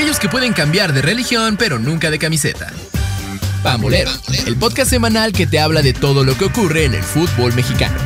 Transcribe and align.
aquellos 0.00 0.18
que 0.18 0.30
pueden 0.30 0.54
cambiar 0.54 0.94
de 0.94 1.02
religión 1.02 1.58
pero 1.58 1.78
nunca 1.78 2.10
de 2.10 2.18
camiseta. 2.18 2.72
Pambolero, 3.62 4.10
el 4.46 4.56
podcast 4.56 4.88
semanal 4.88 5.30
que 5.32 5.46
te 5.46 5.60
habla 5.60 5.82
de 5.82 5.92
todo 5.92 6.24
lo 6.24 6.38
que 6.38 6.46
ocurre 6.46 6.86
en 6.86 6.94
el 6.94 7.02
fútbol 7.02 7.52
mexicano. 7.52 7.98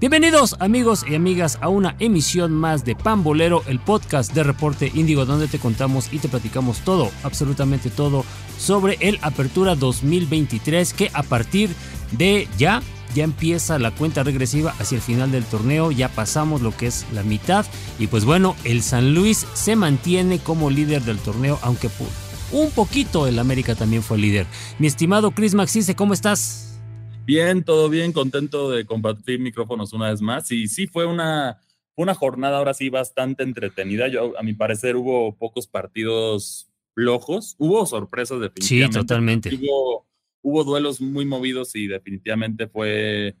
Bienvenidos 0.00 0.56
amigos 0.58 1.04
y 1.08 1.14
amigas 1.14 1.58
a 1.60 1.68
una 1.68 1.94
emisión 2.00 2.50
más 2.50 2.84
de 2.84 2.96
Pambolero, 2.96 3.62
el 3.68 3.78
podcast 3.78 4.34
de 4.34 4.42
Reporte 4.42 4.90
Índigo 4.92 5.24
donde 5.24 5.46
te 5.46 5.60
contamos 5.60 6.12
y 6.12 6.18
te 6.18 6.28
platicamos 6.28 6.80
todo, 6.80 7.12
absolutamente 7.22 7.88
todo 7.88 8.24
sobre 8.58 8.96
el 8.98 9.20
Apertura 9.22 9.76
2023 9.76 10.92
que 10.92 11.08
a 11.14 11.22
partir 11.22 11.70
de 12.10 12.48
ya 12.58 12.82
ya 13.14 13.24
empieza 13.24 13.78
la 13.78 13.90
cuenta 13.90 14.22
regresiva 14.22 14.74
hacia 14.78 14.96
el 14.96 15.02
final 15.02 15.30
del 15.30 15.44
torneo, 15.44 15.90
ya 15.90 16.08
pasamos 16.08 16.62
lo 16.62 16.76
que 16.76 16.86
es 16.86 17.06
la 17.12 17.22
mitad 17.22 17.66
y 17.98 18.06
pues 18.06 18.24
bueno, 18.24 18.56
el 18.64 18.82
San 18.82 19.14
Luis 19.14 19.46
se 19.54 19.76
mantiene 19.76 20.38
como 20.38 20.70
líder 20.70 21.02
del 21.02 21.18
torneo, 21.18 21.58
aunque 21.62 21.88
por 21.88 22.08
un 22.52 22.70
poquito 22.70 23.26
el 23.26 23.38
América 23.38 23.74
también 23.74 24.02
fue 24.02 24.18
líder. 24.18 24.46
Mi 24.78 24.86
estimado 24.86 25.30
Chris 25.30 25.54
Maxice, 25.54 25.96
¿cómo 25.96 26.12
estás? 26.12 26.80
Bien, 27.24 27.62
todo 27.62 27.88
bien, 27.88 28.12
contento 28.12 28.70
de 28.70 28.84
compartir 28.84 29.40
micrófonos 29.40 29.92
una 29.92 30.10
vez 30.10 30.20
más 30.20 30.50
y 30.50 30.68
sí 30.68 30.86
fue 30.86 31.06
una, 31.06 31.60
una 31.94 32.14
jornada 32.14 32.58
ahora 32.58 32.74
sí 32.74 32.90
bastante 32.90 33.42
entretenida. 33.42 34.08
Yo, 34.08 34.38
a 34.38 34.42
mi 34.42 34.54
parecer 34.54 34.96
hubo 34.96 35.34
pocos 35.36 35.66
partidos 35.66 36.68
flojos, 36.94 37.54
hubo 37.58 37.86
sorpresas 37.86 38.40
definitivamente. 38.40 38.98
Sí, 38.98 39.00
totalmente 39.00 39.54
hubo 39.54 40.06
duelos 40.42 41.00
muy 41.00 41.24
movidos 41.24 41.74
y 41.74 41.86
definitivamente 41.86 42.68
fue, 42.68 43.36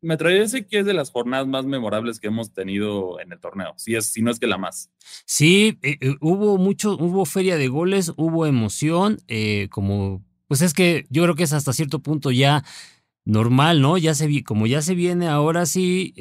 me 0.00 0.14
atrevería 0.14 0.42
a 0.42 0.44
decir 0.44 0.66
que 0.66 0.80
es 0.80 0.86
de 0.86 0.94
las 0.94 1.10
jornadas 1.10 1.46
más 1.46 1.64
memorables 1.64 2.20
que 2.20 2.28
hemos 2.28 2.52
tenido 2.52 3.20
en 3.20 3.32
el 3.32 3.40
torneo, 3.40 3.74
si, 3.76 3.94
es, 3.94 4.06
si 4.06 4.22
no 4.22 4.30
es 4.30 4.38
que 4.38 4.46
la 4.46 4.58
más. 4.58 4.90
Sí, 5.26 5.78
eh, 5.82 5.98
eh, 6.00 6.14
hubo 6.20 6.58
mucho, 6.58 6.96
hubo 6.96 7.24
feria 7.24 7.56
de 7.56 7.68
goles, 7.68 8.12
hubo 8.16 8.46
emoción, 8.46 9.18
eh, 9.28 9.68
como, 9.70 10.24
pues 10.46 10.62
es 10.62 10.74
que 10.74 11.06
yo 11.10 11.22
creo 11.24 11.34
que 11.34 11.44
es 11.44 11.52
hasta 11.52 11.72
cierto 11.72 12.00
punto 12.00 12.30
ya 12.30 12.64
normal, 13.24 13.80
¿no? 13.80 13.96
Ya 13.96 14.14
se 14.14 14.44
como 14.44 14.66
ya 14.66 14.82
se 14.82 14.94
viene 14.94 15.28
ahora 15.28 15.64
sí, 15.64 16.12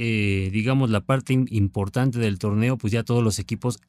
digamos, 0.53 0.89
la 0.89 1.01
parte 1.01 1.33
importante 1.33 2.17
del 2.17 2.39
torneo, 2.39 2.77
pues 2.77 2.93
ya 2.93 3.03
todos 3.03 3.21
los 3.21 3.39
equipos 3.39 3.79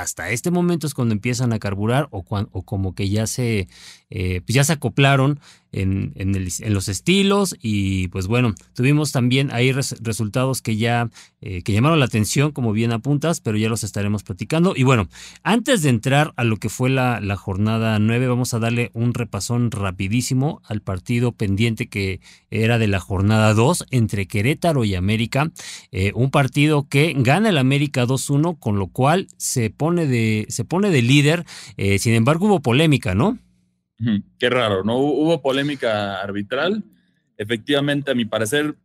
hasta 0.00 0.30
este 0.30 0.50
momento 0.50 0.86
es 0.86 0.94
cuando 0.94 1.14
empiezan 1.14 1.52
a 1.52 1.58
carburar 1.58 2.08
o, 2.10 2.24
o 2.28 2.62
como 2.62 2.94
que 2.94 3.08
ya 3.08 3.26
se, 3.26 3.68
pues 4.08 4.54
ya 4.54 4.64
se 4.64 4.72
acoplaron 4.72 5.40
en, 5.74 6.12
los 6.72 6.88
estilos 6.88 7.56
y 7.60 8.08
pues 8.08 8.26
bueno, 8.26 8.54
tuvimos 8.74 9.12
también 9.12 9.52
ahí 9.52 9.72
resultados 9.72 10.62
que 10.62 10.76
ya 10.76 11.10
eh, 11.46 11.62
que 11.62 11.74
llamaron 11.74 11.98
la 11.98 12.06
atención, 12.06 12.52
como 12.52 12.72
bien 12.72 12.92
apuntas, 12.92 13.40
pero 13.40 13.58
ya 13.58 13.68
los 13.68 13.84
estaremos 13.84 14.22
platicando. 14.22 14.72
Y 14.74 14.82
bueno, 14.82 15.08
antes 15.42 15.82
de 15.82 15.90
entrar 15.90 16.32
a 16.36 16.44
lo 16.44 16.56
que 16.56 16.70
fue 16.70 16.88
la, 16.88 17.20
jornada 17.36 17.98
9, 17.98 18.28
vamos 18.28 18.54
a 18.54 18.58
darle 18.58 18.90
un 18.94 19.12
repasón 19.12 19.70
rapidísimo 19.70 20.62
al 20.64 20.80
partido 20.80 21.32
pendiente 21.32 21.88
que 21.88 22.20
era 22.50 22.78
de 22.78 22.88
la 22.88 22.98
jornada 22.98 23.52
2 23.52 23.86
entre 23.90 24.26
Querétaro 24.26 24.84
y 24.84 24.94
América. 24.94 25.50
Eh, 25.92 26.12
un 26.14 26.30
partido 26.30 26.88
que 26.88 27.12
gana 27.14 27.50
el 27.50 27.58
América 27.58 28.06
2-1, 28.06 28.58
con 28.58 28.78
lo 28.78 28.86
cual 28.86 29.26
se 29.36 29.68
pone 29.68 30.06
de, 30.06 30.46
se 30.48 30.64
pone 30.64 30.88
de 30.88 31.02
líder. 31.02 31.44
Eh, 31.76 31.98
sin 31.98 32.14
embargo, 32.14 32.46
hubo 32.46 32.60
polémica, 32.60 33.14
¿no? 33.14 33.38
Qué 34.38 34.50
raro, 34.50 34.84
¿no? 34.84 34.98
Hubo 34.98 35.40
polémica 35.40 36.20
arbitral. 36.20 36.84
Efectivamente, 37.36 38.10
a 38.10 38.14
mi 38.14 38.24
parecer, 38.24 38.76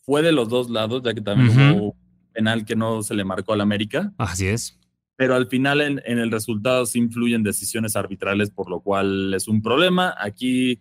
fue 0.00 0.22
de 0.22 0.32
los 0.32 0.48
dos 0.48 0.70
lados, 0.70 1.02
ya 1.04 1.14
que 1.14 1.20
también 1.20 1.76
hubo 1.76 1.96
penal 2.32 2.64
que 2.64 2.76
no 2.76 3.02
se 3.02 3.14
le 3.14 3.24
marcó 3.24 3.52
al 3.52 3.60
América. 3.60 4.12
Así 4.16 4.46
es. 4.46 4.78
Pero 5.16 5.34
al 5.34 5.48
final 5.48 5.80
en, 5.80 6.00
el 6.06 6.30
resultado 6.30 6.86
sí 6.86 6.98
influyen 6.98 7.42
decisiones 7.42 7.96
arbitrales, 7.96 8.50
por 8.50 8.70
lo 8.70 8.80
cual 8.80 9.34
es 9.34 9.48
un 9.48 9.60
problema. 9.60 10.14
Aquí 10.16 10.80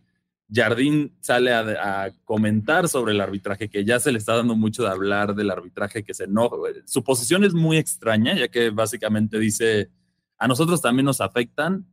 Jardín 0.49 1.17
sale 1.19 1.51
a, 1.51 2.11
comentar 2.23 2.87
sobre 2.87 3.13
el 3.13 3.21
arbitraje, 3.21 3.67
que 3.67 3.83
ya 3.83 3.99
se 3.99 4.11
le 4.11 4.19
está 4.19 4.35
dando 4.35 4.55
mucho 4.55 4.83
de 4.83 4.89
hablar 4.89 5.35
del 5.35 5.49
arbitraje, 5.49 6.03
que 6.03 6.13
se 6.13 6.27
no. 6.27 6.49
Su 6.85 7.03
posición 7.03 7.43
es 7.43 7.53
muy 7.53 7.77
extraña, 7.77 8.35
ya 8.35 8.47
que 8.47 8.69
básicamente 8.69 9.39
dice, 9.39 9.89
a 10.37 10.47
nosotros 10.47 10.81
también 10.81 11.05
nos 11.05 11.19
afectan 11.19 11.85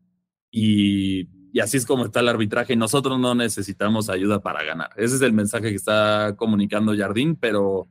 y 0.51 1.25
y 1.55 1.61
así 1.61 1.77
es 1.77 1.87
como 1.87 2.05
está 2.05 2.19
el 2.19 2.29
arbitraje. 2.29 2.75
Nosotros 2.75 3.17
no 3.21 3.33
necesitamos 3.37 4.11
ayuda 4.11 4.43
para 4.43 4.65
ganar. 4.65 4.91
Ese 4.97 5.15
es 5.15 5.23
el 5.23 5.33
mensaje 5.33 5.71
que 5.71 5.77
está 5.77 6.35
comunicando 6.37 6.97
Jardín, 6.97 7.37
pero, 7.37 7.87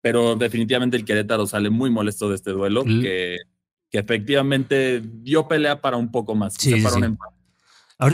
pero 0.00 0.36
definitivamente 0.36 0.96
el 0.96 1.04
Querétaro 1.04 1.46
sale 1.46 1.68
muy 1.68 1.90
molesto 1.90 2.30
de 2.30 2.36
este 2.36 2.50
duelo, 2.50 2.84
que, 2.84 3.36
que, 3.90 3.98
efectivamente 3.98 5.02
dio 5.02 5.46
pelea 5.46 5.82
para 5.82 5.98
un 5.98 6.10
poco 6.10 6.34
más. 6.34 6.54
Sí, 6.54 6.82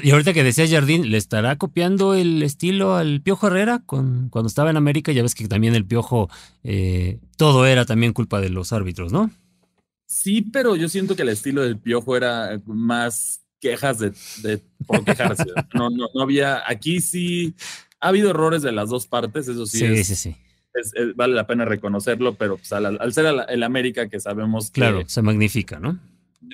Y 0.02 0.10
ahorita 0.10 0.32
que 0.32 0.42
decía 0.42 0.66
Jardín, 0.68 1.08
¿le 1.08 1.18
estará 1.18 1.56
copiando 1.56 2.14
el 2.14 2.42
estilo 2.42 2.96
al 2.96 3.20
Piojo 3.20 3.46
Herrera 3.46 3.80
con, 3.86 4.28
cuando 4.28 4.48
estaba 4.48 4.70
en 4.70 4.76
América? 4.76 5.12
Ya 5.12 5.22
ves 5.22 5.36
que 5.36 5.46
también 5.46 5.76
el 5.76 5.86
Piojo, 5.86 6.28
eh, 6.64 7.20
todo 7.36 7.64
era 7.64 7.84
también 7.84 8.12
culpa 8.12 8.40
de 8.40 8.50
los 8.50 8.72
árbitros, 8.72 9.12
¿no? 9.12 9.30
Sí, 10.06 10.42
pero 10.42 10.74
yo 10.74 10.88
siento 10.88 11.14
que 11.14 11.22
el 11.22 11.28
estilo 11.28 11.62
del 11.62 11.78
Piojo 11.78 12.16
era 12.16 12.60
más 12.66 13.43
quejas 13.64 13.98
de, 13.98 14.12
de 14.42 14.60
por 14.86 15.02
quejarse. 15.04 15.44
no, 15.72 15.88
no, 15.88 16.08
no 16.14 16.22
había, 16.22 16.62
aquí 16.66 17.00
sí 17.00 17.54
ha 17.98 18.08
habido 18.08 18.30
errores 18.30 18.60
de 18.60 18.72
las 18.72 18.90
dos 18.90 19.06
partes, 19.06 19.48
eso 19.48 19.64
sí. 19.64 19.78
Sí, 19.78 20.04
sí, 20.04 20.14
sí. 20.14 20.36
vale 21.16 21.34
la 21.34 21.46
pena 21.46 21.64
reconocerlo, 21.64 22.34
pero 22.34 22.58
pues, 22.58 22.70
al, 22.74 23.12
ser 23.14 23.26
el 23.48 23.62
América 23.62 24.10
que 24.10 24.20
sabemos 24.20 24.70
que... 24.70 24.82
Claro, 24.82 25.02
se 25.06 25.22
magnifica, 25.22 25.80
¿no? 25.80 25.98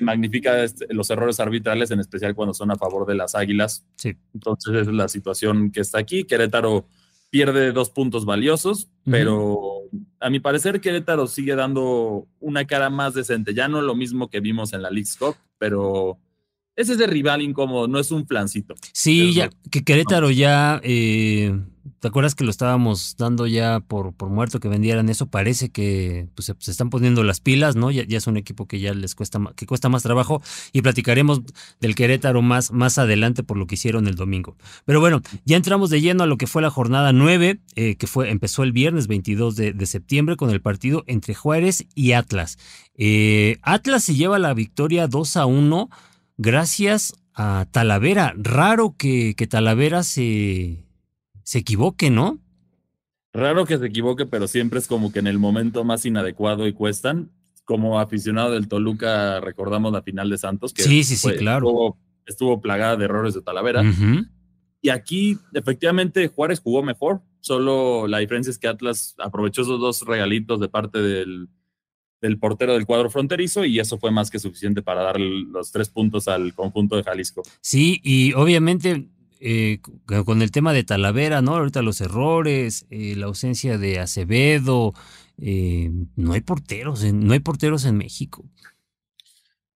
Magnifica 0.01 0.63
este, 0.63 0.87
los 0.95 1.11
errores 1.11 1.41
arbitrales, 1.41 1.91
en 1.91 1.99
especial 1.99 2.37
cuando 2.37 2.55
son 2.55 2.71
a 2.71 2.77
favor 2.77 3.05
de 3.05 3.17
las 3.17 3.35
águilas. 3.35 3.85
Sí. 3.97 4.17
Entonces 4.33 4.73
esa 4.73 4.91
es 4.91 4.97
la 4.97 5.09
situación 5.09 5.73
que 5.73 5.81
está 5.81 5.99
aquí. 5.99 6.23
Querétaro 6.23 6.87
pierde 7.31 7.73
dos 7.73 7.91
puntos 7.91 8.25
valiosos, 8.25 8.89
pero 9.05 9.83
a 10.21 10.31
mi 10.31 10.39
parecer 10.39 10.81
Querétaro 10.81 11.27
sigue 11.27 11.57
dando 11.57 12.29
una 12.39 12.65
cara 12.65 12.91
más 12.91 13.15
decente. 13.15 13.55
Ya 13.55 13.67
no 13.67 13.83
lo 13.83 13.97
mismo 13.97 14.31
que 14.31 14.39
vimos 14.39 14.73
en 14.73 14.83
la 14.83 14.91
League 14.91 15.11
Cup, 15.19 15.35
pero 15.59 16.19
ese 16.81 16.93
es 16.93 16.99
de 16.99 17.07
rival 17.07 17.43
incómodo, 17.43 17.89
no 17.89 17.99
es 17.99 18.11
un 18.11 18.27
flancito. 18.27 18.75
Sí, 18.93 19.35
ya, 19.35 19.51
que 19.71 19.85
Querétaro 19.85 20.31
ya, 20.31 20.81
eh, 20.83 21.61
¿te 22.01 22.09
acuerdas 22.09 22.35
que 22.35 22.45
lo 22.45 22.51
estábamos 22.51 23.17
dando 23.19 23.47
ya 23.47 23.81
por, 23.81 24.15
por 24.15 24.31
muerto 24.31 24.61
que 24.61 24.69
vendieran 24.69 25.11
eso? 25.11 25.27
Parece 25.27 25.69
que 25.69 26.29
pues, 26.35 26.53
se, 26.59 26.71
están 26.71 26.89
poniendo 26.89 27.23
las 27.23 27.41
pilas, 27.41 27.77
¿no? 27.77 27.91
Ya, 27.91 28.05
ya, 28.05 28.17
es 28.17 28.27
un 28.27 28.39
equipo 28.39 28.67
que 28.67 28.81
ya 28.81 28.95
les 28.95 29.15
cuesta, 29.15 29.39
que 29.57 29.67
cuesta 29.67 29.91
más 29.91 30.03
trabajo 30.03 30.43
y 30.73 30.81
platicaremos 30.81 31.43
del 31.81 31.95
Querétaro 31.95 32.41
más, 32.41 32.73
más 32.73 32.97
adelante 32.97 33.43
por 33.43 33.59
lo 33.59 33.67
que 33.67 33.75
hicieron 33.75 34.07
el 34.07 34.15
domingo. 34.15 34.57
Pero 34.87 35.01
bueno, 35.01 35.21
ya 35.45 35.59
entramos 35.59 35.91
de 35.91 36.01
lleno 36.01 36.23
a 36.23 36.27
lo 36.27 36.39
que 36.39 36.47
fue 36.47 36.63
la 36.63 36.71
jornada 36.71 37.13
9, 37.13 37.61
eh, 37.77 37.97
que 37.97 38.07
fue, 38.07 38.31
empezó 38.31 38.63
el 38.63 38.73
viernes 38.73 39.07
22 39.07 39.57
de, 39.57 39.87
septiembre 39.87 40.37
con 40.37 40.51
el 40.51 40.63
partido 40.63 41.05
entre 41.07 41.35
Juárez 41.35 41.87
y 41.95 42.13
Atlas. 42.13 42.59
Eh, 42.97 43.59
Atlas 43.63 44.05
se 44.05 44.15
lleva 44.15 44.39
la 44.39 44.55
victoria 44.55 45.09
2 45.09 45.37
a 45.37 45.47
1 45.47 45.91
gracias 46.41 47.15
a 47.35 47.67
Talavera. 47.71 48.35
Raro 48.37 48.95
que, 48.97 49.35
que 49.37 49.47
Talavera 49.47 50.03
se, 50.03 50.87
se 51.43 51.59
equivoque, 51.59 52.11
¿no? 52.11 52.41
Raro 53.33 53.67
que 53.67 53.79
se 53.79 53.87
equivoque, 53.87 54.27
pero 54.27 54.49
siempre 54.49 54.79
es 54.79 54.89
como 54.89 55.13
que 55.13 55.21
en 55.21 55.27
el 55.27 55.39
momento 55.39 55.85
más 55.85 56.05
inadecuado 56.05 56.67
y 56.67 56.73
cuestan. 56.73 57.31
Como 57.65 58.01
aficionado 58.01 58.53
del 58.53 58.67
Toluca, 58.67 59.39
recordamos 59.41 59.93
la 59.93 60.03
final 60.03 60.29
de 60.31 60.39
Santos, 60.39 60.73
que 60.73 60.83
sí, 60.83 61.05
sí, 61.05 61.15
sí, 61.15 61.31
claro. 61.35 61.97
Estuvo, 62.27 62.61
plagada 62.61 62.97
de 62.97 63.05
errores 63.05 63.35
de 63.35 63.43
Talavera. 63.43 63.83
Y 64.83 64.89
aquí, 64.89 65.39
efectivamente, 65.53 66.29
Juárez 66.29 66.61
jugó 66.61 66.83
mejor. 66.83 67.23
Solo 67.41 68.09
la 68.09 68.19
diferencia 68.19 68.51
es 68.51 68.59
que 68.59 68.67
Atlas 68.67 69.15
aprovechó 69.19 69.63
esos 69.63 69.79
dos 69.79 70.03
regalitos 70.03 70.59
de 70.59 70.69
parte 70.69 71.01
del, 71.01 71.49
del 72.21 72.39
portero 72.39 72.75
del 72.75 72.87
cuadro 72.87 73.11
fronterizo 73.11 73.65
y 73.65 73.81
eso 73.81 73.99
fue 73.99 74.11
más 74.11 74.31
que 74.31 74.39
suficiente 74.39 74.83
para 74.83 75.03
dar 75.03 75.19
los 75.19 75.73
tres 75.73 75.89
puntos 75.89 76.29
al 76.29 76.55
conjunto 76.55 76.97
de 76.97 77.03
Jalisco. 77.03 77.43
Sí, 77.61 78.01
y 78.03 78.33
obviamente 78.35 79.09
eh, 79.43 79.81
con 80.27 80.43
el 80.43 80.51
tema 80.51 80.75
de 80.75 80.85
Talavera, 80.85 81.41
¿no? 81.41 81.57
Ahorita 81.57 81.81
los 81.81 82.03
errores, 82.03 82.87
eh, 82.91 83.15
la 83.17 83.25
ausencia 83.27 83.79
de 83.79 83.99
Acevedo, 83.99 84.93
eh, 85.39 85.91
no 86.15 86.35
hay 86.35 86.43
porteros, 86.43 87.03
no 87.05 87.33
hay 87.33 87.41
porteros 87.41 87.87
en 87.87 87.97
México. 87.97 88.45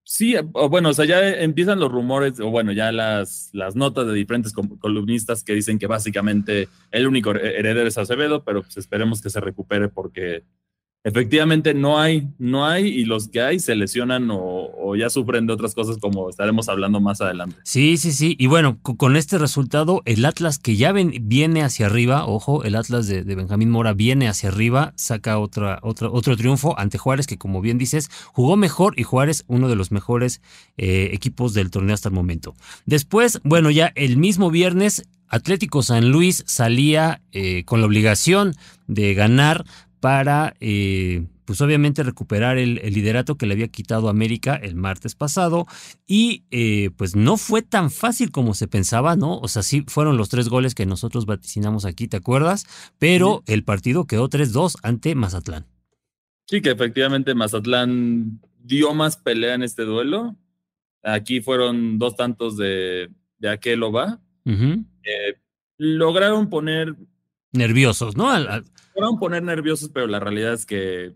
Sí, 0.06 0.36
bueno, 0.68 0.90
o 0.90 0.92
sea, 0.92 1.06
ya 1.06 1.26
empiezan 1.30 1.80
los 1.80 1.90
rumores, 1.90 2.38
o 2.38 2.50
bueno, 2.50 2.72
ya 2.72 2.92
las, 2.92 3.48
las 3.54 3.74
notas 3.74 4.06
de 4.06 4.12
diferentes 4.12 4.52
columnistas 4.52 5.42
que 5.42 5.54
dicen 5.54 5.78
que 5.78 5.86
básicamente 5.86 6.68
el 6.90 7.06
único 7.06 7.30
heredero 7.30 7.88
es 7.88 7.96
Acevedo, 7.96 8.44
pero 8.44 8.62
pues 8.62 8.76
esperemos 8.76 9.22
que 9.22 9.30
se 9.30 9.40
recupere 9.40 9.88
porque 9.88 10.44
efectivamente 11.04 11.74
no 11.74 12.00
hay, 12.00 12.28
no 12.38 12.66
hay, 12.66 12.86
y 12.86 13.04
los 13.04 13.28
que 13.28 13.42
hay 13.42 13.60
se 13.60 13.76
lesionan 13.76 14.28
o, 14.32 14.96
ya 14.96 15.10
sufren 15.10 15.46
de 15.46 15.52
otras 15.52 15.74
cosas 15.74 15.98
como 15.98 16.30
estaremos 16.30 16.68
hablando 16.68 17.00
más 17.00 17.20
adelante. 17.20 17.56
Sí, 17.64 17.96
sí, 17.96 18.12
sí. 18.12 18.36
Y 18.38 18.46
bueno, 18.46 18.78
con 18.80 19.16
este 19.16 19.38
resultado, 19.38 20.02
el 20.04 20.24
Atlas 20.24 20.58
que 20.58 20.76
ya 20.76 20.92
viene 20.92 21.62
hacia 21.62 21.86
arriba, 21.86 22.26
ojo, 22.26 22.62
el 22.64 22.76
Atlas 22.76 23.08
de, 23.08 23.22
Benjamín 23.22 23.70
Mora 23.70 23.92
viene 23.92 24.28
hacia 24.28 24.50
arriba, 24.50 24.92
saca 24.96 25.38
otra, 25.38 25.80
otra, 25.82 26.08
otro 26.10 26.36
triunfo 26.36 26.78
ante 26.78 26.96
Juárez, 26.96 27.26
que 27.26 27.38
como 27.38 27.60
bien 27.60 27.76
dices, 27.76 28.08
jugó 28.32 28.56
mejor 28.56 28.98
y 28.98 29.02
Juárez 29.02 29.44
uno 29.48 29.68
de 29.68 29.76
los 29.76 29.90
mejores 29.90 30.40
eh, 30.76 31.10
equipos 31.12 31.54
del 31.54 31.70
torneo 31.70 31.94
hasta 31.94 32.08
el 32.08 32.14
momento. 32.14 32.54
Después, 32.86 33.40
bueno, 33.42 33.70
ya 33.70 33.92
el 33.96 34.16
mismo 34.16 34.50
viernes, 34.50 35.02
Atlético 35.28 35.82
San 35.82 36.10
Luis 36.10 36.44
salía 36.46 37.20
eh, 37.32 37.64
con 37.64 37.80
la 37.80 37.86
obligación 37.86 38.54
de 38.86 39.14
ganar 39.14 39.64
para, 40.04 40.54
eh, 40.60 41.28
pues 41.46 41.62
obviamente, 41.62 42.02
recuperar 42.02 42.58
el, 42.58 42.74
liderato 42.74 43.38
que 43.38 43.46
le 43.46 43.54
había 43.54 43.68
quitado 43.68 44.10
América 44.10 44.54
el 44.54 44.74
martes 44.74 45.14
pasado. 45.14 45.64
Y 46.06 46.44
eh, 46.50 46.90
pues 46.98 47.16
no 47.16 47.38
fue 47.38 47.62
tan 47.62 47.90
fácil 47.90 48.30
como 48.30 48.52
se 48.52 48.68
pensaba, 48.68 49.16
¿no? 49.16 49.38
O 49.38 49.48
sea, 49.48 49.62
sí 49.62 49.82
fueron 49.88 50.18
los 50.18 50.28
tres 50.28 50.50
goles 50.50 50.74
que 50.74 50.84
nosotros 50.84 51.24
vaticinamos 51.24 51.86
aquí, 51.86 52.06
¿te 52.06 52.18
acuerdas? 52.18 52.66
Pero 52.98 53.42
el 53.46 53.64
partido 53.64 54.06
quedó 54.06 54.28
3-2 54.28 54.74
ante 54.82 55.14
Mazatlán. 55.14 55.64
Sí, 56.48 56.60
que 56.60 56.72
efectivamente 56.72 57.34
Mazatlán 57.34 58.42
dio 58.58 58.92
más 58.92 59.16
pelea 59.16 59.54
en 59.54 59.62
este 59.62 59.84
duelo. 59.84 60.36
Aquí 61.02 61.40
fueron 61.40 61.98
dos 61.98 62.14
tantos 62.14 62.58
de, 62.58 63.08
de 63.38 63.48
Aqueloba. 63.48 64.20
Eh, 64.44 65.40
lograron 65.78 66.50
poner 66.50 66.94
nerviosos, 67.54 68.16
¿no? 68.16 68.30
fueron 68.92 69.18
poner 69.18 69.42
nerviosos, 69.42 69.90
pero 69.92 70.06
la 70.06 70.20
realidad 70.20 70.52
es 70.52 70.66
que 70.66 71.12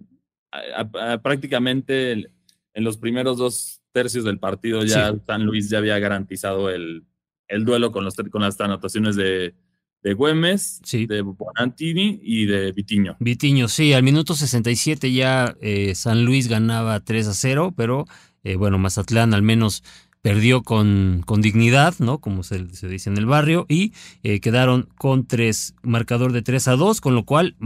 prácticamente 1.22 2.12
en 2.12 2.84
los 2.84 2.96
primeros 2.96 3.38
dos 3.38 3.80
tercios 3.92 4.24
del 4.24 4.38
partido 4.38 4.84
ya 4.84 5.14
San 5.26 5.44
Luis 5.44 5.68
ya 5.68 5.78
había 5.78 5.98
garantizado 5.98 6.70
el, 6.70 7.04
el 7.48 7.64
duelo 7.64 7.92
con, 7.92 8.04
los, 8.04 8.14
con 8.30 8.42
las 8.42 8.60
anotaciones 8.60 9.16
de, 9.16 9.54
de 10.02 10.14
Güemes, 10.14 10.80
de 10.90 11.22
Bonantini 11.22 12.20
y 12.22 12.46
de 12.46 12.72
Vitiño. 12.72 13.16
Vitiño, 13.20 13.68
sí, 13.68 13.92
al 13.92 14.02
minuto 14.02 14.34
67 14.34 15.12
ya 15.12 15.56
eh, 15.60 15.94
San 15.94 16.24
Luis 16.24 16.48
ganaba 16.48 17.00
3 17.00 17.28
a 17.28 17.34
0, 17.34 17.74
pero 17.76 18.06
eh, 18.44 18.56
bueno, 18.56 18.78
Mazatlán 18.78 19.34
al 19.34 19.42
menos 19.42 19.82
perdió 20.22 20.62
con, 20.62 21.22
con 21.24 21.40
dignidad, 21.40 21.94
¿no? 21.98 22.18
Como 22.18 22.42
se, 22.42 22.64
dice 22.64 23.10
en 23.10 23.18
el 23.18 23.26
barrio, 23.26 23.66
y 23.68 23.92
eh, 24.22 24.40
quedaron 24.40 24.88
con 24.96 25.26
tres, 25.26 25.74
marcador 25.82 26.32
de 26.32 26.42
3 26.42 26.68
a 26.68 26.76
2, 26.76 27.00
con 27.00 27.14
lo 27.14 27.24
cual 27.24 27.56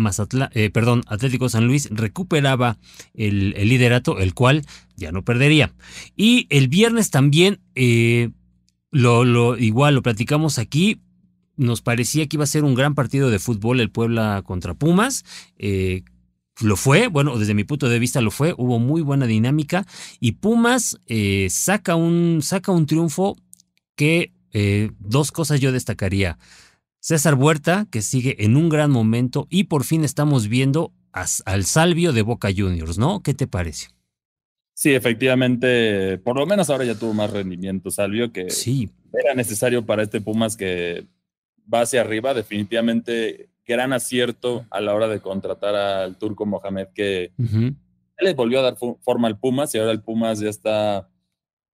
eh, 0.52 0.70
perdón, 0.70 1.02
Atlético 1.06 1.48
San 1.48 1.66
Luis 1.66 1.88
recuperaba 1.90 2.78
el, 3.14 3.50
liderato, 3.50 4.18
el 4.18 4.34
cual 4.34 4.64
ya 4.96 5.12
no 5.12 5.24
perdería. 5.24 5.72
Y 6.16 6.46
el 6.50 6.68
viernes 6.68 7.10
también, 7.10 7.60
eh, 7.74 8.30
lo, 8.90 9.24
lo, 9.24 9.56
igual 9.56 9.94
lo 9.94 10.02
platicamos 10.02 10.58
aquí, 10.58 11.00
nos 11.56 11.82
parecía 11.82 12.26
que 12.26 12.36
iba 12.36 12.44
a 12.44 12.48
ser 12.48 12.64
un 12.64 12.74
gran 12.74 12.94
partido 12.94 13.30
de 13.30 13.38
fútbol 13.38 13.80
el 13.80 13.90
Puebla 13.90 14.42
contra 14.44 14.74
Pumas. 14.74 15.24
Eh, 15.58 16.02
lo 16.60 16.76
fue, 16.76 17.08
bueno, 17.08 17.38
desde 17.38 17.54
mi 17.54 17.64
punto 17.64 17.88
de 17.88 17.98
vista 17.98 18.20
lo 18.20 18.30
fue, 18.30 18.54
hubo 18.56 18.78
muy 18.78 19.00
buena 19.02 19.26
dinámica 19.26 19.86
y 20.20 20.32
Pumas 20.32 20.98
eh, 21.06 21.48
saca, 21.50 21.96
un, 21.96 22.40
saca 22.42 22.72
un 22.72 22.86
triunfo 22.86 23.36
que 23.96 24.32
eh, 24.52 24.90
dos 24.98 25.32
cosas 25.32 25.60
yo 25.60 25.72
destacaría. 25.72 26.38
César 27.00 27.34
Huerta, 27.34 27.86
que 27.90 28.02
sigue 28.02 28.44
en 28.44 28.56
un 28.56 28.68
gran 28.68 28.90
momento 28.90 29.46
y 29.50 29.64
por 29.64 29.84
fin 29.84 30.04
estamos 30.04 30.48
viendo 30.48 30.92
al 31.12 31.64
Salvio 31.64 32.12
de 32.12 32.22
Boca 32.22 32.48
Juniors, 32.56 32.96
¿no? 32.96 33.22
¿Qué 33.22 33.34
te 33.34 33.46
parece? 33.46 33.88
Sí, 34.74 34.94
efectivamente, 34.94 36.18
por 36.18 36.36
lo 36.36 36.46
menos 36.46 36.70
ahora 36.70 36.84
ya 36.84 36.94
tuvo 36.94 37.12
más 37.12 37.30
rendimiento 37.30 37.90
Salvio, 37.90 38.32
que 38.32 38.50
sí. 38.50 38.88
era 39.12 39.34
necesario 39.34 39.84
para 39.84 40.02
este 40.02 40.20
Pumas 40.20 40.56
que 40.56 41.06
va 41.72 41.82
hacia 41.82 42.00
arriba. 42.00 42.34
Definitivamente 42.34 43.50
gran 43.66 43.92
acierto 43.92 44.66
a 44.70 44.80
la 44.80 44.94
hora 44.94 45.08
de 45.08 45.20
contratar 45.20 45.74
al 45.74 46.18
turco 46.18 46.46
Mohamed, 46.46 46.88
que 46.94 47.32
le 48.18 48.34
volvió 48.34 48.60
a 48.60 48.62
dar 48.62 48.76
forma 48.76 49.28
al 49.28 49.38
Pumas 49.38 49.74
y 49.74 49.78
ahora 49.78 49.92
el 49.92 50.02
Pumas 50.02 50.40
ya 50.40 50.48
está, 50.48 51.08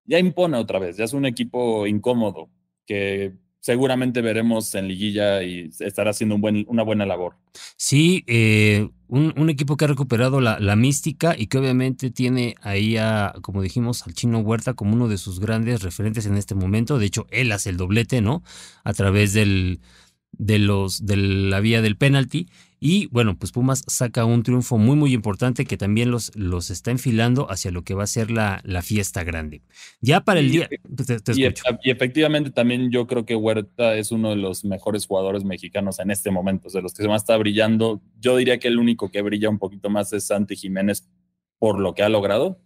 ya 0.05 0.19
impone 0.19 0.57
otra 0.57 0.79
vez, 0.79 0.97
ya 0.97 1.05
es 1.05 1.13
un 1.13 1.27
equipo 1.27 1.87
incómodo 1.87 2.51
que 2.87 3.35
seguramente 3.61 4.23
veremos 4.23 4.75
en 4.75 4.89
liguilla 4.89 5.43
y 5.43 5.71
estará 5.81 6.11
haciendo 6.11 6.37
un 6.37 6.41
buen, 6.41 6.65
una 6.69 6.83
buena 6.83 7.05
labor. 7.05 7.37
Sí, 7.77 8.25
eh, 8.27 8.89
un, 9.09 9.51
equipo 9.51 9.77
que 9.77 9.85
ha 9.85 9.89
recuperado 9.89 10.41
la, 10.41 10.59
la, 10.61 10.77
mística 10.77 11.35
y 11.37 11.49
que 11.49 11.59
obviamente 11.59 12.11
tiene 12.11 12.55
ahí 12.63 12.97
a, 12.97 13.35
como 13.43 13.61
dijimos, 13.61 14.07
al 14.07 14.15
Chino 14.15 14.39
Huerta 14.39 14.75
como 14.75 14.95
uno 14.95 15.09
de 15.09 15.19
sus 15.19 15.41
grandes 15.41 15.83
referentes 15.83 16.25
en 16.27 16.37
este 16.37 16.55
momento. 16.55 16.99
De 16.99 17.07
hecho, 17.07 17.27
él 17.31 17.53
hace 17.53 17.71
el 17.71 17.77
doblete, 17.77 18.21
¿no? 18.21 18.43
A 18.85 18.95
través 18.95 19.33
del, 19.33 19.81
de, 20.33 20.59
los, 20.59 21.07
de 21.07 21.17
la 21.17 21.61
vía 21.61 21.83
del 21.83 21.97
penalti. 21.97 22.49
Y 22.81 23.07
bueno, 23.07 23.37
pues 23.37 23.51
Pumas 23.51 23.83
saca 23.89 24.25
un 24.25 24.45
triunfo 24.45 24.79
muy, 24.79 24.95
muy 24.95 25.13
importante 25.13 25.65
que 25.65 25.77
también 25.77 26.13
los, 26.13 26.35
los 26.37 26.71
está 26.71 26.93
enfilando 26.93 27.51
hacia 27.51 27.73
lo 27.73 27.83
que 27.83 27.95
va 27.95 28.05
a 28.05 28.07
ser 28.07 28.31
la, 28.31 28.61
la 28.65 28.83
fiesta 28.83 29.25
grande. 29.25 29.63
Ya 30.01 30.21
para 30.21 30.39
el 30.39 30.51
día. 30.51 30.69
y, 31.35 31.91
efectivamente 31.91 32.51
también 32.51 32.91
yo 32.93 33.09
creo 33.09 33.25
que 33.27 33.35
Huerta 33.35 33.97
es 33.97 34.13
uno 34.13 34.31
de 34.31 34.37
los 34.37 34.65
mejores 34.65 35.07
jugadores 35.07 35.43
mexicanos 35.43 35.99
en 35.99 36.13
este 36.13 36.31
momento, 36.31 36.69
de 36.69 36.83
los 36.83 36.95
que 36.95 37.09
más 37.09 37.23
está 37.23 37.37
brillando. 37.37 38.01
Yo 38.21 38.37
diría 38.37 38.59
que 38.59 38.69
el 38.69 38.79
único 38.79 39.11
que 39.11 39.23
brilla 39.23 39.49
un 39.49 39.59
poquito 39.59 39.91
más 39.91 40.13
es 40.13 40.29
Santi 40.29 40.55
Jiménez 40.55 41.09
por 41.59 41.81
lo 41.81 41.95
que 41.95 42.05
ha 42.05 42.09
logrado, 42.09 42.61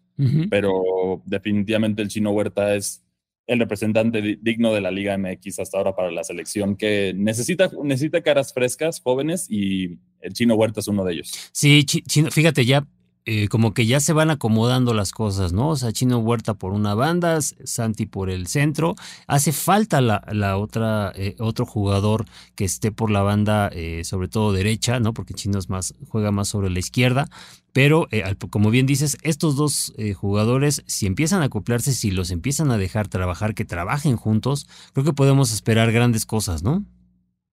pero 0.51 1.23
definitivamente 1.25 2.03
el 2.03 2.09
chino 2.09 2.31
Huerta 2.31 2.75
es 2.77 3.03
el 3.47 3.59
representante 3.59 4.39
digno 4.41 4.73
de 4.73 4.81
la 4.81 4.91
Liga 4.91 5.17
MX 5.19 5.59
hasta 5.59 5.79
ahora 5.79 5.95
para 5.95 6.11
la 6.11 6.25
selección, 6.25 6.77
que 6.77 7.13
necesita, 7.17 7.71
necesita 7.83 8.23
caras 8.23 8.53
frescas, 8.53 9.01
jóvenes, 9.01 9.47
y 9.49 9.99
el 10.21 10.33
Chino 10.33 10.55
Huerta 10.55 10.81
es 10.81 10.89
uno 10.89 11.05
de 11.05 11.15
ellos. 11.15 11.33
Sí, 11.53 11.85
Chino, 11.85 12.31
fíjate, 12.31 12.65
ya 12.65 12.87
eh, 13.25 13.47
como 13.47 13.73
que 13.73 13.87
ya 13.87 14.01
se 14.01 14.13
van 14.13 14.31
acomodando 14.31 14.95
las 14.95 15.13
cosas, 15.13 15.53
¿no? 15.53 15.69
O 15.69 15.77
sea, 15.77 15.93
Chino 15.93 16.19
Huerta 16.19 16.55
por 16.55 16.73
una 16.73 16.95
banda, 16.95 17.41
Santi 17.41 18.07
por 18.07 18.31
el 18.31 18.49
centro. 18.49 18.97
Hace 19.29 19.53
falta 19.53 20.01
la, 20.01 20.57
otra, 20.59 21.13
eh, 21.15 21.37
otro 21.39 21.65
jugador 21.65 22.25
que 22.57 22.65
esté 22.65 22.91
por 22.91 23.13
la 23.13 23.23
banda, 23.23 23.71
eh, 23.73 24.03
sobre 24.05 24.27
todo 24.27 24.53
derecha, 24.53 24.99
¿no? 24.99 25.15
Porque 25.15 25.35
Chino 25.35 25.61
es 25.61 25.69
más, 25.69 25.95
juega 26.09 26.33
más 26.33 26.49
sobre 26.49 26.69
la 26.69 26.81
izquierda. 26.81 27.29
Pero, 27.73 28.09
como 28.51 28.71
bien 28.71 28.87
dices, 28.87 29.17
estos 29.23 29.57
dos 29.57 29.95
jugadores, 30.17 30.83
si 30.87 31.07
empiezan 31.07 31.41
a 31.41 31.47
acoplarse, 31.47 31.93
si 31.93 32.11
los 32.11 32.31
empiezan 32.31 32.71
a 32.71 32.77
dejar 32.77 33.09
trabajar, 33.09 33.55
que 33.55 33.65
trabajen 33.65 34.17
juntos, 34.17 34.67
creo 34.93 35.07
que 35.07 35.15
podemos 35.15 35.55
esperar 35.55 35.91
grandes 35.91 36.27
cosas, 36.27 36.63
¿no? 36.63 36.85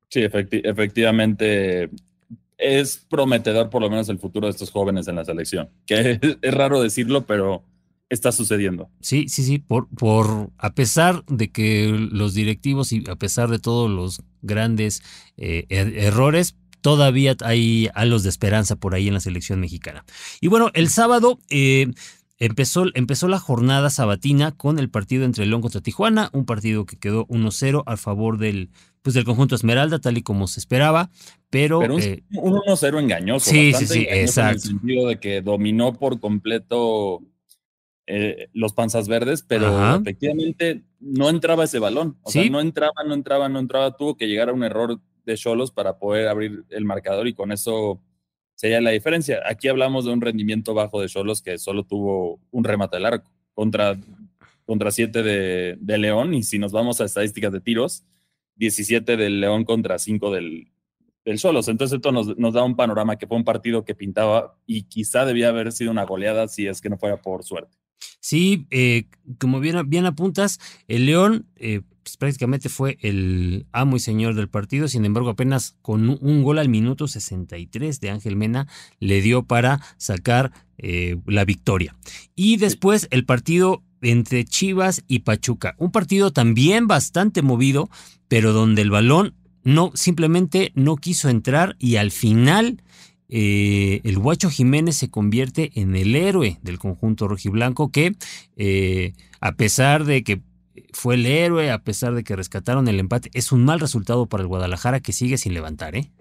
Sí, 0.10 0.22
efectivamente 0.22 1.90
es 2.60 2.98
prometedor 3.10 3.70
por 3.70 3.82
lo 3.82 3.90
menos 3.90 4.10
el 4.10 4.20
futuro 4.20 4.48
de 4.48 4.52
estos 4.52 4.70
jóvenes 4.70 5.08
en 5.08 5.16
la 5.16 5.26
selección, 5.26 5.70
que 5.86 6.20
es, 6.42 6.54
raro 6.54 6.82
decirlo, 6.82 7.26
pero 7.26 7.64
está 8.10 8.32
sucediendo. 8.32 8.90
Sí, 9.02 9.28
sí, 9.30 9.44
sí, 9.44 9.60
por, 9.60 9.88
por 9.88 10.52
a 10.58 10.74
pesar 10.74 11.24
de 11.26 11.52
que 11.52 11.88
los 12.12 12.34
directivos 12.34 12.92
y 12.92 13.04
a 13.10 13.16
pesar 13.16 13.50
de 13.50 13.60
todos 13.60 13.90
los 13.90 14.24
grandes 14.42 15.02
eh, 15.38 15.66
er, 15.70 15.98
errores, 15.98 16.56
todavía 16.82 17.36
hay 17.44 17.90
halos 17.94 18.24
de 18.24 18.30
esperanza 18.30 18.76
por 18.76 18.94
ahí 18.94 19.08
en 19.08 19.14
la 19.14 19.20
selección 19.20 19.60
mexicana. 19.60 20.06
Y 20.42 20.48
bueno, 20.48 20.72
el 20.74 20.90
sábado 20.90 21.40
eh, 21.50 21.92
empezó, 22.40 22.86
empezó 22.94 23.28
la 23.28 23.40
jornada 23.40 23.90
sabatina 23.90 24.52
con 24.52 24.80
el 24.80 24.90
partido 24.90 25.26
entre 25.26 25.46
León 25.46 25.62
contra 25.62 25.82
Tijuana, 25.82 26.30
un 26.34 26.46
partido 26.46 26.86
que 26.86 26.98
quedó 26.98 27.28
1-0 27.28 27.84
a 27.86 27.98
favor 27.98 28.38
del, 28.38 28.72
pues, 29.02 29.14
del 29.14 29.26
conjunto 29.26 29.56
Esmeralda, 29.56 30.00
tal 30.00 30.18
y 30.18 30.24
como 30.24 30.48
se 30.48 30.60
esperaba, 30.60 31.10
pero... 31.50 31.80
un, 31.80 32.02
eh, 32.02 32.24
1-0 32.32 33.00
engañoso. 33.00 33.50
Sí, 33.50 33.74
sí, 33.74 33.88
sí, 33.88 34.08
exacto. 34.10 34.50
En 34.50 34.56
el 34.56 34.62
sentido 34.62 35.08
de 35.08 35.20
que 35.20 35.42
dominó 35.42 35.94
por 35.94 36.20
completo 36.20 37.22
eh, 38.12 38.50
los 38.54 38.74
panzas 38.74 39.08
verdes, 39.08 39.44
pero 39.48 39.96
efectivamente 39.96 40.84
no 41.00 41.30
entraba 41.30 41.66
ese 41.66 41.80
balón. 41.80 42.18
O 42.24 42.32
sea, 42.32 42.48
no 42.50 42.60
entraba, 42.60 43.04
no 43.06 43.14
entraba, 43.14 43.50
no 43.50 43.60
entraba. 43.60 43.96
Tuvo 43.96 44.18
que 44.18 44.28
llegar 44.28 44.50
a 44.50 44.54
un 44.54 44.64
error 44.64 45.00
de 45.26 45.38
Cholos 45.38 45.72
para 45.72 46.00
poder 46.00 46.28
abrir 46.28 46.66
el 46.70 46.86
marcador 46.86 47.28
y 47.28 47.34
con 47.34 47.52
eso 47.52 48.02
sería 48.56 48.82
la 48.82 48.90
diferencia. 48.90 49.42
Aquí 49.46 49.68
hablamos 49.68 50.06
de 50.06 50.12
un 50.12 50.22
rendimiento 50.22 50.74
bajo 50.74 51.02
de 51.02 51.08
Cholos 51.08 51.42
que 51.42 51.58
solo 51.58 51.84
tuvo 51.84 52.40
un 52.52 52.64
remate 52.64 52.98
al 52.98 53.06
arco 53.06 53.32
contra, 53.54 53.96
contra 54.66 54.90
7 54.92 55.22
de, 55.22 55.78
de 55.80 55.98
León 55.98 56.34
y 56.34 56.44
si 56.44 56.58
nos 56.58 56.72
vamos 56.72 57.02
a 57.02 57.06
estadísticas 57.06 57.52
de 57.52 57.62
tiros, 57.62 58.06
17 58.56 59.18
del 59.18 59.40
León 59.40 59.66
contra 59.66 60.00
5 60.00 60.32
del, 60.32 60.68
del 61.26 61.40
Solos. 61.40 61.68
Entonces 61.68 61.98
esto 61.98 62.12
nos, 62.12 62.54
da 62.54 62.64
un 62.64 62.76
panorama 62.76 63.18
que 63.18 63.28
fue 63.28 63.38
un 63.38 63.44
partido 63.44 63.86
que 63.86 63.96
pintaba 63.96 64.58
y 64.66 64.84
quizá 64.84 65.26
debía 65.26 65.50
haber 65.50 65.72
sido 65.72 65.92
una 65.92 66.06
goleada 66.06 66.48
si 66.48 66.68
es 66.68 66.82
que 66.82 66.90
no 66.90 66.98
fuera 66.98 67.22
por 67.22 67.44
suerte. 67.44 67.78
Sí, 68.22 68.68
eh, 68.72 69.06
como 69.40 69.60
bien, 69.60 69.90
bien 69.90 70.06
apuntas, 70.06 70.60
el 70.88 71.06
León 71.06 71.48
eh, 71.58 71.82
pues, 72.10 72.18
prácticamente 72.18 72.70
fue 72.70 72.98
el 73.02 73.68
amo 73.72 73.98
y 73.98 74.00
señor 74.00 74.34
del 74.34 74.50
partido. 74.50 74.88
Sin 74.88 75.06
embargo, 75.06 75.30
apenas 75.30 75.78
con 75.82 76.10
un 76.10 76.44
gol 76.44 76.58
al 76.58 76.68
minuto 76.68 77.08
63 77.08 78.00
de 78.00 78.10
Ángel 78.10 78.36
Mena 78.36 78.68
le 79.00 79.22
dio 79.22 79.44
para 79.44 79.80
sacar 79.98 80.52
eh, 80.80 81.18
la 81.28 81.46
victoria. 81.46 81.96
Y 82.36 82.58
después 82.58 83.08
el 83.12 83.26
partido 83.26 83.84
entre 84.02 84.46
Chivas 84.46 85.04
y 85.08 85.20
Pachuca. 85.20 85.76
Un 85.78 85.92
partido 85.92 86.32
también 86.32 86.88
bastante 86.88 87.42
movido, 87.42 87.90
pero 88.28 88.54
donde 88.54 88.82
el 88.82 88.90
balón 88.90 89.36
no 89.64 89.92
simplemente 89.96 90.72
no 90.76 90.96
quiso 90.96 91.30
entrar 91.30 91.76
y 91.80 91.98
al 91.98 92.12
final 92.12 92.82
eh, 93.30 94.02
el 94.04 94.18
Guacho 94.18 94.50
Jiménez 94.50 94.96
se 94.96 95.10
convierte 95.10 95.72
en 95.76 95.96
el 95.96 96.16
héroe 96.16 96.58
del 96.64 96.80
conjunto 96.80 97.28
rojiblanco 97.28 97.92
que 97.92 98.16
eh, 98.58 99.14
a 99.40 99.52
pesar 99.54 100.06
de 100.06 100.24
que 100.24 100.42
fue 100.94 101.16
el 101.16 101.26
héroe, 101.26 101.72
a 101.72 101.84
pesar 101.84 102.16
de 102.16 102.24
que 102.24 102.36
rescataron 102.36 102.88
el 102.88 103.00
empate, 103.00 103.30
es 103.34 103.52
un 103.52 103.66
mal 103.66 103.80
resultado 103.80 104.26
para 104.26 104.42
el 104.42 104.48
Guadalajara 104.48 105.00
que 105.00 105.14
sigue 105.14 105.38
sin 105.38 105.54
levantar, 105.54 105.96
¿eh? 105.96 106.12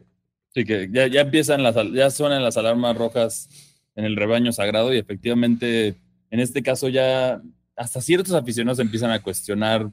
Sí, 0.55 0.65
que 0.65 0.89
ya, 0.93 1.07
ya 1.07 1.23
empiezan 1.23 1.63
las, 1.63 1.77
ya 1.93 2.11
suenan 2.11 2.43
las 2.43 2.57
alarmas 2.57 2.97
rojas 2.97 3.49
en 3.95 4.05
el 4.05 4.17
rebaño 4.17 4.53
sagrado 4.53 4.93
y 4.93 4.99
efectivamente 4.99 5.97
en 6.31 6.41
este 6.41 6.63
caso 6.63 6.89
ya 6.89 7.41
hasta 7.77 8.01
ciertos 8.01 8.35
aficionados 8.35 8.81
empiezan 8.81 9.11
a 9.11 9.23
cuestionar 9.23 9.91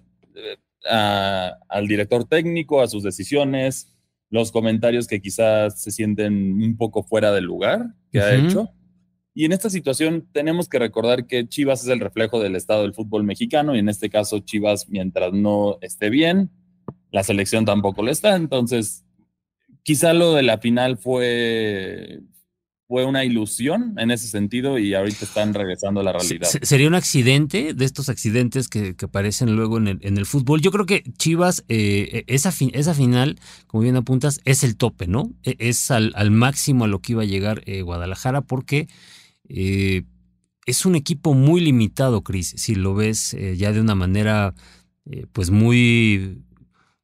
al 0.89 1.87
director 1.87 2.25
técnico, 2.25 2.81
a 2.81 2.87
sus 2.87 3.03
decisiones, 3.03 3.91
los 4.29 4.51
comentarios 4.51 5.07
que 5.07 5.21
quizás 5.21 5.81
se 5.81 5.91
sienten 5.91 6.61
un 6.61 6.77
poco 6.77 7.03
fuera 7.03 7.31
del 7.31 7.45
lugar 7.45 7.87
que 8.11 8.19
ha 8.19 8.35
hecho. 8.35 8.69
Y 9.33 9.45
en 9.45 9.51
esta 9.51 9.69
situación 9.69 10.27
tenemos 10.31 10.69
que 10.69 10.79
recordar 10.79 11.27
que 11.27 11.47
Chivas 11.47 11.83
es 11.83 11.89
el 11.89 11.99
reflejo 11.99 12.39
del 12.39 12.55
estado 12.55 12.83
del 12.83 12.93
fútbol 12.93 13.23
mexicano 13.25 13.75
y 13.75 13.79
en 13.79 13.89
este 13.89 14.09
caso 14.09 14.39
Chivas 14.39 14.87
mientras 14.89 15.33
no 15.33 15.77
esté 15.81 16.09
bien, 16.09 16.51
la 17.11 17.23
selección 17.23 17.65
tampoco 17.65 18.01
lo 18.01 18.11
está. 18.11 18.35
Entonces, 18.35 19.05
quizá 19.83 20.13
lo 20.13 20.33
de 20.33 20.43
la 20.43 20.57
final 20.59 20.97
fue, 20.97 22.21
fue 22.87 23.03
una 23.05 23.25
ilusión 23.25 23.95
en 23.97 24.11
ese 24.11 24.27
sentido 24.27 24.77
y 24.77 24.93
ahorita 24.93 25.25
están 25.25 25.53
regresando 25.53 26.01
a 26.01 26.03
la 26.03 26.13
realidad. 26.13 26.47
¿Sería 26.61 26.87
un 26.87 26.93
accidente 26.93 27.73
de 27.73 27.85
estos 27.85 28.09
accidentes 28.09 28.67
que, 28.67 28.95
aparecen 29.01 29.55
luego 29.55 29.77
en 29.77 29.99
el, 30.01 30.25
fútbol? 30.25 30.61
Yo 30.61 30.71
creo 30.71 30.85
que 30.85 31.03
Chivas, 31.17 31.65
eh, 31.67 32.23
esa, 32.27 32.53
esa 32.73 32.93
final, 32.93 33.39
como 33.65 33.81
bien 33.83 33.95
apuntas, 33.95 34.39
es 34.45 34.63
el 34.63 34.77
tope, 34.77 35.07
¿no? 35.07 35.31
E, 35.43 35.55
es 35.57 35.89
al, 35.89 36.13
máximo 36.29 36.85
a 36.85 36.87
lo 36.87 36.99
que 36.99 37.13
iba 37.13 37.23
a 37.23 37.25
llegar 37.25 37.63
eh, 37.65 37.81
Guadalajara 37.81 38.41
porque 38.41 38.87
eh, 39.49 40.03
es 40.67 40.85
un 40.85 40.95
equipo 40.95 41.33
muy 41.33 41.61
limitado, 41.61 42.23
Cris, 42.23 42.53
si 42.55 42.75
lo 42.75 42.93
ves 42.93 43.35
ya 43.57 43.71
de 43.71 43.81
una 43.81 43.95
manera 43.95 44.53
pues 45.31 45.51
muy, 45.51 46.43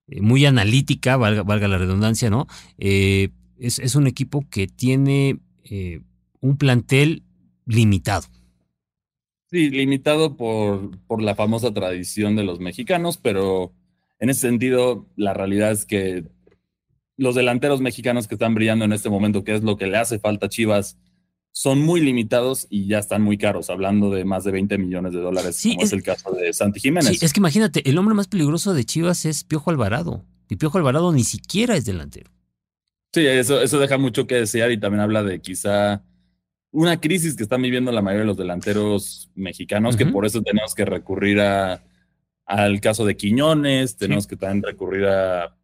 muy 0.07 0.45
analítica, 0.47 1.15
valga, 1.17 1.43
valga 1.43 1.67
la 1.67 1.77
redundancia, 1.77 2.31
¿no? 2.31 2.47
Es, 2.77 3.29
es 3.77 3.95
un 3.95 4.07
equipo 4.07 4.43
que 4.49 4.67
tiene 4.67 5.39
eh, 5.63 6.01
un 6.39 6.57
plantel 6.57 7.23
limitado. 7.65 8.27
Sí, 9.49 9.69
limitado 9.69 10.37
por, 10.37 10.97
por 11.07 11.21
la 11.21 11.35
famosa 11.35 11.73
tradición 11.73 12.35
de 12.35 12.43
los 12.43 12.59
mexicanos, 12.59 13.17
pero 13.17 13.73
en 14.19 14.29
ese 14.29 14.41
sentido, 14.41 15.07
la 15.15 15.33
realidad 15.33 15.71
es 15.71 15.85
que 15.85 16.25
los 17.17 17.35
delanteros 17.35 17.81
mexicanos 17.81 18.27
que 18.27 18.35
están 18.35 18.55
brillando 18.55 18.85
en 18.85 18.93
este 18.93 19.09
momento, 19.09 19.43
que 19.43 19.55
es 19.55 19.63
lo 19.63 19.77
que 19.77 19.87
le 19.87 19.97
hace 19.97 20.19
falta 20.19 20.45
a 20.45 20.49
Chivas, 20.49 20.97
son 21.51 21.81
muy 21.81 22.01
limitados 22.01 22.65
y 22.69 22.87
ya 22.87 22.99
están 22.99 23.21
muy 23.21 23.37
caros, 23.37 23.69
hablando 23.69 24.09
de 24.09 24.23
más 24.23 24.43
de 24.43 24.51
20 24.51 24.77
millones 24.77 25.13
de 25.13 25.19
dólares, 25.19 25.61
como 25.61 25.81
es, 25.81 25.91
el 25.91 26.03
caso 26.03 26.31
de 26.31 26.53
Santi 26.53 26.79
Jiménez. 26.79 27.19
Sí, 27.19 27.25
es 27.25 27.33
que 27.33 27.39
imagínate, 27.39 27.87
el 27.89 27.97
hombre 27.97 28.15
más 28.15 28.27
peligroso 28.27 28.73
de 28.73 28.85
Chivas 28.85 29.25
es 29.25 29.43
Piojo 29.43 29.69
Alvarado, 29.69 30.25
y 30.49 30.55
Piojo 30.55 30.77
Alvarado 30.77 31.11
ni 31.11 31.23
siquiera 31.23 31.75
es 31.75 31.85
delantero. 31.85 32.31
Sí, 33.13 33.25
eso, 33.25 33.61
eso 33.61 33.79
deja 33.79 33.97
mucho 33.97 34.25
que 34.25 34.35
desear 34.35 34.71
y 34.71 34.79
también 34.79 35.01
habla 35.01 35.23
de 35.23 35.41
quizá 35.41 36.03
una 36.71 37.01
crisis 37.01 37.35
que 37.35 37.43
están 37.43 37.61
viviendo 37.61 37.91
la 37.91 38.01
mayoría 38.01 38.21
de 38.21 38.27
los 38.27 38.37
delanteros 38.37 39.29
mexicanos, 39.35 39.97
que 39.97 40.05
por 40.05 40.25
eso 40.25 40.41
tenemos 40.41 40.73
que 40.73 40.85
recurrir 40.85 41.41
a, 41.41 41.83
al 42.45 42.79
caso 42.79 43.05
de 43.05 43.17
Quiñones, 43.17 43.97
tenemos 43.97 44.25
que 44.25 44.37
también 44.37 44.63
recurrir 44.63 45.05
a, 45.05 45.57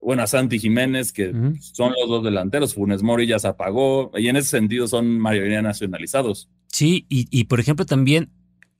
bueno, 0.00 0.22
a 0.22 0.28
Santi 0.28 0.60
Jiménez, 0.60 1.12
que 1.12 1.32
son 1.58 1.92
los 1.98 2.08
dos 2.08 2.22
delanteros, 2.22 2.74
Funes 2.74 3.02
Mori 3.02 3.26
ya 3.26 3.40
se 3.40 3.48
apagó, 3.48 4.12
y 4.16 4.28
en 4.28 4.36
ese 4.36 4.50
sentido 4.50 4.86
son 4.86 5.18
mayoría 5.18 5.60
nacionalizados. 5.60 6.48
Sí, 6.68 7.06
y, 7.08 7.26
y 7.30 7.44
por 7.44 7.58
ejemplo 7.58 7.84
también 7.84 8.30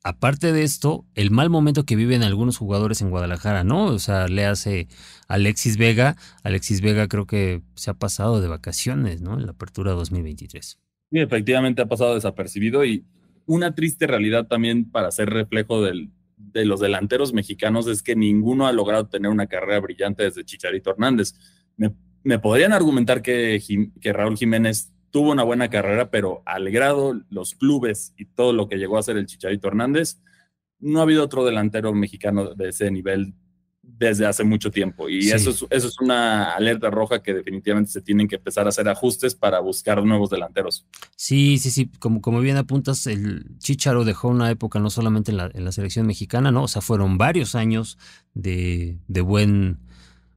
aparte 0.05 0.53
de 0.53 0.63
esto, 0.63 1.05
el 1.15 1.31
mal 1.31 1.51
momento 1.51 1.85
que 1.85 1.97
viven 1.97 2.23
algunos 2.23 2.59
jugadores 2.59 3.01
en 3.01 3.11
Guadalajara, 3.11 3.65
¿no? 3.65 3.87
O 3.87 3.99
sea, 3.99 4.29
le 4.29 4.45
hace 4.45 4.87
Alexis 5.27 5.79
Vega. 5.79 6.17
Alexis 6.43 6.83
Vega 6.83 7.09
creo 7.09 7.27
que 7.27 7.63
se 7.75 7.91
ha 7.91 7.95
pasado 7.95 8.41
de 8.41 8.49
vacaciones, 8.49 9.23
¿no? 9.23 9.35
En 9.35 9.47
la 9.47 9.53
apertura 9.53 9.93
2023. 9.93 10.79
Sí, 11.11 11.19
efectivamente 11.19 11.83
ha 11.83 11.87
pasado 11.87 12.15
desapercibido 12.15 12.85
y 12.85 13.05
una 13.47 13.75
triste 13.75 14.07
realidad 14.07 14.47
también 14.47 14.91
para 14.91 15.11
ser 15.11 15.31
reflejo 15.31 15.83
del, 15.83 16.11
de 16.37 16.65
los 16.65 16.81
delanteros 16.81 17.33
mexicanos 17.33 17.87
es 17.87 18.03
que 18.03 18.15
ninguno 18.15 18.67
ha 18.67 18.73
logrado 18.73 19.07
tener 19.07 19.31
una 19.31 19.47
carrera 19.47 19.81
brillante 19.81 20.25
desde 20.25 20.45
Chicharito 20.45 20.91
Hernández. 20.91 21.35
Me, 21.77 22.39
podrían 22.39 22.73
argumentar 22.73 23.23
que, 23.23 23.61
que 24.01 24.13
Raúl 24.13 24.37
Jiménez 24.37 24.94
tuvo 25.15 25.31
una 25.31 25.45
buena 25.45 25.71
carrera, 25.71 26.11
pero 26.11 26.43
al 26.45 26.73
grado, 26.73 27.21
los 27.31 27.55
clubes 27.55 28.13
y 28.17 28.25
todo 28.25 28.53
lo 28.53 28.69
que 28.69 28.79
llegó 28.79 28.99
a 28.99 29.03
ser 29.05 29.17
el 29.17 29.27
Chicharito 29.27 29.69
Hernández, 29.69 30.19
no 30.81 30.99
ha 30.99 31.03
habido 31.03 31.23
otro 31.23 31.45
delantero 31.45 31.95
mexicano 31.95 32.53
de 32.57 32.71
ese 32.71 32.91
nivel 32.91 33.33
desde 33.81 34.27
hace 34.27 34.43
mucho 34.43 34.73
tiempo. 34.73 35.09
Y 35.09 35.31
eso, 35.31 35.51
es, 35.51 35.65
eso 35.71 35.87
es 35.87 36.01
una 36.01 36.57
alerta 36.57 36.91
roja 36.91 37.23
que 37.23 37.33
definitivamente 37.33 37.93
se 37.93 38.01
tienen 38.01 38.27
que 38.27 38.35
empezar 38.35 38.67
a 38.67 38.71
hacer 38.71 38.89
ajustes 38.89 39.37
para 39.37 39.61
buscar 39.61 40.03
nuevos 40.05 40.31
delanteros. 40.31 40.85
Sí, 41.15 41.59
sí, 41.59 41.71
sí. 41.71 41.93
Como, 42.01 42.21
como 42.21 42.41
bien 42.41 42.57
apuntas, 42.57 43.07
el 43.07 43.57
Chicharo 43.59 44.03
dejó 44.05 44.27
una 44.27 44.51
época 44.51 44.81
no 44.81 44.91
solamente 44.91 45.31
en 45.31 45.37
la, 45.37 45.49
en 45.55 45.65
la 45.65 45.71
selección 45.71 46.09
mexicana, 46.09 46.51
¿no? 46.51 46.65
O 46.65 46.69
sea, 46.69 46.83
fueron 46.83 47.19
varios 47.19 47.55
años 47.55 47.99
de, 48.35 48.99
de, 49.07 49.21
buen, 49.21 49.79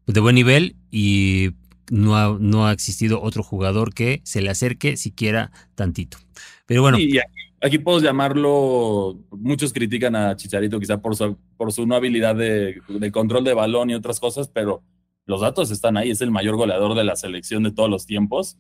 de 0.06 0.20
buen 0.20 0.36
nivel 0.36 0.76
y 0.92 1.56
no 1.92 2.16
ha, 2.16 2.38
no 2.40 2.68
ha 2.68 2.72
existido 2.72 3.22
otro 3.22 3.44
jugador 3.44 3.94
que 3.94 4.22
se 4.24 4.42
le 4.42 4.50
acerque 4.50 4.98
siquiera 4.98 5.52
tantito. 5.76 6.18
Pero 6.66 6.82
bueno. 6.82 7.00
Y 7.00 7.20
aquí, 7.62 7.80
puedo 7.80 8.00
llamarlo, 8.00 9.20
muchos 9.32 9.74
critican 9.74 10.16
a 10.16 10.36
Chicharito 10.36 10.80
quizá 10.80 11.02
por 11.02 11.16
su, 11.16 11.38
por 11.58 11.72
su 11.72 11.86
no 11.86 11.96
habilidad 11.96 12.36
de, 12.36 12.82
control 13.12 13.44
de 13.44 13.54
balón 13.54 13.90
y 13.90 13.96
otras 13.96 14.20
cosas, 14.20 14.48
pero 14.48 14.84
los 15.26 15.42
datos 15.42 15.72
están 15.72 15.98
ahí, 15.98 16.12
es 16.12 16.22
el 16.22 16.32
mayor 16.32 16.56
goleador 16.56 16.96
de 16.96 17.04
la 17.04 17.16
selección 17.16 17.64
de 17.64 17.72
todos 17.72 17.90
los 17.90 18.06
tiempos. 18.06 18.58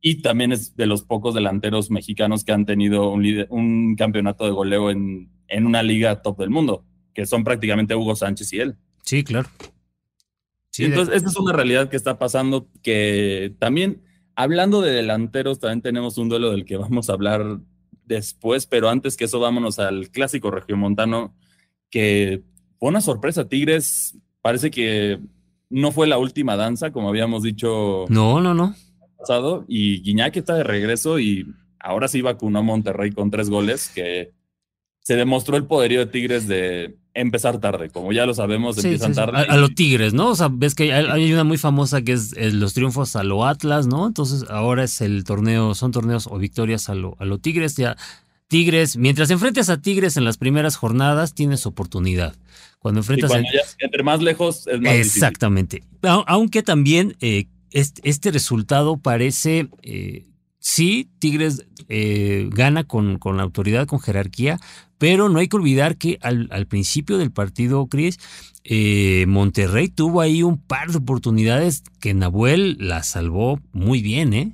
Y 0.00 0.16
también 0.16 0.50
es 0.52 0.74
de 0.74 0.86
los 0.86 1.02
pocos 1.02 1.34
delanteros 1.34 1.90
mexicanos 1.90 2.44
que 2.44 2.52
han 2.52 2.66
tenido 2.66 3.10
un, 3.10 3.46
un 3.50 3.94
campeonato 3.94 4.44
de 4.44 4.50
goleo 4.50 4.90
en, 4.90 5.30
en 5.46 5.66
una 5.66 5.82
liga 5.82 6.22
top 6.22 6.38
del 6.38 6.50
mundo, 6.50 6.84
que 7.14 7.26
son 7.26 7.44
prácticamente 7.44 7.94
Hugo 7.94 8.16
Sánchez 8.16 8.52
y 8.52 8.60
él. 8.60 8.76
Sí, 9.02 9.22
claro. 9.22 9.48
Entonces, 10.78 11.16
esta 11.16 11.28
es 11.28 11.36
una 11.36 11.52
realidad 11.52 11.88
que 11.88 11.96
está 11.96 12.18
pasando 12.18 12.68
que 12.82 13.54
también, 13.58 14.02
hablando 14.34 14.80
de 14.80 14.92
delanteros, 14.92 15.58
también 15.58 15.82
tenemos 15.82 16.16
un 16.18 16.28
duelo 16.28 16.50
del 16.50 16.64
que 16.64 16.76
vamos 16.76 17.10
a 17.10 17.12
hablar 17.12 17.58
después, 18.06 18.66
pero 18.66 18.88
antes 18.88 19.16
que 19.16 19.24
eso, 19.24 19.40
vámonos 19.40 19.78
al 19.78 20.10
clásico 20.10 20.50
regiomontano, 20.50 21.34
que 21.90 22.42
fue 22.78 22.88
una 22.88 23.00
sorpresa. 23.00 23.48
Tigres 23.48 24.16
parece 24.40 24.70
que 24.70 25.20
no 25.68 25.92
fue 25.92 26.06
la 26.06 26.18
última 26.18 26.56
danza, 26.56 26.90
como 26.90 27.08
habíamos 27.08 27.42
dicho. 27.42 28.06
No, 28.08 28.40
no, 28.40 28.54
no. 28.54 28.74
Pasado, 29.18 29.64
y 29.68 30.02
Guiñac 30.02 30.36
está 30.36 30.54
de 30.54 30.64
regreso 30.64 31.18
y 31.18 31.46
ahora 31.78 32.08
sí 32.08 32.22
vacunó 32.22 32.58
a 32.58 32.62
Monterrey 32.62 33.12
con 33.12 33.30
tres 33.30 33.50
goles, 33.50 33.90
que 33.94 34.32
se 35.00 35.16
demostró 35.16 35.56
el 35.56 35.66
poderío 35.66 36.00
de 36.00 36.06
Tigres 36.06 36.48
de 36.48 36.96
empezar 37.14 37.58
tarde, 37.58 37.90
como 37.90 38.12
ya 38.12 38.26
lo 38.26 38.34
sabemos, 38.34 38.76
empiezan 38.78 39.14
tarde. 39.14 39.46
A, 39.48 39.56
los 39.56 39.74
Tigres, 39.74 40.14
¿no? 40.14 40.30
O 40.30 40.34
sea, 40.34 40.48
ves 40.50 40.74
que 40.74 40.92
hay, 40.92 41.32
una 41.32 41.44
muy 41.44 41.58
famosa 41.58 42.02
que 42.02 42.12
es, 42.12 42.34
los 42.36 42.74
triunfos 42.74 43.16
a 43.16 43.22
lo 43.22 43.46
Atlas, 43.46 43.86
¿no? 43.86 44.06
Entonces 44.06 44.44
ahora 44.48 44.84
es 44.84 45.00
el 45.00 45.24
torneo, 45.24 45.74
son 45.74 45.92
torneos 45.92 46.26
o 46.26 46.38
victorias 46.38 46.88
a 46.88 46.94
lo, 46.94 47.16
a 47.18 47.24
lo 47.24 47.38
Tigres, 47.38 47.76
ya. 47.76 47.96
Tigres, 48.48 48.96
mientras 48.96 49.30
enfrentes 49.30 49.70
a 49.70 49.80
Tigres 49.80 50.16
en 50.16 50.24
las 50.24 50.36
primeras 50.36 50.76
jornadas, 50.76 51.34
tienes 51.34 51.64
oportunidad. 51.64 52.34
Cuando 52.80 53.00
enfrentas 53.00 53.30
cuando 53.30 53.48
ya, 53.52 53.60
entre 53.78 54.02
más 54.02 54.20
lejos 54.20 54.66
es 54.66 54.80
más 54.80 54.92
Exactamente. 54.94 55.84
Aunque 56.02 56.62
también 56.62 57.16
eh, 57.20 57.46
este, 57.70 58.30
resultado 58.30 58.96
parece 58.98 59.68
eh, 59.82 60.26
sí, 60.62 61.10
Tigres 61.18 61.66
eh, 61.88 62.48
gana 62.50 62.84
con, 62.84 63.18
con, 63.18 63.40
autoridad, 63.40 63.86
con 63.86 64.00
jerarquía, 64.00 64.58
pero 64.96 65.28
no 65.28 65.40
hay 65.40 65.48
que 65.48 65.56
olvidar 65.56 65.98
que 65.98 66.18
al, 66.22 66.66
principio 66.68 67.18
del 67.18 67.32
partido, 67.32 67.86
Cris, 67.88 68.18
eh, 68.64 69.26
Monterrey 69.26 69.88
tuvo 69.88 70.20
ahí 70.20 70.42
un 70.42 70.58
par 70.58 70.90
de 70.90 70.98
oportunidades 70.98 71.82
que 72.00 72.14
Nahuel 72.14 72.76
la 72.78 73.02
salvó 73.02 73.60
muy 73.72 74.00
bien, 74.00 74.32
¿eh? 74.32 74.52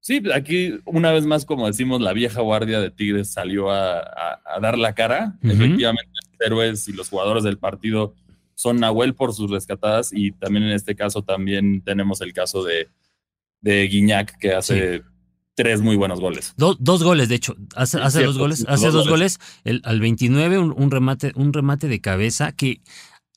Sí, 0.00 0.20
aquí 0.34 0.80
una 0.84 1.12
vez 1.12 1.26
más, 1.26 1.44
como 1.44 1.68
decimos, 1.68 2.00
la 2.00 2.12
vieja 2.12 2.40
guardia 2.40 2.80
de 2.80 2.90
Tigres 2.90 3.30
salió 3.30 3.70
a, 3.70 4.02
dar 4.60 4.76
la 4.76 4.96
cara. 4.96 5.38
Efectivamente, 5.42 6.10
los 6.32 6.40
héroes 6.44 6.88
y 6.88 6.92
los 6.92 7.08
jugadores 7.08 7.44
del 7.44 7.56
partido 7.56 8.16
son 8.54 8.80
Nahuel 8.80 9.14
por 9.14 9.32
sus 9.32 9.48
rescatadas 9.48 10.12
y 10.12 10.32
también 10.32 10.64
en 10.64 10.72
este 10.72 10.96
caso 10.96 11.22
también 11.22 11.82
tenemos 11.82 12.20
el 12.20 12.32
caso 12.32 12.64
de, 12.64 12.88
de 13.60 13.86
Guiñac 13.86 14.36
que 14.38 14.54
hace 14.54 15.02
tres 15.54 15.80
muy 15.80 15.96
buenos 15.96 16.20
goles. 16.20 16.54
dos 16.56 17.02
goles, 17.02 17.28
de 17.28 17.34
hecho, 17.34 17.56
hace, 17.76 17.98
hace 17.98 18.24
dos 18.24 18.38
goles, 18.38 18.64
hace 18.68 18.90
dos, 18.90 19.08
goles, 19.08 19.38
el, 19.64 19.82
al 19.84 20.00
29 20.00 20.58
un, 20.58 20.90
remate, 20.90 21.32
un 21.34 21.52
remate 21.52 21.88
de 21.88 22.00
cabeza 22.00 22.52
que 22.52 22.80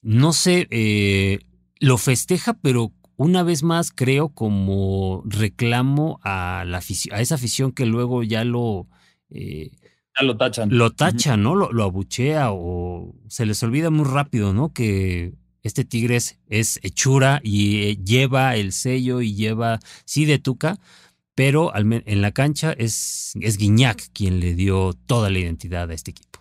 no 0.01 0.33
sé, 0.33 0.67
eh, 0.69 1.39
lo 1.79 1.97
festeja, 1.97 2.53
pero 2.53 2.93
una 3.17 3.43
vez 3.43 3.63
más 3.63 3.91
creo 3.91 4.29
como 4.29 5.23
reclamo 5.25 6.19
a, 6.23 6.63
la 6.65 6.77
a 6.77 7.21
esa 7.21 7.35
afición 7.35 7.71
que 7.71 7.85
luego 7.85 8.23
ya 8.23 8.43
lo... 8.43 8.87
Eh, 9.29 9.71
ya 10.17 10.25
lo 10.25 10.37
tachan. 10.37 10.69
Lo 10.71 10.91
tachan, 10.91 11.43
¿no? 11.43 11.55
Lo, 11.55 11.71
lo, 11.71 11.83
abuchea 11.83 12.51
o 12.51 13.15
se 13.27 13.45
les 13.45 13.61
olvida 13.63 13.89
muy 13.89 14.05
rápido, 14.05 14.53
¿no? 14.53 14.71
Que 14.71 15.33
este 15.65 15.83
Tigres 15.83 16.39
es 16.47 16.79
hechura 16.83 17.41
y 17.43 17.81
eh, 17.81 17.97
lleva 17.97 18.55
el 18.55 18.71
sello 18.71 19.21
y 19.21 19.33
lleva, 19.33 19.79
sí, 20.05 20.25
de 20.25 20.37
Tuca, 20.37 20.77
pero 21.35 21.73
en 21.75 22.21
la 22.21 22.31
cancha 22.31 22.71
es, 22.71 23.33
es 23.41 23.57
Guiñac 23.57 24.01
quien 24.13 24.39
le 24.39 24.55
dio 24.55 24.93
toda 24.93 25.29
la 25.29 25.39
identidad 25.39 25.91
a 25.91 25.93
este 25.93 26.11
equipo. 26.11 26.39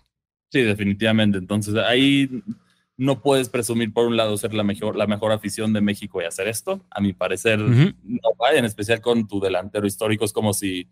Sí, 0.51 0.63
definitivamente. 0.63 1.37
Entonces 1.37 1.75
ahí 1.77 2.31
no 2.97 3.21
puedes 3.21 3.49
presumir 3.49 3.93
por 3.93 4.07
un 4.07 4.17
lado 4.17 4.37
ser 4.37 4.55
la 4.55 4.63
mejor, 4.63 4.95
la 4.95 5.09
mejor 5.09 5.33
afición 5.33 5.73
de 5.73 5.81
México 5.81 6.23
y 6.23 6.27
hacer 6.27 6.47
esto. 6.47 6.81
A 6.91 7.01
mi 7.01 7.13
parecer, 7.13 7.59
no 7.59 8.31
va, 8.41 8.53
en 8.53 8.65
especial 8.65 9.01
con 9.01 9.27
tu 9.27 9.41
delantero 9.41 9.85
histórico. 9.85 10.25
Es 10.25 10.33
como 10.33 10.55
si, 10.55 10.87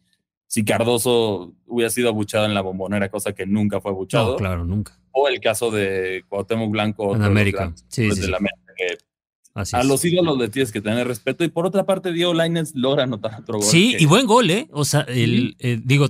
si 0.49 0.65
Cardoso 0.65 1.55
hubiera 1.67 1.91
sido 1.91 2.09
abuchado 2.09 2.47
en 2.47 2.55
la 2.55 2.61
bombonera, 2.61 3.09
cosa 3.09 3.33
que 3.33 3.47
nunca 3.47 3.81
fue 3.81 3.93
abuchado. 3.93 4.33
No, 4.33 4.37
claro, 4.37 4.65
nunca. 4.65 4.99
O 5.13 5.29
el 5.29 5.39
caso 5.39 5.71
de 5.71 6.25
Cuauhtémoc 6.29 6.73
Blanco. 6.73 7.15
En 7.15 7.23
América. 7.23 7.73
Sí, 7.87 8.11
sí, 8.11 8.33
a 9.55 9.85
los 9.85 10.05
ídolos 10.05 10.39
le 10.39 10.49
tienes 10.49 10.73
que 10.73 10.81
tener 10.81 11.07
respeto. 11.07 11.45
Y 11.45 11.49
por 11.49 11.67
otra 11.67 11.85
parte, 11.85 12.13
Diego 12.13 12.33
Lainez 12.33 12.73
logra 12.75 13.05
anotar 13.05 13.41
otro 13.41 13.59
gol. 13.59 13.67
Sí, 13.67 13.97
y 13.99 14.07
buen 14.07 14.27
gol, 14.27 14.51
¿eh? 14.51 14.69
O 14.73 14.85
sea, 14.85 15.03
el, 15.03 15.57
eh, 15.59 15.79
digo, 15.83 16.09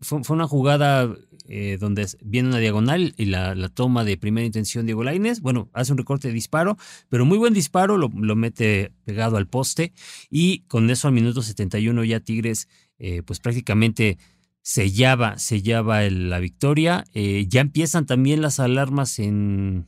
fue, 0.00 0.22
una 0.28 0.48
jugada 0.48 1.14
eh, 1.48 1.76
donde 1.78 2.06
viene 2.22 2.48
una 2.48 2.58
diagonal 2.58 3.14
y 3.18 3.26
la, 3.26 3.68
toma 3.68 4.04
de 4.04 4.16
primera 4.16 4.46
intención 4.46 4.86
Diego 4.86 5.04
Lainez. 5.04 5.40
Bueno, 5.40 5.68
hace 5.74 5.92
un 5.92 5.98
recorte 5.98 6.28
de 6.28 6.34
disparo, 6.34 6.78
pero 7.10 7.26
muy 7.26 7.36
buen 7.36 7.52
disparo, 7.52 7.98
lo, 7.98 8.08
mete 8.08 8.92
pegado 9.04 9.36
al 9.36 9.48
poste. 9.48 9.92
Y 10.30 10.60
con 10.60 10.88
eso 10.88 11.08
al 11.08 11.14
minuto 11.14 11.42
71 11.42 12.04
ya 12.04 12.20
Tigres, 12.20 12.68
eh, 12.98 13.22
pues 13.22 13.38
prácticamente 13.40 14.16
sellaba, 14.62 15.38
sellaba 15.38 16.02
la 16.08 16.38
victoria. 16.40 17.04
ya 17.14 17.60
empiezan 17.60 18.06
también 18.06 18.40
las 18.40 18.60
alarmas 18.60 19.18
en 19.18 19.86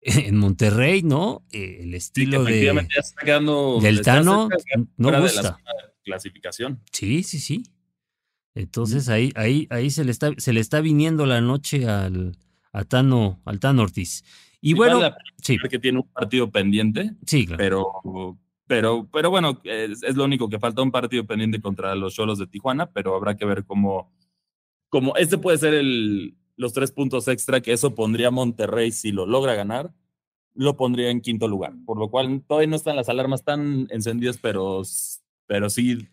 en 0.28 0.36
Monterrey, 0.36 1.02
¿no? 1.02 1.44
El 1.52 1.94
estilo 1.94 2.44
de, 2.44 2.64
ya 2.64 3.00
está 3.00 3.24
quedando, 3.24 3.80
del 3.80 4.02
Tano 4.02 4.48
no 4.96 5.20
gusta. 5.20 5.58
clasificación. 6.02 6.80
Sí, 6.92 7.22
sí, 7.22 7.38
sí. 7.38 7.64
Entonces 8.54 9.08
ahí, 9.08 9.32
ahí, 9.36 9.66
ahí 9.70 9.90
se 9.90 10.04
le 10.04 10.10
está, 10.10 10.32
se 10.36 10.52
le 10.52 10.60
está 10.60 10.80
viniendo 10.80 11.26
la 11.26 11.40
noche 11.40 11.86
al, 11.88 12.36
a 12.72 12.84
Tano, 12.84 13.40
al 13.44 13.60
Tano 13.60 13.82
Ortiz. 13.82 14.24
Y 14.60 14.74
bueno, 14.74 15.00
sí. 15.42 15.56
que 15.70 15.78
tiene 15.78 15.98
un 15.98 16.08
partido 16.08 16.50
pendiente. 16.50 17.12
Sí, 17.26 17.46
claro. 17.46 17.58
Pero, 17.58 18.38
pero, 18.66 19.08
pero 19.12 19.30
bueno, 19.30 19.60
es, 19.64 20.02
lo 20.16 20.24
único 20.24 20.48
que 20.48 20.58
falta 20.58 20.82
un 20.82 20.90
partido 20.90 21.26
pendiente 21.26 21.60
contra 21.60 21.94
los 21.94 22.14
Cholos 22.14 22.38
de 22.38 22.46
Tijuana, 22.46 22.90
pero 22.90 23.14
habrá 23.14 23.36
que 23.36 23.44
ver 23.44 23.64
cómo, 23.64 24.12
cómo 24.88 25.16
este 25.16 25.38
puede 25.38 25.58
ser 25.58 25.74
el, 25.74 26.36
los 26.56 26.72
tres 26.72 26.92
puntos 26.92 27.28
extra 27.28 27.60
que 27.60 27.72
eso 27.72 27.94
pondría 27.94 28.28
a 28.28 28.32
Monterrey 28.32 28.92
si 28.92 29.12
lo 29.12 29.26
logra 29.26 29.54
ganar, 29.54 29.92
lo 30.54 30.76
pondría 30.76 31.10
en 31.10 31.20
quinto 31.20 31.48
lugar. 31.48 31.74
Por 31.86 31.98
lo 31.98 32.10
cual 32.10 32.42
todavía 32.46 32.68
no 32.68 32.76
están 32.76 32.96
las 32.96 33.08
alarmas 33.08 33.44
tan 33.44 33.86
encendidas, 33.90 34.38
pero, 34.38 34.82
pero 35.46 35.70
sí, 35.70 36.08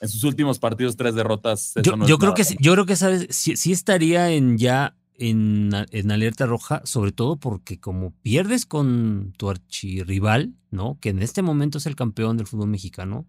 en 0.00 0.08
sus 0.08 0.24
últimos 0.24 0.58
partidos, 0.58 0.96
tres 0.96 1.14
derrotas. 1.14 1.74
yo, 1.82 2.18
creo 2.18 2.34
que, 2.34 2.44
yo 2.60 2.72
creo 2.72 2.86
que 2.86 2.96
sabes, 2.96 3.26
sí, 3.30 3.72
estaría 3.72 4.30
en 4.30 4.58
ya 4.58 4.96
en, 5.14 5.70
en, 5.90 6.10
alerta 6.12 6.46
roja, 6.46 6.82
sobre 6.84 7.10
todo 7.10 7.36
porque 7.36 7.80
como 7.80 8.12
pierdes 8.22 8.66
con 8.66 9.32
tu 9.36 9.50
archirrival, 9.50 10.54
¿no? 10.70 10.98
Que 11.00 11.08
en 11.08 11.22
este 11.22 11.42
momento 11.42 11.78
es 11.78 11.86
el 11.86 11.96
campeón 11.96 12.36
del 12.36 12.46
fútbol 12.46 12.68
mexicano. 12.68 13.26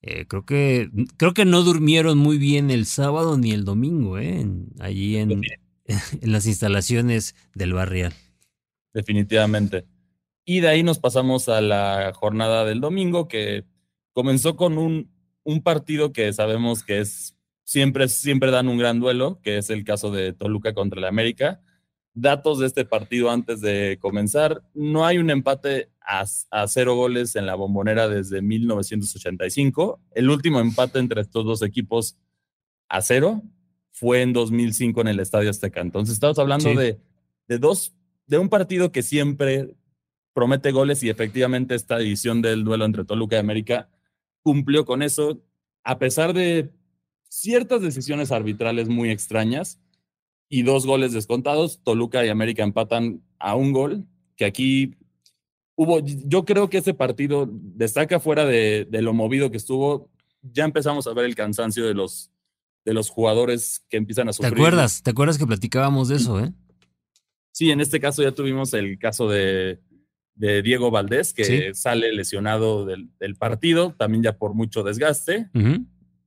Eh, 0.00 0.26
creo 0.26 0.44
que 0.44 0.90
creo 1.16 1.34
que 1.34 1.44
no 1.44 1.62
durmieron 1.62 2.18
muy 2.18 2.38
bien 2.38 2.70
el 2.70 2.86
sábado 2.86 3.36
ni 3.36 3.52
el 3.52 3.64
domingo, 3.64 4.18
¿eh? 4.18 4.46
allí 4.78 5.16
en, 5.16 5.42
en 6.20 6.32
las 6.32 6.46
instalaciones 6.46 7.34
del 7.54 7.72
barrial. 7.72 8.12
Definitivamente. 8.92 9.86
Y 10.44 10.60
de 10.60 10.68
ahí 10.68 10.82
nos 10.82 10.98
pasamos 10.98 11.48
a 11.48 11.60
la 11.60 12.12
jornada 12.14 12.64
del 12.64 12.80
domingo, 12.80 13.28
que 13.28 13.64
comenzó 14.12 14.56
con 14.56 14.78
un, 14.78 15.10
un 15.44 15.62
partido 15.62 16.12
que 16.12 16.32
sabemos 16.32 16.82
que 16.82 17.00
es 17.00 17.36
siempre, 17.64 18.08
siempre 18.08 18.50
dan 18.50 18.68
un 18.68 18.78
gran 18.78 18.98
duelo, 18.98 19.40
que 19.42 19.58
es 19.58 19.70
el 19.70 19.84
caso 19.84 20.10
de 20.10 20.32
Toluca 20.32 20.72
contra 20.72 20.98
el 20.98 21.04
América. 21.04 21.60
Datos 22.14 22.58
de 22.58 22.66
este 22.66 22.84
partido 22.84 23.30
antes 23.30 23.60
de 23.60 23.98
comenzar. 24.00 24.62
No 24.74 25.06
hay 25.06 25.18
un 25.18 25.30
empate 25.30 25.90
a, 26.00 26.24
a, 26.50 26.66
cero 26.66 26.96
goles 26.96 27.36
en 27.36 27.46
la 27.46 27.54
bombonera 27.54 28.08
desde 28.08 28.42
1985. 28.42 30.00
El 30.12 30.30
último 30.30 30.60
empate 30.60 30.98
entre 30.98 31.20
estos 31.20 31.44
dos 31.44 31.62
equipos 31.62 32.16
a 32.88 33.02
cero 33.02 33.42
fue 33.98 34.22
en 34.22 34.32
2005 34.32 35.00
en 35.00 35.08
el 35.08 35.18
Estadio 35.18 35.50
Azteca. 35.50 35.80
Entonces 35.80 36.14
estamos 36.14 36.38
hablando 36.38 36.72
de, 36.72 37.00
de, 37.48 37.58
dos, 37.58 37.94
de 38.28 38.38
un 38.38 38.48
partido 38.48 38.92
que 38.92 39.02
siempre 39.02 39.74
promete 40.32 40.70
goles 40.70 41.02
y 41.02 41.08
efectivamente 41.08 41.74
esta 41.74 41.98
edición 41.98 42.40
del 42.40 42.62
duelo 42.62 42.84
entre 42.84 43.04
Toluca 43.04 43.34
y 43.34 43.40
América 43.40 43.88
cumplió 44.42 44.84
con 44.84 45.02
eso, 45.02 45.42
a 45.82 45.98
pesar 45.98 46.32
de 46.32 46.70
ciertas 47.28 47.82
decisiones 47.82 48.30
arbitrales 48.30 48.88
muy 48.88 49.10
extrañas 49.10 49.80
y 50.48 50.62
dos 50.62 50.86
goles 50.86 51.12
descontados, 51.12 51.80
Toluca 51.82 52.24
y 52.24 52.28
América 52.28 52.62
empatan 52.62 53.20
a 53.40 53.56
un 53.56 53.72
gol, 53.72 54.06
que 54.36 54.44
aquí 54.44 54.94
hubo, 55.74 55.98
yo 56.04 56.44
creo 56.44 56.70
que 56.70 56.78
ese 56.78 56.94
partido 56.94 57.48
destaca 57.50 58.20
fuera 58.20 58.44
de, 58.44 58.86
de 58.88 59.02
lo 59.02 59.12
movido 59.12 59.50
que 59.50 59.56
estuvo, 59.56 60.08
ya 60.40 60.64
empezamos 60.64 61.08
a 61.08 61.14
ver 61.14 61.24
el 61.24 61.34
cansancio 61.34 61.84
de 61.84 61.94
los 61.94 62.30
de 62.88 62.94
los 62.94 63.10
jugadores 63.10 63.84
que 63.90 63.98
empiezan 63.98 64.30
a 64.30 64.32
sufrir. 64.32 64.54
¿Te 64.54 64.58
acuerdas? 64.58 65.02
¿Te 65.02 65.10
acuerdas 65.10 65.36
que 65.36 65.46
platicábamos 65.46 66.08
de 66.08 66.16
eso, 66.16 66.40
eh? 66.40 66.54
Sí, 67.52 67.70
en 67.70 67.82
este 67.82 68.00
caso 68.00 68.22
ya 68.22 68.32
tuvimos 68.32 68.72
el 68.72 68.98
caso 68.98 69.28
de, 69.28 69.78
de 70.34 70.62
Diego 70.62 70.90
Valdés, 70.90 71.34
que 71.34 71.74
sale 71.74 72.14
lesionado 72.14 72.86
del, 72.86 73.10
partido, 73.38 73.94
también 73.98 74.22
ya 74.22 74.38
por 74.38 74.54
mucho 74.54 74.82
desgaste. 74.82 75.50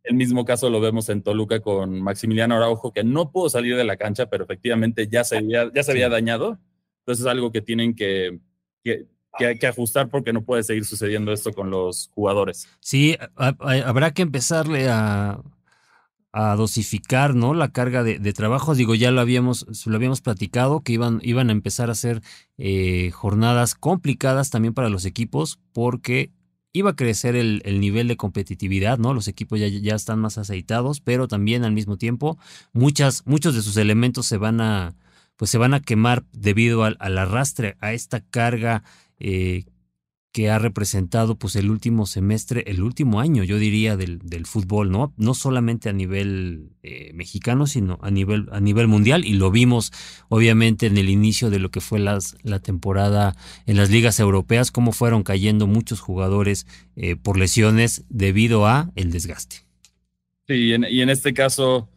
El 0.04 0.16
mismo 0.16 0.46
caso 0.46 0.70
lo 0.70 0.80
vemos 0.80 1.10
en 1.10 1.24
Toluca 1.24 1.62
con 1.62 2.00
Maximiliano 2.00 2.56
Araujo, 2.56 2.94
que 2.94 3.04
no 3.04 3.32
pudo 3.32 3.50
salir 3.50 3.76
de 3.76 3.84
la 3.84 3.98
cancha, 3.98 4.28
pero 4.28 4.44
efectivamente 4.44 5.08
ya 5.08 5.24
se 5.24 5.38
había, 5.38 5.72
ya 5.74 5.82
se 5.82 5.92
había 5.92 6.10
dañado. 6.10 6.60
Entonces 7.00 7.26
es 7.26 7.32
algo 7.32 7.52
que 7.52 7.62
tienen 7.62 7.96
que, 7.96 8.40
que, 8.84 9.08
que, 9.40 9.68
ajustar 9.68 10.10
porque 10.10 10.32
no 10.32 10.44
puede 10.44 10.62
seguir 10.62 10.86
sucediendo 10.86 11.32
esto 11.32 11.54
con 11.54 11.72
los 11.72 12.12
jugadores. 12.14 12.68
Sí, 12.82 13.18
habrá 13.36 14.14
que 14.14 14.22
empezarle 14.22 14.90
a, 14.90 15.42
a 16.34 16.56
dosificar 16.56 17.36
¿no? 17.36 17.54
la 17.54 17.72
carga 17.72 18.04
de, 18.04 18.20
de, 18.20 18.34
trabajos. 18.34 18.78
Digo, 18.78 18.96
ya 18.96 19.12
lo 19.12 19.22
habíamos, 19.22 19.66
lo 19.86 19.96
habíamos 19.96 20.22
platicado, 20.22 20.82
que 20.82 20.94
iban, 20.94 21.20
iban 21.24 21.50
a 21.50 21.52
empezar 21.52 21.90
a 21.90 21.96
ser 21.96 22.22
eh, 22.58 23.12
jornadas 23.12 23.76
complicadas 23.76 24.50
también 24.50 24.74
para 24.74 24.90
los 24.90 25.06
equipos, 25.06 25.60
porque 25.74 26.32
iba 26.74 26.92
a 26.92 26.96
crecer 26.96 27.36
el, 27.36 27.62
el, 27.66 27.82
nivel 27.82 28.08
de 28.08 28.16
competitividad, 28.16 28.98
¿no? 28.98 29.14
Los 29.14 29.28
equipos 29.28 29.60
ya, 29.60 29.68
ya 29.68 29.96
están 29.96 30.20
más 30.20 30.38
aceitados, 30.38 31.02
pero 31.02 31.28
también 31.28 31.66
al 31.66 31.74
mismo 31.74 31.98
tiempo 31.98 32.38
muchas, 32.72 33.24
muchos 33.26 33.54
de 33.56 33.62
sus 33.62 33.76
elementos 33.76 34.26
se 34.26 34.38
van 34.38 34.62
a, 34.62 34.96
pues 35.36 35.52
se 35.52 35.58
van 35.58 35.74
a 35.74 35.82
quemar 35.82 36.24
debido 36.32 36.86
al, 36.86 36.96
al 37.02 37.18
arrastre, 37.18 37.76
a 37.82 37.92
esta 37.92 38.22
carga 38.22 38.84
eh, 39.20 39.66
que 40.32 40.50
ha 40.50 40.60
representado 40.60 41.36
pues 41.36 41.58
el 41.58 41.70
último 41.70 42.06
semestre, 42.06 42.64
el 42.68 42.82
último 42.82 43.20
año, 43.20 43.44
yo 43.44 43.58
diría, 43.58 43.98
del, 43.98 44.20
del 44.20 44.46
fútbol, 44.46 44.90
¿no? 44.90 45.14
No 45.18 45.34
solamente 45.34 45.90
a 45.90 45.94
nivel 45.94 46.70
eh, 46.84 47.12
mexicano, 47.14 47.68
sino 47.68 48.00
a 48.02 48.12
nivel, 48.12 48.48
a 48.52 48.62
nivel 48.62 48.88
mundial, 48.88 49.26
y 49.26 49.34
lo 49.34 49.52
vimos 49.52 49.92
obviamente 50.30 50.86
en 50.86 50.98
el 50.98 51.10
inicio 51.10 51.50
de 51.50 51.60
lo 51.60 51.70
que 51.70 51.82
fue 51.82 52.00
las, 52.00 52.38
la 52.44 52.60
temporada 52.60 53.36
en 53.66 53.76
las 53.76 53.90
ligas 53.90 54.22
europeas, 54.22 54.72
cómo 54.72 54.94
fueron 54.94 55.24
cayendo 55.24 55.68
muchos 55.68 56.00
jugadores 56.00 56.66
eh, 56.96 57.18
por 57.18 57.38
lesiones 57.38 58.06
debido 58.08 58.66
a 58.66 58.90
el 58.96 59.12
desgaste. 59.12 59.66
Sí, 60.48 60.54
y 60.54 60.74
en, 60.74 60.86
y 60.90 61.02
en 61.02 61.10
este 61.10 61.34
caso, 61.34 61.90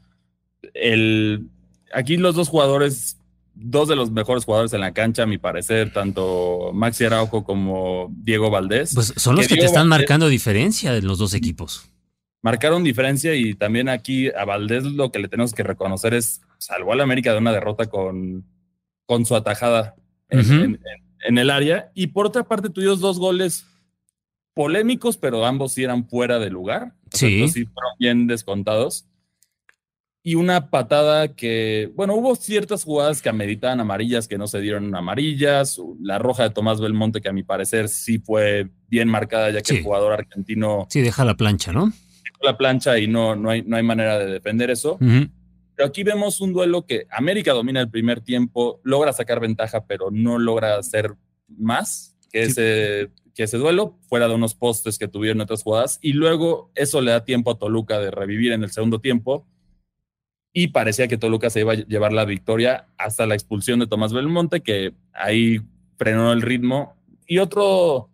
el, 0.74 1.46
aquí 1.92 2.16
los 2.16 2.34
dos 2.34 2.48
jugadores 2.48 3.16
dos 3.54 3.88
de 3.88 3.96
los 3.96 4.10
mejores 4.10 4.44
jugadores 4.44 4.72
en 4.72 4.80
la 4.80 4.92
cancha, 4.92 5.24
a 5.24 5.26
mi 5.26 5.38
parecer, 5.38 5.92
tanto 5.92 6.70
Maxi 6.72 7.04
Araujo 7.04 7.44
como 7.44 8.12
Diego 8.16 8.50
Valdés. 8.50 8.92
Pues 8.94 9.12
son 9.16 9.36
los 9.36 9.46
que, 9.46 9.56
te 9.56 9.64
están 9.64 9.88
marcando 9.88 10.28
diferencia 10.28 10.96
en 10.96 11.06
los 11.06 11.18
dos 11.18 11.34
equipos. 11.34 11.88
Marcaron 12.42 12.84
diferencia 12.84 13.34
y 13.34 13.54
también 13.54 13.88
aquí 13.88 14.28
a 14.28 14.44
Valdés 14.44 14.84
lo 14.84 15.10
que 15.10 15.18
le 15.18 15.28
tenemos 15.28 15.54
que 15.54 15.62
reconocer 15.62 16.12
es 16.12 16.42
salvó 16.58 16.92
a 16.92 16.96
la 16.96 17.04
América 17.04 17.32
de 17.32 17.38
una 17.38 17.52
derrota 17.52 17.86
con, 17.86 18.44
con 19.06 19.24
su 19.24 19.34
atajada 19.34 19.94
en, 20.28 20.78
en 21.26 21.38
el 21.38 21.50
área. 21.50 21.90
Y 21.94 22.08
por 22.08 22.26
otra 22.26 22.44
parte, 22.44 22.70
tuvimos 22.70 23.00
dos 23.00 23.18
goles 23.18 23.66
polémicos, 24.54 25.16
pero 25.16 25.44
ambos 25.44 25.72
sí 25.72 25.84
eran 25.84 26.08
fuera 26.08 26.38
de 26.38 26.50
lugar. 26.50 26.94
Sí. 27.10 27.48
sí 27.48 27.64
fueron 27.64 27.92
bien 27.98 28.26
descontados. 28.26 29.06
Y 30.26 30.36
una 30.36 30.70
patada 30.70 31.34
que, 31.36 31.92
bueno, 31.94 32.14
hubo 32.14 32.34
ciertas 32.34 32.82
jugadas 32.84 33.20
que 33.20 33.28
ameritaban 33.28 33.78
amarillas 33.80 34.26
que 34.26 34.38
no 34.38 34.46
se 34.46 34.58
dieron 34.62 34.94
amarillas. 34.96 35.78
La 36.00 36.18
roja 36.18 36.44
de 36.44 36.50
Tomás 36.50 36.80
Belmonte, 36.80 37.20
que 37.20 37.28
a 37.28 37.32
mi 37.34 37.42
parecer 37.42 37.90
sí 37.90 38.18
fue 38.18 38.70
bien 38.88 39.06
marcada, 39.08 39.50
ya 39.50 39.60
que 39.60 39.66
Sí. 39.72 39.76
el 39.76 39.82
jugador 39.84 40.14
argentino 40.14 40.86
Sí, 40.88 41.02
deja 41.02 41.26
la 41.26 41.36
plancha, 41.36 41.72
¿no? 41.74 41.92
dejó 42.24 42.38
la 42.42 42.56
plancha 42.56 42.98
y 42.98 43.06
no, 43.06 43.36
no, 43.36 43.50
hay, 43.50 43.62
no 43.64 43.76
hay 43.76 43.82
manera 43.82 44.18
de 44.18 44.24
defender 44.32 44.70
eso. 44.70 44.96
Pero 44.98 45.88
aquí 45.88 46.02
vemos 46.04 46.40
un 46.40 46.54
duelo 46.54 46.86
que 46.86 47.06
América 47.10 47.52
domina 47.52 47.82
el 47.82 47.90
primer 47.90 48.22
tiempo, 48.22 48.80
logra 48.82 49.12
sacar 49.12 49.40
ventaja, 49.40 49.84
pero 49.86 50.08
no 50.10 50.38
logra 50.38 50.78
hacer 50.78 51.16
más 51.48 52.16
que, 52.32 52.46
Sí. 52.46 52.52
ese, 52.52 53.10
que 53.34 53.42
ese 53.42 53.58
duelo, 53.58 53.98
fuera 54.08 54.26
de 54.26 54.34
unos 54.36 54.54
postes 54.54 54.96
que 54.98 55.06
tuvieron 55.06 55.42
otras 55.42 55.62
jugadas. 55.62 55.98
Y 56.00 56.14
luego 56.14 56.70
eso 56.76 57.02
le 57.02 57.10
da 57.10 57.24
tiempo 57.26 57.50
a 57.50 57.58
Toluca 57.58 57.98
de 58.00 58.10
revivir 58.10 58.52
en 58.52 58.62
el 58.64 58.70
segundo 58.70 59.00
tiempo. 59.02 59.46
Y 60.56 60.68
parecía 60.68 61.08
que 61.08 61.18
Toluca 61.18 61.50
se 61.50 61.60
iba 61.60 61.72
a 61.72 61.76
llevar 61.76 62.12
la 62.12 62.24
victoria 62.24 62.86
hasta 62.96 63.26
la 63.26 63.34
expulsión 63.34 63.80
de 63.80 63.88
Tomás 63.88 64.12
Belmonte, 64.12 64.60
que 64.60 64.94
ahí 65.12 65.60
frenó 65.98 66.32
el 66.32 66.42
ritmo. 66.42 66.94
Y 67.26 67.38
otro, 67.38 68.08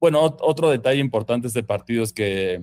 bueno, 0.00 0.22
ot- 0.24 0.38
otro 0.40 0.70
detalle 0.70 1.00
importante 1.00 1.44
de 1.44 1.48
este 1.48 1.62
partido 1.62 2.02
es 2.02 2.12
que 2.12 2.62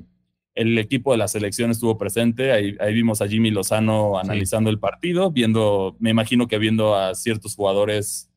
el 0.54 0.78
equipo 0.78 1.14
de 1.14 1.18
la 1.18 1.30
selección 1.30 1.72
estuvo 1.72 1.98
presente. 1.98 2.52
Ahí, 2.52 2.76
ahí 2.82 2.94
vimos 2.94 3.22
a 3.22 3.28
Jimmy 3.30 3.52
Lozano 3.52 4.20
analizando 4.20 4.70
el 4.70 4.80
partido, 4.80 5.32
viendo, 5.32 5.96
me 6.00 6.10
imagino 6.10 6.48
que 6.50 6.58
viendo 6.60 6.96
a 6.96 7.16
ciertos 7.16 7.56
jugadores 7.56 8.30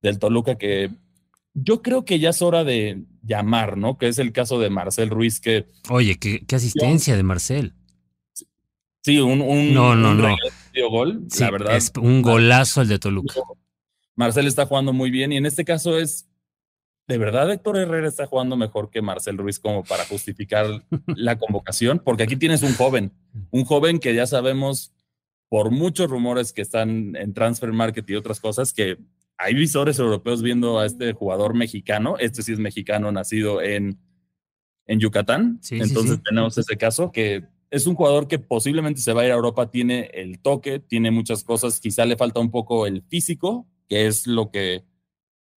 del 0.00 0.18
Toluca 0.18 0.56
que 0.56 0.90
yo 1.54 1.82
creo 1.82 2.06
que 2.06 2.18
ya 2.18 2.30
es 2.30 2.40
hora 2.40 2.64
de 2.64 3.02
llamar, 3.22 3.76
¿no? 3.76 3.98
Que 3.98 4.08
es 4.08 4.18
el 4.18 4.32
caso 4.32 4.58
de 4.58 4.70
Marcel 4.70 5.10
Ruiz, 5.10 5.38
que 5.40 5.66
Oye, 5.90 6.16
qué, 6.18 6.42
qué 6.46 6.56
asistencia 6.56 7.14
de 7.16 7.22
Marcel. 7.22 7.74
Sí, 9.02 9.18
un, 9.20 9.40
un, 9.40 9.72
No, 9.74 9.94
no, 9.94 10.10
un 10.12 10.18
no. 10.18 10.36
gol, 10.90 11.24
Sí, 11.28 11.40
la 11.40 11.50
verdad. 11.50 11.76
es 11.76 11.92
un 12.00 12.22
golazo 12.22 12.82
el 12.82 12.88
de 12.88 12.98
Toluca. 12.98 13.34
Marcel 14.14 14.46
está 14.46 14.66
jugando 14.66 14.92
muy 14.92 15.10
bien 15.10 15.32
y 15.32 15.36
en 15.36 15.46
este 15.46 15.64
caso 15.64 15.98
es, 15.98 16.28
de 17.08 17.18
verdad 17.18 17.50
Héctor 17.50 17.78
Herrera 17.78 18.08
está 18.08 18.26
jugando 18.26 18.56
mejor 18.56 18.90
que 18.90 19.02
Marcel 19.02 19.38
Ruiz 19.38 19.58
como 19.58 19.84
para 19.84 20.04
justificar 20.04 20.66
la 21.06 21.38
convocación, 21.38 22.00
porque 22.04 22.22
aquí 22.24 22.36
tienes 22.36 22.62
un 22.62 22.74
joven, 22.74 23.12
un 23.50 23.64
joven 23.64 23.98
que 23.98 24.14
ya 24.14 24.26
sabemos 24.26 24.92
por 25.48 25.70
muchos 25.70 26.08
rumores 26.10 26.52
que 26.52 26.62
están 26.62 27.14
en 27.16 27.34
transfer 27.34 27.72
market 27.72 28.08
y 28.08 28.14
otras 28.14 28.40
cosas 28.40 28.72
que 28.72 28.98
hay 29.36 29.54
visores 29.54 29.98
europeos 29.98 30.40
viendo 30.42 30.78
a 30.78 30.86
este 30.86 31.12
jugador 31.12 31.54
mexicano, 31.54 32.16
este 32.18 32.42
sí 32.42 32.52
es 32.52 32.58
mexicano 32.58 33.10
nacido 33.12 33.60
en, 33.60 33.98
en 34.86 35.00
Yucatán, 35.00 35.58
Sí, 35.62 35.76
sí, 35.76 35.82
entonces 35.82 36.16
sí. 36.16 36.22
tenemos 36.24 36.56
ese 36.56 36.76
caso 36.76 37.10
que 37.12 37.44
es 37.72 37.86
un 37.86 37.94
jugador 37.94 38.28
que 38.28 38.38
posiblemente 38.38 39.00
se 39.00 39.14
va 39.14 39.22
a 39.22 39.24
ir 39.24 39.32
a 39.32 39.34
Europa, 39.34 39.70
tiene 39.70 40.10
el 40.12 40.40
toque, 40.40 40.78
tiene 40.78 41.10
muchas 41.10 41.42
cosas, 41.42 41.80
quizá 41.80 42.04
le 42.04 42.16
falta 42.16 42.38
un 42.38 42.50
poco 42.50 42.86
el 42.86 43.02
físico, 43.02 43.66
que 43.88 44.06
es 44.06 44.26
lo 44.26 44.50
que 44.50 44.84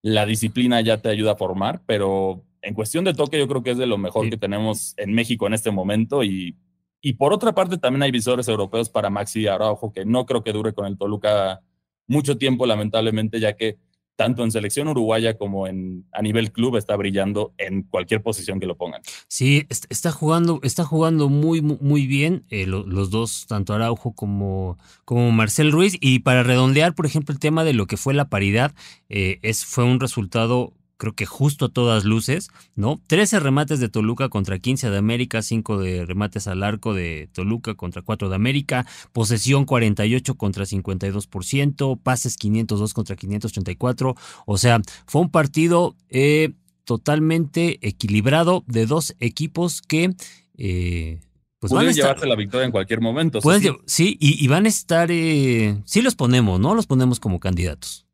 la 0.02 0.24
disciplina 0.24 0.80
ya 0.80 1.02
te 1.02 1.10
ayuda 1.10 1.32
a 1.32 1.36
formar, 1.36 1.82
pero 1.84 2.42
en 2.62 2.72
cuestión 2.72 3.04
de 3.04 3.12
toque 3.12 3.38
yo 3.38 3.46
creo 3.46 3.62
que 3.62 3.72
es 3.72 3.78
de 3.78 3.86
lo 3.86 3.98
mejor 3.98 4.24
Sí. 4.24 4.30
que 4.30 4.38
tenemos 4.38 4.94
en 4.96 5.12
México 5.12 5.46
en 5.46 5.52
este 5.52 5.70
momento 5.70 6.24
y, 6.24 6.56
y 7.02 7.12
por 7.12 7.34
otra 7.34 7.54
parte 7.54 7.76
también 7.76 8.02
hay 8.02 8.10
visores 8.10 8.48
europeos 8.48 8.88
para 8.88 9.10
Maxi 9.10 9.46
Araujo, 9.46 9.92
que 9.92 10.06
no 10.06 10.24
creo 10.24 10.42
que 10.42 10.52
dure 10.52 10.72
con 10.72 10.86
el 10.86 10.96
Toluca 10.96 11.60
mucho 12.08 12.38
tiempo 12.38 12.64
lamentablemente, 12.64 13.40
ya 13.40 13.56
que 13.56 13.76
tanto 14.16 14.42
en 14.42 14.50
selección 14.50 14.88
uruguaya 14.88 15.36
como 15.36 15.66
en, 15.66 16.06
a 16.12 16.22
nivel 16.22 16.50
club 16.50 16.76
está 16.76 16.96
brillando 16.96 17.52
en 17.58 17.82
cualquier 17.82 18.22
posición 18.22 18.58
que 18.58 18.66
lo 18.66 18.76
pongan. 18.76 19.02
Sí, 19.28 19.66
est- 19.68 19.84
está 19.90 20.10
jugando, 20.10 20.58
está 20.62 20.84
jugando 20.84 21.28
muy, 21.28 21.60
mu- 21.60 21.78
muy 21.80 22.06
bien 22.06 22.44
eh, 22.50 22.66
lo- 22.66 22.86
los 22.86 23.10
dos, 23.10 23.46
tanto 23.46 23.74
Araujo 23.74 24.12
como, 24.14 24.78
como 25.04 25.30
Marcel 25.32 25.70
Ruiz. 25.70 25.96
Y 26.00 26.20
para 26.20 26.42
redondear, 26.42 26.94
por 26.94 27.06
ejemplo, 27.06 27.32
el 27.32 27.38
tema 27.38 27.62
de 27.62 27.74
lo 27.74 27.86
que 27.86 27.96
fue 27.98 28.14
la 28.14 28.28
paridad, 28.28 28.74
eh, 29.08 29.38
es, 29.42 29.64
fue 29.64 29.84
un 29.84 30.00
resultado, 30.00 30.72
creo 30.96 31.14
que 31.14 31.26
justo 31.26 31.66
a 31.66 31.68
todas 31.68 32.04
luces, 32.04 32.48
¿no? 32.74 33.00
13 33.06 33.40
remates 33.40 33.80
de 33.80 33.88
Toluca 33.88 34.28
contra 34.28 34.58
15 34.58 34.90
de 34.90 34.96
América, 34.96 35.42
5 35.42 35.78
de 35.78 36.04
remates 36.04 36.46
al 36.46 36.62
arco 36.62 36.94
de 36.94 37.28
Toluca 37.32 37.74
contra 37.74 38.02
4 38.02 38.28
de 38.28 38.34
América, 38.34 38.86
posesión 39.12 39.64
48 39.64 40.34
contra 40.36 40.64
52%, 40.64 42.00
pases 42.02 42.36
502 42.36 42.94
contra 42.94 43.16
584. 43.16 44.14
O 44.46 44.58
sea, 44.58 44.80
fue 45.06 45.20
un 45.22 45.30
partido 45.30 45.96
eh, 46.08 46.52
totalmente 46.84 47.78
equilibrado 47.86 48.64
de 48.66 48.86
dos 48.86 49.14
equipos 49.20 49.82
que 49.82 50.14
eh, 50.56 51.20
pues 51.58 51.72
estar, 51.72 51.94
llevarse 51.94 52.26
la 52.26 52.36
victoria 52.36 52.64
en 52.64 52.70
cualquier 52.70 53.00
momento. 53.00 53.40
pueden 53.40 53.76
sí, 53.86 54.16
y, 54.20 54.42
y 54.42 54.48
van 54.48 54.66
a 54.66 54.68
estar, 54.68 55.10
eh, 55.10 55.80
sí 55.84 56.02
los 56.02 56.14
ponemos, 56.14 56.60
¿no? 56.60 56.74
Los 56.74 56.86
ponemos 56.86 57.18
como 57.20 57.40
candidatos. 57.40 58.05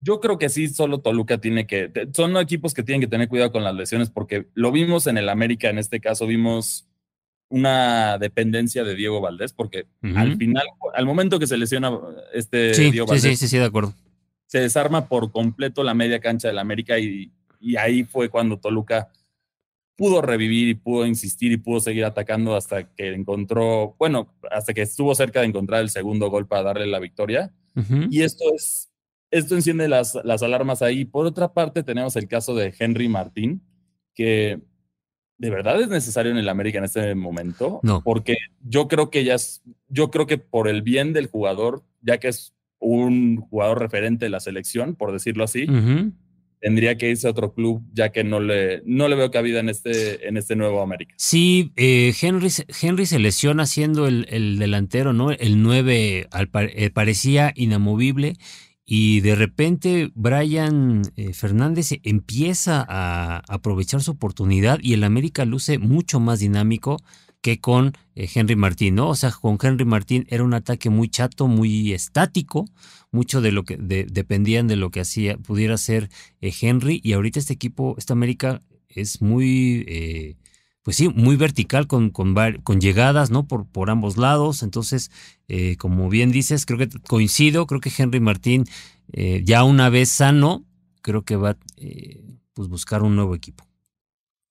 Yo 0.00 0.20
creo 0.20 0.38
que 0.38 0.48
sí, 0.48 0.68
solo 0.68 1.00
Toluca 1.00 1.38
tiene 1.38 1.66
que. 1.66 1.90
Son 2.14 2.36
equipos 2.36 2.74
que 2.74 2.82
tienen 2.82 3.00
que 3.00 3.06
tener 3.08 3.28
cuidado 3.28 3.50
con 3.52 3.64
las 3.64 3.74
lesiones 3.74 4.10
porque 4.10 4.46
lo 4.54 4.70
vimos 4.70 5.06
en 5.06 5.18
el 5.18 5.28
América, 5.28 5.70
en 5.70 5.78
este 5.78 6.00
caso 6.00 6.26
vimos 6.26 6.86
una 7.48 8.18
dependencia 8.18 8.84
de 8.84 8.94
Diego 8.94 9.20
Valdés, 9.20 9.52
porque 9.52 9.86
al 10.14 10.36
final, 10.36 10.64
al 10.94 11.06
momento 11.06 11.38
que 11.38 11.46
se 11.46 11.56
lesiona 11.56 11.90
este 12.34 12.74
Sí, 12.74 12.90
Diego 12.90 13.06
Valdés, 13.06 13.22
sí, 13.22 13.36
sí, 13.36 13.48
sí, 13.48 13.58
de 13.58 13.64
acuerdo. 13.64 13.94
se 14.46 14.60
desarma 14.60 15.08
por 15.08 15.32
completo 15.32 15.82
la 15.82 15.94
media 15.94 16.20
cancha 16.20 16.48
del 16.48 16.58
América 16.58 16.98
y, 16.98 17.32
y 17.58 17.76
ahí 17.76 18.04
fue 18.04 18.28
cuando 18.28 18.58
Toluca 18.58 19.10
pudo 19.98 20.22
revivir 20.22 20.68
y 20.68 20.74
pudo 20.74 21.06
insistir 21.06 21.50
y 21.50 21.56
pudo 21.56 21.80
seguir 21.80 22.04
atacando 22.04 22.54
hasta 22.54 22.84
que 22.84 23.12
encontró, 23.14 23.96
bueno, 23.98 24.32
hasta 24.48 24.72
que 24.72 24.82
estuvo 24.82 25.12
cerca 25.16 25.40
de 25.40 25.46
encontrar 25.46 25.80
el 25.80 25.90
segundo 25.90 26.30
gol 26.30 26.46
para 26.46 26.62
darle 26.62 26.86
la 26.86 27.00
victoria. 27.00 27.52
Y 28.10 28.22
esto 28.22 28.44
es, 28.54 28.87
esto 29.30 29.54
enciende 29.54 29.88
las, 29.88 30.16
las 30.24 30.42
alarmas 30.42 30.82
ahí. 30.82 31.04
Por 31.04 31.26
otra 31.26 31.52
parte, 31.52 31.82
tenemos 31.82 32.16
el 32.16 32.28
caso 32.28 32.54
de 32.54 32.74
Henry 32.78 33.08
Martín, 33.08 33.62
que 34.14 34.60
de 35.38 35.50
verdad 35.50 35.80
es 35.80 35.88
necesario 35.88 36.32
en 36.32 36.38
el 36.38 36.48
América 36.48 36.78
en 36.78 36.84
este 36.84 37.14
momento. 37.14 37.80
No. 37.82 38.02
Porque 38.02 38.36
yo 38.62 38.88
creo 38.88 39.10
que 39.10 39.24
ya 39.24 39.34
es, 39.34 39.62
yo 39.88 40.10
creo 40.10 40.26
que 40.26 40.38
por 40.38 40.66
el 40.68 40.82
bien 40.82 41.12
del 41.12 41.26
jugador, 41.26 41.84
ya 42.02 42.18
que 42.18 42.28
es 42.28 42.54
un 42.80 43.36
jugador 43.36 43.80
referente 43.80 44.24
de 44.26 44.30
la 44.30 44.40
selección, 44.40 44.94
por 44.96 45.12
decirlo 45.12 45.44
así, 45.44 45.66
tendría 46.60 46.96
que 46.96 47.10
irse 47.10 47.28
a 47.28 47.30
otro 47.30 47.54
club, 47.54 47.82
ya 47.92 48.10
que 48.10 48.24
no 48.24 48.40
le, 48.40 48.82
no 48.84 49.06
le 49.08 49.14
veo 49.14 49.30
cabida 49.30 49.60
en 49.60 49.68
este, 49.68 50.26
en 50.28 50.36
este 50.36 50.56
nuevo 50.56 50.82
América. 50.82 51.14
Sí, 51.16 51.72
eh, 51.76 52.12
Henry, 52.20 52.50
se- 52.50 52.66
Henry 52.82 53.06
se 53.06 53.18
lesiona 53.20 53.66
siendo 53.66 54.08
el, 54.08 54.26
el 54.28 54.58
delantero, 54.58 55.12
¿no? 55.12 55.30
El 55.30 55.62
9 55.62 56.26
al 56.32 56.50
eh, 56.54 56.90
parecía 56.90 57.52
inamovible 57.54 58.34
y 58.90 59.20
de 59.20 59.34
repente 59.34 60.10
Brian 60.14 61.02
eh, 61.16 61.34
Fernández 61.34 61.90
empieza 62.04 62.86
a 62.88 63.42
aprovechar 63.46 64.02
su 64.02 64.12
oportunidad 64.12 64.78
y 64.82 64.94
el 64.94 65.04
América 65.04 65.44
luce 65.44 65.78
mucho 65.78 66.20
más 66.20 66.38
dinámico 66.38 66.96
que 67.42 67.60
con 67.60 67.92
eh, 68.14 68.26
Henry 68.34 68.56
Martín, 68.56 68.94
¿no? 68.94 69.10
O 69.10 69.14
sea, 69.14 69.30
con 69.30 69.58
Henry 69.62 69.84
Martín 69.84 70.24
era 70.30 70.42
un 70.42 70.54
ataque 70.54 70.88
muy 70.88 71.10
chato, 71.10 71.48
muy 71.48 71.92
estático, 71.92 72.64
mucho 73.12 73.42
de 73.42 73.52
lo 73.52 73.64
que 73.64 73.76
de- 73.76 74.06
dependían 74.10 74.68
de 74.68 74.76
lo 74.76 74.90
que 74.90 75.00
hacía, 75.00 75.36
pudiera 75.36 75.74
hacer 75.74 76.08
eh, 76.40 76.50
Henry 76.58 76.98
y 77.04 77.12
ahorita 77.12 77.40
este 77.40 77.52
equipo, 77.52 77.94
esta 77.98 78.14
América 78.14 78.62
es 78.88 79.20
muy 79.20 79.84
eh, 79.86 80.36
pues 80.88 80.96
sí, 80.96 81.10
muy 81.10 81.36
vertical 81.36 81.86
con, 81.86 82.08
con, 82.08 82.34
con 82.62 82.80
llegadas, 82.80 83.30
¿no? 83.30 83.46
Por, 83.46 83.66
por 83.66 83.90
ambos 83.90 84.16
lados. 84.16 84.62
Entonces, 84.62 85.10
eh, 85.46 85.76
como 85.76 86.08
bien 86.08 86.32
dices, 86.32 86.64
creo 86.64 86.78
que 86.78 86.88
coincido, 87.06 87.66
creo 87.66 87.78
que 87.82 87.92
Henry 87.94 88.20
Martín, 88.20 88.64
eh, 89.12 89.42
ya 89.44 89.64
una 89.64 89.90
vez 89.90 90.08
sano, 90.08 90.64
creo 91.02 91.26
que 91.26 91.36
va 91.36 91.58
eh, 91.76 92.22
pues 92.54 92.68
buscar 92.70 93.02
un 93.02 93.16
nuevo 93.16 93.34
equipo. 93.34 93.66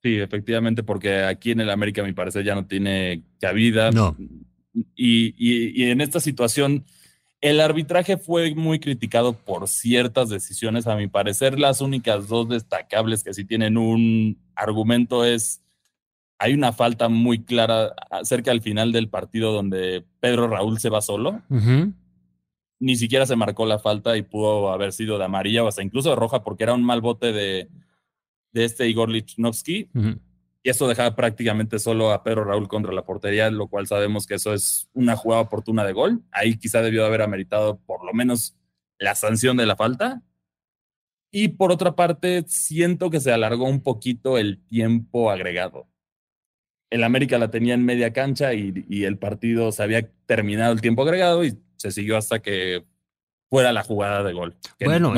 Sí, 0.04 0.18
efectivamente, 0.20 0.84
porque 0.84 1.24
aquí 1.24 1.50
en 1.50 1.62
el 1.62 1.72
América, 1.72 2.04
a 2.04 2.06
mi 2.06 2.14
parecer, 2.14 2.46
ya 2.46 2.54
no 2.54 2.68
tiene 2.68 3.24
cabida. 3.42 3.90
No. 3.90 4.16
Y, 4.96 5.34
y- 5.40 5.72
y 5.86 5.90
en 5.90 6.02
esta 6.02 6.20
situación, 6.20 6.86
el 7.42 7.60
arbitraje 7.62 8.16
fue 8.18 8.54
muy 8.54 8.80
criticado 8.80 9.34
por 9.34 9.68
ciertas 9.68 10.30
decisiones. 10.30 10.86
A 10.86 10.98
mi 10.98 11.08
parecer, 11.08 11.58
las 11.58 11.82
únicas 11.82 12.28
dos 12.28 12.48
destacables 12.48 13.24
que 13.24 13.34
sí 13.34 13.44
tienen 13.44 13.76
un 13.76 14.38
argumento 14.54 15.26
es, 15.26 15.64
hay 16.40 16.54
una 16.54 16.72
falta 16.72 17.10
muy 17.10 17.44
clara 17.44 17.94
cerca 18.24 18.52
al 18.52 18.62
final 18.62 18.92
del 18.92 19.10
partido 19.10 19.52
donde 19.52 20.06
Pedro 20.20 20.48
Raúl 20.48 20.80
se 20.80 20.90
va 20.90 21.02
solo. 21.02 21.42
Ni 22.80 22.96
siquiera 22.96 23.26
se 23.26 23.36
marcó 23.36 23.66
la 23.66 23.80
falta 23.80 24.18
y 24.18 24.22
pudo 24.22 24.72
haber 24.72 24.94
sido 24.94 25.18
de 25.18 25.26
amarilla 25.26 25.64
o 25.64 25.68
hasta 25.68 25.82
incluso 25.82 26.12
de 26.12 26.16
roja 26.16 26.44
porque 26.44 26.64
era 26.64 26.74
un 26.74 26.84
mal 26.84 27.02
bote 27.02 27.32
de, 27.32 27.70
de 28.52 28.66
este 28.66 28.88
Igor 28.88 29.10
Lichnowsky 29.10 29.90
y 30.68 30.70
eso 30.70 30.88
dejaba 30.88 31.16
prácticamente 31.16 31.80
solo 31.80 32.12
a 32.12 32.24
Pedro 32.24 32.44
Raúl 32.44 32.68
contra 32.68 32.92
la 32.92 33.06
portería, 33.06 33.50
lo 33.50 33.68
cual 33.68 33.88
sabemos 33.88 34.28
que 34.28 34.36
eso 34.36 34.54
es 34.54 34.90
una 34.94 35.16
jugada 35.16 35.44
oportuna 35.44 35.86
de 35.86 35.94
gol. 35.94 36.24
Ahí 36.30 36.58
quizá 36.58 36.82
debió 36.82 37.04
de 37.04 37.08
haber 37.08 37.22
ameritado 37.22 37.80
por 37.86 38.04
lo 38.06 38.14
menos 38.14 38.58
la 39.00 39.16
sanción 39.16 39.56
de 39.56 39.66
la 39.66 39.78
falta. 39.78 40.24
Y 41.32 41.48
por 41.50 41.72
otra 41.72 41.96
parte, 41.96 42.44
siento 42.48 43.10
que 43.10 43.22
se 43.22 43.32
alargó 43.32 43.64
un 43.64 43.82
poquito 43.82 44.38
el 44.38 44.62
tiempo 44.66 45.32
agregado. 45.32 45.88
El 46.90 47.04
América 47.04 47.38
la 47.38 47.52
tenía 47.52 47.74
en 47.74 47.84
media 47.86 48.14
cancha 48.14 48.54
y, 48.54 48.86
y 48.90 49.04
el 49.04 49.18
partido 49.18 49.72
se 49.72 49.84
había 49.84 50.10
terminado 50.26 50.74
el 50.74 50.82
tiempo 50.82 51.04
agregado 51.04 51.44
y 51.44 51.58
se 51.76 51.92
siguió 51.92 52.18
hasta 52.18 52.40
que 52.40 52.86
fuera 53.50 53.72
la 53.72 53.84
jugada 53.84 54.24
de 54.24 54.34
gol. 54.34 54.56
Bueno, 54.84 55.14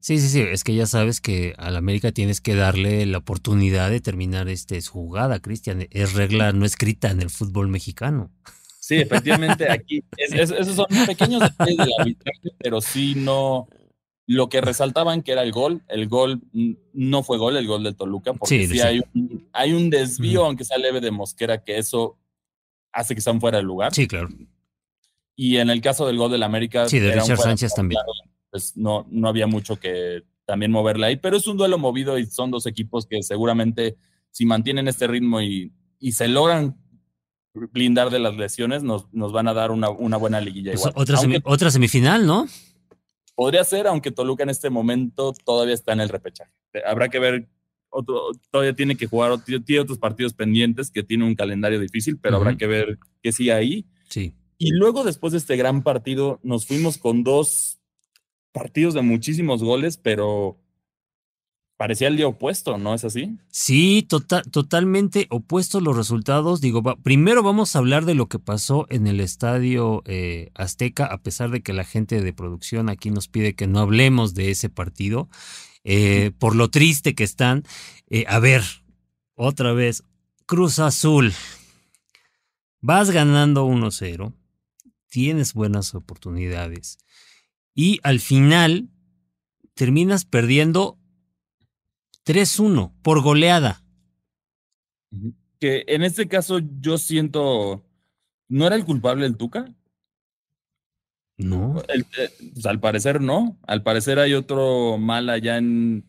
sí, 0.00 0.18
sí, 0.18 0.28
sí, 0.28 0.40
es 0.40 0.64
que 0.64 0.74
ya 0.74 0.86
sabes 0.86 1.20
que 1.20 1.54
al 1.58 1.76
América 1.76 2.12
tienes 2.12 2.40
que 2.40 2.54
darle 2.54 3.04
la 3.06 3.18
oportunidad 3.18 3.90
de 3.90 4.00
terminar 4.00 4.48
este, 4.48 4.80
su 4.80 4.92
jugada, 4.92 5.40
Cristian. 5.40 5.86
Es 5.90 6.14
regla 6.14 6.52
no 6.52 6.64
escrita 6.64 7.10
en 7.10 7.20
el 7.20 7.30
fútbol 7.30 7.68
mexicano. 7.68 8.30
Sí, 8.78 8.96
efectivamente, 8.96 9.70
aquí 9.70 10.04
esos 10.16 10.74
son 10.74 10.86
pequeños 11.06 11.40
detalles 11.40 11.76
de 11.76 11.86
la 11.86 12.14
pero 12.58 12.80
sí 12.80 13.14
no. 13.16 13.68
Lo 14.26 14.48
que 14.48 14.60
resaltaban 14.60 15.22
que 15.22 15.32
era 15.32 15.42
el 15.42 15.52
gol, 15.52 15.82
el 15.88 16.08
gol 16.08 16.42
no 16.92 17.22
fue 17.22 17.38
gol, 17.38 17.56
el 17.56 17.66
gol 17.66 17.82
de 17.82 17.92
Toluca, 17.92 18.32
porque 18.34 18.66
sí, 18.68 18.80
hay, 18.80 19.00
un, 19.14 19.48
hay 19.52 19.72
un 19.72 19.90
desvío, 19.90 20.44
aunque 20.44 20.64
sea 20.64 20.78
leve 20.78 21.00
de 21.00 21.10
Mosquera, 21.10 21.64
que 21.64 21.78
eso 21.78 22.18
hace 22.92 23.14
que 23.14 23.18
estén 23.18 23.40
fuera 23.40 23.58
del 23.58 23.66
lugar. 23.66 23.92
Sí, 23.94 24.06
claro. 24.06 24.28
Y 25.34 25.56
en 25.56 25.70
el 25.70 25.80
caso 25.80 26.06
del 26.06 26.18
gol 26.18 26.30
del 26.30 26.42
América. 26.44 26.88
Sí, 26.88 27.00
de 27.00 27.12
Richard 27.12 27.38
Sánchez 27.38 27.74
también. 27.74 28.00
pues 28.50 28.76
no, 28.76 29.06
no 29.10 29.28
había 29.28 29.46
mucho 29.46 29.76
que 29.76 30.22
también 30.44 30.70
moverle 30.70 31.06
ahí, 31.06 31.16
pero 31.16 31.36
es 31.36 31.46
un 31.46 31.56
duelo 31.56 31.78
movido 31.78 32.18
y 32.18 32.26
son 32.26 32.50
dos 32.50 32.66
equipos 32.66 33.06
que 33.06 33.22
seguramente, 33.22 33.96
si 34.30 34.44
mantienen 34.44 34.88
este 34.88 35.06
ritmo 35.06 35.40
y, 35.40 35.72
y 35.98 36.12
se 36.12 36.28
logran 36.28 36.76
blindar 37.54 38.10
de 38.10 38.18
las 38.18 38.36
lesiones, 38.36 38.82
nos, 38.82 39.12
nos 39.12 39.32
van 39.32 39.48
a 39.48 39.54
dar 39.54 39.70
una, 39.70 39.90
una 39.90 40.16
buena 40.16 40.40
liguilla. 40.40 40.72
Pues 40.72 40.86
otra, 40.94 41.18
otra 41.44 41.70
semifinal, 41.70 42.26
¿no? 42.26 42.46
Podría 43.34 43.64
ser, 43.64 43.86
aunque 43.86 44.10
Toluca 44.10 44.42
en 44.42 44.50
este 44.50 44.70
momento 44.70 45.32
todavía 45.44 45.74
está 45.74 45.92
en 45.92 46.00
el 46.00 46.08
repechaje. 46.08 46.52
Habrá 46.86 47.08
que 47.08 47.18
ver, 47.18 47.48
otro, 47.90 48.32
todavía 48.50 48.74
tiene 48.74 48.96
que 48.96 49.06
jugar, 49.06 49.42
tiene 49.44 49.80
otros 49.80 49.98
partidos 49.98 50.34
pendientes 50.34 50.90
que 50.90 51.02
tiene 51.02 51.24
un 51.24 51.34
calendario 51.34 51.80
difícil, 51.80 52.18
pero 52.18 52.36
habrá 52.36 52.56
que 52.56 52.66
ver 52.66 52.98
qué 53.22 53.32
sí 53.32 53.50
ahí. 53.50 53.86
Sí. 54.08 54.34
Y 54.58 54.70
luego, 54.70 55.02
después 55.02 55.32
de 55.32 55.38
este 55.38 55.56
gran 55.56 55.82
partido, 55.82 56.38
nos 56.42 56.66
fuimos 56.66 56.98
con 56.98 57.24
dos 57.24 57.80
partidos 58.52 58.94
de 58.94 59.02
muchísimos 59.02 59.62
goles, 59.62 59.96
pero 59.96 60.61
parecía 61.82 62.06
el 62.06 62.16
día 62.16 62.28
opuesto, 62.28 62.78
¿no 62.78 62.94
es 62.94 63.04
así? 63.04 63.36
Sí, 63.50 64.06
tota-, 64.08 64.42
totalmente 64.42 65.26
opuestos 65.30 65.82
los 65.82 65.96
resultados. 65.96 66.60
Digo, 66.60 66.80
primero 67.02 67.42
vamos 67.42 67.74
a 67.74 67.80
hablar 67.80 68.04
de 68.04 68.14
lo 68.14 68.28
que 68.28 68.38
pasó 68.38 68.86
en 68.88 69.08
el 69.08 69.18
estadio 69.18 70.04
eh, 70.06 70.52
Azteca, 70.54 71.06
a 71.06 71.18
pesar 71.18 71.50
de 71.50 71.60
que 71.60 71.72
la 71.72 71.82
gente 71.82 72.20
de 72.22 72.32
producción 72.32 72.88
aquí 72.88 73.10
nos 73.10 73.26
pide 73.26 73.56
que 73.56 73.66
no 73.66 73.80
hablemos 73.80 74.32
de 74.34 74.52
ese 74.52 74.68
partido, 74.68 75.28
eh, 75.82 76.30
por 76.38 76.54
lo 76.54 76.70
triste 76.70 77.16
que 77.16 77.24
están. 77.24 77.64
Eh, 78.08 78.26
a 78.28 78.38
ver, 78.38 78.62
otra 79.34 79.72
vez, 79.72 80.04
Cruz 80.46 80.78
Azul. 80.78 81.32
Vas 82.80 83.10
ganando 83.10 83.66
1-0 83.66 84.32
tienes 85.08 85.52
buenas 85.52 85.96
oportunidades 85.96 86.98
y 87.74 87.98
al 88.04 88.20
final 88.20 88.88
terminas 89.74 90.24
perdiendo 90.24 91.01
3-1 92.24 92.92
por 93.02 93.22
goleada. 93.22 93.82
Que 95.60 95.84
en 95.88 96.02
este 96.02 96.28
caso 96.28 96.60
yo 96.80 96.98
siento, 96.98 97.84
¿no 98.48 98.66
era 98.66 98.76
el 98.76 98.84
culpable 98.84 99.26
el 99.26 99.36
Tuca? 99.36 99.72
No. 101.36 101.82
Eh, 101.88 102.04
pues, 102.54 102.66
al 102.66 102.80
parecer 102.80 103.20
no. 103.20 103.58
Al 103.66 103.82
parecer 103.82 104.18
hay 104.18 104.34
otro 104.34 104.98
mal 104.98 105.28
allá 105.28 105.58
en, 105.58 106.04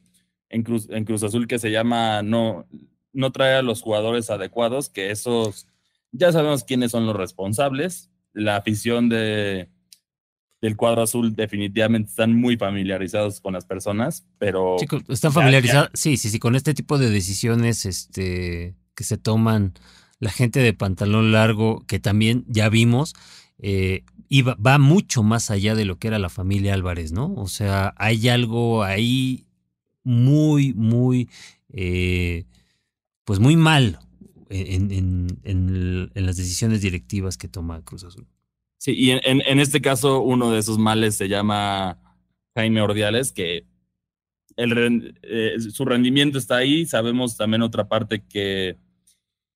en, 0.49 0.63
Cruz, 0.63 0.87
en 0.89 1.05
Cruz 1.05 1.23
Azul 1.23 1.47
que 1.47 1.59
se 1.59 1.71
llama 1.71 2.21
no, 2.23 2.67
no 3.11 3.31
trae 3.31 3.55
a 3.55 3.61
los 3.61 3.81
jugadores 3.81 4.29
adecuados, 4.29 4.89
que 4.89 5.11
esos 5.11 5.67
ya 6.11 6.31
sabemos 6.31 6.63
quiénes 6.63 6.91
son 6.91 7.05
los 7.05 7.15
responsables 7.15 8.09
la 8.33 8.57
afición 8.57 9.09
de, 9.09 9.69
del 10.63 10.77
cuadro 10.77 11.01
azul 11.01 11.35
definitivamente 11.35 12.09
están 12.09 12.39
muy 12.39 12.55
familiarizados 12.55 13.41
con 13.41 13.51
las 13.51 13.65
personas, 13.65 14.25
pero... 14.37 14.77
Sí, 14.79 14.85
están 15.09 15.33
familiarizados, 15.33 15.89
sí, 15.93 16.15
sí, 16.15 16.29
sí, 16.29 16.39
con 16.39 16.55
este 16.55 16.73
tipo 16.73 16.97
de 16.97 17.09
decisiones 17.09 17.85
este, 17.85 18.73
que 18.95 19.03
se 19.03 19.17
toman 19.17 19.73
la 20.19 20.31
gente 20.31 20.61
de 20.61 20.71
pantalón 20.71 21.33
largo, 21.33 21.83
que 21.85 21.99
también 21.99 22.45
ya 22.47 22.69
vimos, 22.69 23.13
eh, 23.57 24.05
va 24.41 24.77
mucho 24.77 25.21
más 25.21 25.51
allá 25.51 25.75
de 25.75 25.83
lo 25.83 25.99
que 25.99 26.07
era 26.07 26.17
la 26.17 26.29
familia 26.29 26.73
Álvarez, 26.73 27.11
¿no? 27.11 27.33
O 27.33 27.49
sea, 27.49 27.93
hay 27.97 28.29
algo 28.29 28.85
ahí 28.85 29.47
muy, 30.05 30.73
muy, 30.75 31.29
eh, 31.73 32.45
pues 33.25 33.41
muy 33.41 33.57
mal 33.57 33.99
en, 34.49 35.27
las 36.13 36.37
decisiones 36.37 36.81
directivas 36.81 37.35
que 37.35 37.49
toma 37.49 37.81
Cruz 37.81 38.05
Azul. 38.05 38.25
Sí, 38.83 38.93
y 38.97 39.11
en, 39.11 39.59
este 39.61 39.79
caso 39.79 40.19
uno 40.19 40.51
de 40.51 40.59
esos 40.59 40.77
males 40.77 41.15
se 41.15 41.29
llama 41.29 42.01
Jaime 42.53 42.81
Ordiales, 42.81 43.31
que 43.31 43.65
el, 44.57 45.17
eh, 45.23 45.55
su 45.57 45.85
rendimiento 45.85 46.37
está 46.37 46.57
ahí. 46.57 46.85
Sabemos 46.85 47.37
también 47.37 47.61
otra 47.61 47.87
parte 47.87 48.25
que 48.27 48.77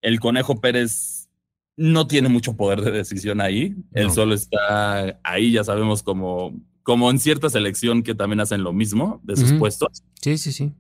el 0.01 0.21
Conejo 0.21 0.61
Pérez 0.61 1.27
no 1.75 2.07
tiene 2.07 2.29
mucho 2.29 2.55
poder 2.55 2.79
de 2.79 2.91
decisión 2.91 3.41
ahí. 3.41 3.75
Él 3.91 4.11
solo 4.11 4.33
está 4.33 5.19
ahí, 5.25 5.51
ya 5.51 5.65
sabemos, 5.65 6.03
como, 6.03 6.57
como 6.81 7.11
en 7.11 7.19
cierta 7.19 7.49
selección 7.49 8.03
que 8.03 8.15
también 8.15 8.39
hacen 8.39 8.63
lo 8.63 8.71
mismo 8.71 9.19
de 9.25 9.35
sus 9.35 9.51
puestos. 9.59 10.05
Sí, 10.21 10.37
sí, 10.37 10.53
sí. 10.53 10.71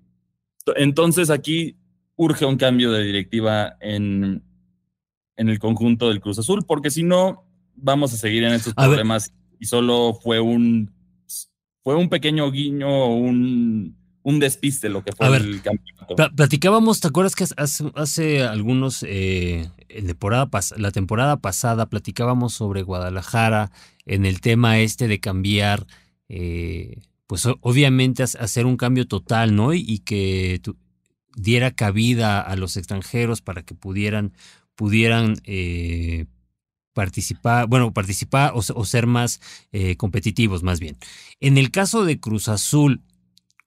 Entonces 0.77 1.29
aquí 1.29 1.75
urge 2.15 2.45
un 2.45 2.55
cambio 2.55 2.93
de 2.93 3.03
directiva 3.03 3.75
en, 3.81 4.41
en 5.35 5.49
el 5.49 5.59
conjunto 5.59 6.07
del 6.07 6.21
Cruz 6.21 6.39
Azul, 6.39 6.63
porque 6.65 6.91
si 6.91 7.03
no, 7.03 7.46
vamos 7.77 8.13
a 8.13 8.17
seguir 8.17 8.43
en 8.43 8.53
estos 8.53 8.73
problemas 8.73 9.31
y 9.59 9.65
solo 9.65 10.19
fue 10.21 10.39
un, 10.39 10.91
fue 11.83 11.95
un 11.95 12.09
pequeño 12.09 12.51
guiño, 12.51 13.07
un, 13.07 13.95
un 14.23 14.39
despiste 14.39 14.89
lo 14.89 15.03
que 15.03 15.13
fue 15.13 15.37
el 15.37 15.61
campeonato. 15.61 16.35
platicábamos, 16.35 16.99
¿te 16.99 17.07
acuerdas 17.07 17.35
que 17.35 17.45
hace, 17.55 17.91
hace 17.95 18.43
algunos, 18.43 19.03
eh, 19.07 19.69
temporada 19.87 20.49
la 20.75 20.91
temporada 20.91 21.37
pasada 21.37 21.89
platicábamos 21.89 22.53
sobre 22.53 22.83
Guadalajara 22.83 23.71
en 24.05 24.25
el 24.25 24.41
tema 24.41 24.79
este 24.79 25.07
de 25.07 25.19
cambiar, 25.19 25.87
eh, 26.29 27.01
pues 27.25 27.45
obviamente 27.61 28.23
hacer 28.23 28.65
un 28.65 28.77
cambio 28.77 29.07
total, 29.07 29.55
¿no? 29.55 29.73
Y, 29.73 29.99
que 29.99 30.61
diera 31.35 31.71
cabida 31.71 32.41
a 32.41 32.55
los 32.55 32.77
extranjeros 32.77 33.41
para 33.41 33.63
que 33.63 33.75
pudieran, 33.75 34.33
pudieran 34.75 35.35
eh, 35.45 36.25
participar, 36.97 37.67
bueno, 37.67 37.93
participar 37.93 38.53
o, 38.55 38.61
ser 38.63 39.05
más 39.05 39.39
eh, 39.71 39.95
competitivos, 39.97 40.63
más 40.63 40.79
bien. 40.79 40.97
En 41.39 41.59
el 41.59 41.69
caso 41.69 42.03
de 42.05 42.19
Cruz 42.19 42.47
Azul, 42.47 43.03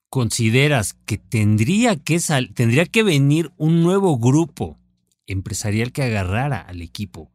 ¿consideras 0.09 0.95
que 0.95 1.17
tendría 1.17 1.95
que, 1.95 2.19
tendría 2.55 2.87
que 2.87 3.05
venir 3.05 3.53
un 3.57 3.85
nuevo 3.85 4.19
grupo 4.19 4.81
empresarial 5.29 5.93
que 5.93 6.03
agarrara 6.03 6.61
al 6.61 6.83
equipo, 6.83 7.31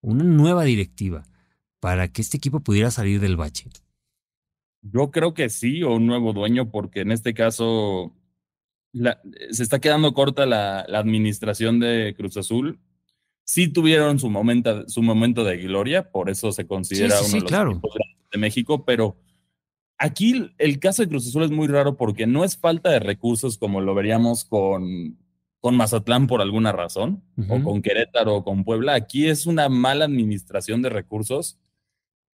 una 0.00 0.24
nueva 0.24 0.64
directiva, 0.64 1.24
para 1.78 2.08
que 2.08 2.22
este 2.22 2.38
equipo 2.38 2.60
pudiera 2.60 2.90
salir 2.90 3.20
del 3.20 3.36
bache? 3.36 3.68
Yo 4.80 5.10
creo 5.10 5.34
que 5.34 5.50
sí, 5.50 5.82
o 5.82 5.92
un 5.92 6.06
nuevo 6.06 6.32
dueño, 6.32 6.70
porque 6.70 7.00
en 7.00 7.12
este 7.12 7.34
caso 7.34 8.14
se 9.50 9.62
está 9.62 9.78
quedando 9.78 10.14
corta 10.14 10.46
la, 10.46 10.80
administración 10.80 11.80
de 11.80 12.14
Cruz 12.16 12.38
Azul. 12.38 12.78
Sí 13.44 13.68
tuvieron 13.68 14.18
su 14.18 14.30
momento, 14.30 14.88
su 14.88 15.02
momento 15.02 15.44
de 15.44 15.58
gloria, 15.58 16.10
por 16.10 16.30
eso 16.30 16.50
se 16.52 16.66
considera 16.66 17.20
uno 17.20 17.28
de 17.28 17.40
los 17.40 17.52
equipos 17.52 17.94
de 18.32 18.38
México, 18.38 18.84
pero 18.84 19.16
aquí 19.98 20.50
el 20.58 20.78
caso 20.80 21.02
de 21.02 21.08
Cruz 21.08 21.28
Azul 21.28 21.44
es 21.44 21.50
muy 21.50 21.68
raro 21.68 21.96
porque 21.96 22.26
no 22.26 22.44
es 22.44 22.56
falta 22.56 22.90
de 22.90 23.00
recursos 23.00 23.58
como 23.58 23.80
lo 23.80 23.94
veríamos 23.94 24.44
con, 24.44 25.18
con 25.60 25.76
Mazatlán 25.76 26.26
por 26.26 26.40
alguna 26.40 26.72
razón, 26.72 27.22
o 27.48 27.62
con 27.62 27.82
Querétaro 27.82 28.36
o 28.36 28.44
con 28.44 28.64
Puebla. 28.64 28.94
Aquí 28.94 29.28
es 29.28 29.46
una 29.46 29.68
mala 29.68 30.06
administración 30.06 30.80
de 30.82 30.88
recursos 30.88 31.58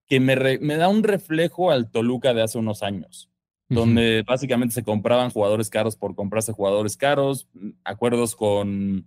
que 0.06 0.20
me, 0.20 0.58
me 0.58 0.76
da 0.76 0.88
un 0.88 1.02
reflejo 1.02 1.70
al 1.70 1.90
Toluca 1.90 2.32
de 2.34 2.42
hace 2.42 2.58
unos 2.58 2.82
años 2.82 3.30
donde 3.68 4.22
básicamente 4.26 4.74
se 4.74 4.84
compraban 4.84 5.30
jugadores 5.30 5.70
caros 5.70 5.96
por 5.96 6.14
comprarse 6.14 6.52
jugadores 6.52 6.96
caros, 6.96 7.48
mm, 7.54 7.70
acuerdos 7.84 8.36
con, 8.36 9.06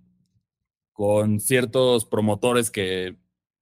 con 0.98 1.40
ciertos 1.40 2.06
promotores 2.06 2.72
que 2.72 3.18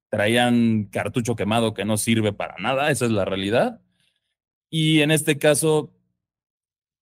traían 0.10 0.86
cartucho 0.86 1.36
quemado 1.36 1.74
que 1.74 1.84
no 1.84 1.98
sirve 1.98 2.32
para 2.32 2.56
nada, 2.60 2.90
esa 2.92 3.04
es 3.04 3.12
la 3.12 3.26
realidad. 3.26 3.82
Y 4.70 5.02
en 5.02 5.12
este 5.12 5.38
caso 5.38 5.92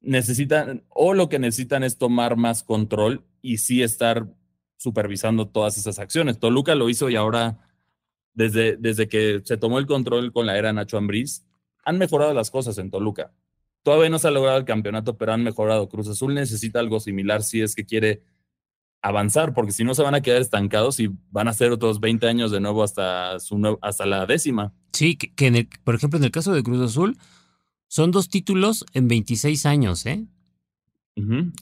necesitan, 0.02 0.86
o 0.90 1.14
lo 1.14 1.30
que 1.30 1.38
necesitan 1.38 1.84
es 1.84 2.00
tomar 2.00 2.36
más 2.36 2.64
control 2.64 3.24
y 3.44 3.60
sí 3.60 3.84
estar 3.84 4.28
supervisando 4.76 5.50
todas 5.50 5.78
esas 5.78 6.00
acciones. 6.00 6.40
Toluca 6.40 6.74
lo 6.74 6.90
hizo 6.90 7.12
y 7.12 7.16
ahora, 7.16 7.60
desde, 8.34 8.76
desde 8.76 9.08
que 9.08 9.42
se 9.44 9.58
tomó 9.58 9.78
el 9.78 9.86
control 9.86 10.34
con 10.34 10.48
la 10.48 10.58
era 10.58 10.74
Nacho 10.74 10.98
Ambriz, 10.98 11.46
han 11.86 12.00
mejorado 12.00 12.34
las 12.34 12.50
cosas 12.50 12.80
en 12.80 12.90
Toluca 12.90 13.32
todavía 13.84 14.10
no 14.10 14.18
se 14.18 14.30
ha 14.30 14.32
logrado 14.32 14.58
el 14.58 14.66
campeonato, 14.66 15.18
pero 15.18 15.34
han 15.34 15.44
mejorado. 15.44 15.90
Cruz 15.90 16.08
Azul 16.08 16.34
necesita 16.34 16.80
algo 16.80 17.00
similar 17.00 17.44
si 17.44 17.62
es 17.62 17.76
que 17.76 17.86
quiere 17.86 18.24
avanzar, 19.04 19.54
porque 19.54 19.74
si 19.74 19.84
no 19.84 19.94
se 19.94 20.02
van 20.02 20.16
a 20.16 20.22
quedar 20.22 20.42
estancados 20.42 21.00
y 21.00 21.12
van 21.30 21.50
a 21.50 21.54
ser 21.54 21.72
otros 21.72 22.00
20 22.00 22.26
años 22.26 22.52
de 22.52 22.62
nuevo 22.62 22.84
hasta, 22.84 23.40
su, 23.40 23.78
hasta 23.82 24.06
la 24.06 24.26
décima. 24.26 24.74
Sí, 24.94 25.18
que, 25.18 25.46
en 25.46 25.58
el, 25.58 25.70
por 25.84 25.94
ejemplo, 25.94 26.18
en 26.18 26.24
el 26.24 26.32
caso 26.32 26.54
de 26.54 26.64
Cruz 26.64 26.82
Azul, 26.82 27.18
son 27.88 28.12
dos 28.12 28.30
títulos 28.30 28.86
en 28.94 29.10
26 29.10 29.66
años, 29.66 30.06
¿eh? 30.06 30.26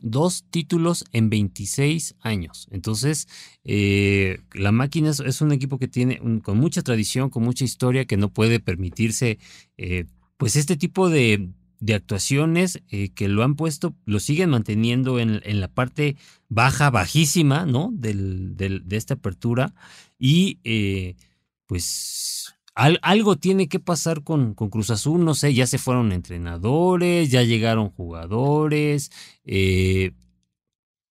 Dos 0.01 0.45
títulos 0.49 1.03
en 1.11 1.29
26 1.29 2.15
años. 2.21 2.69
Entonces, 2.71 3.27
eh, 3.65 4.39
la 4.53 4.71
máquina 4.71 5.09
es, 5.09 5.41
un 5.41 5.51
equipo 5.51 5.77
que 5.77 5.89
tiene 5.89 6.21
con 6.41 6.57
mucha 6.57 6.83
tradición, 6.83 7.29
con 7.29 7.43
mucha 7.43 7.65
historia, 7.65 8.05
que 8.05 8.15
no 8.15 8.29
puede 8.29 8.61
permitirse, 8.61 9.39
eh, 9.77 10.05
pues, 10.37 10.55
este 10.55 10.77
tipo 10.77 11.09
de, 11.09 11.49
de 11.81 11.95
actuaciones 11.95 12.81
eh, 12.89 13.09
que 13.09 13.27
lo 13.27 13.43
han 13.43 13.55
puesto, 13.55 13.95
lo 14.05 14.19
siguen 14.19 14.51
manteniendo 14.51 15.19
en, 15.19 15.41
en 15.43 15.59
la 15.59 15.67
parte 15.67 16.15
baja, 16.47 16.91
bajísima, 16.91 17.65
¿no? 17.65 17.89
Del, 17.91 18.55
del, 18.55 18.87
de 18.87 18.97
esta 18.97 19.15
apertura. 19.15 19.73
Y 20.17 20.59
eh, 20.63 21.15
pues 21.65 22.53
algo 22.75 23.35
tiene 23.35 23.67
que 23.67 23.79
pasar 23.79 24.23
con, 24.23 24.53
con, 24.53 24.69
Cruz 24.69 24.91
Azul, 24.91 25.25
no 25.25 25.33
sé, 25.33 25.53
ya 25.53 25.67
se 25.67 25.77
fueron 25.77 26.11
entrenadores, 26.11 27.29
ya 27.31 27.41
llegaron 27.41 27.89
jugadores. 27.89 29.11
Eh, 29.43 30.11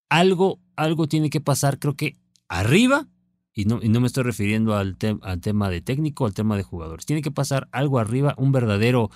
algo, 0.08 0.60
algo 0.76 1.08
tiene 1.08 1.30
que 1.30 1.40
pasar, 1.40 1.78
creo 1.78 1.96
que 1.96 2.16
arriba. 2.48 3.08
Y 3.52 3.64
no, 3.64 3.80
y 3.82 3.88
no 3.88 4.00
me 4.00 4.06
estoy 4.06 4.22
refiriendo 4.22 4.76
al, 4.76 4.96
al 5.22 5.40
tema 5.40 5.68
de 5.68 5.80
técnico, 5.80 6.24
al 6.24 6.34
tema 6.34 6.56
de 6.56 6.62
jugadores. 6.62 7.04
Tiene 7.04 7.22
que 7.22 7.32
pasar 7.32 7.68
algo 7.72 7.98
arriba, 7.98 8.34
un 8.38 8.52
verdadero 8.52 9.10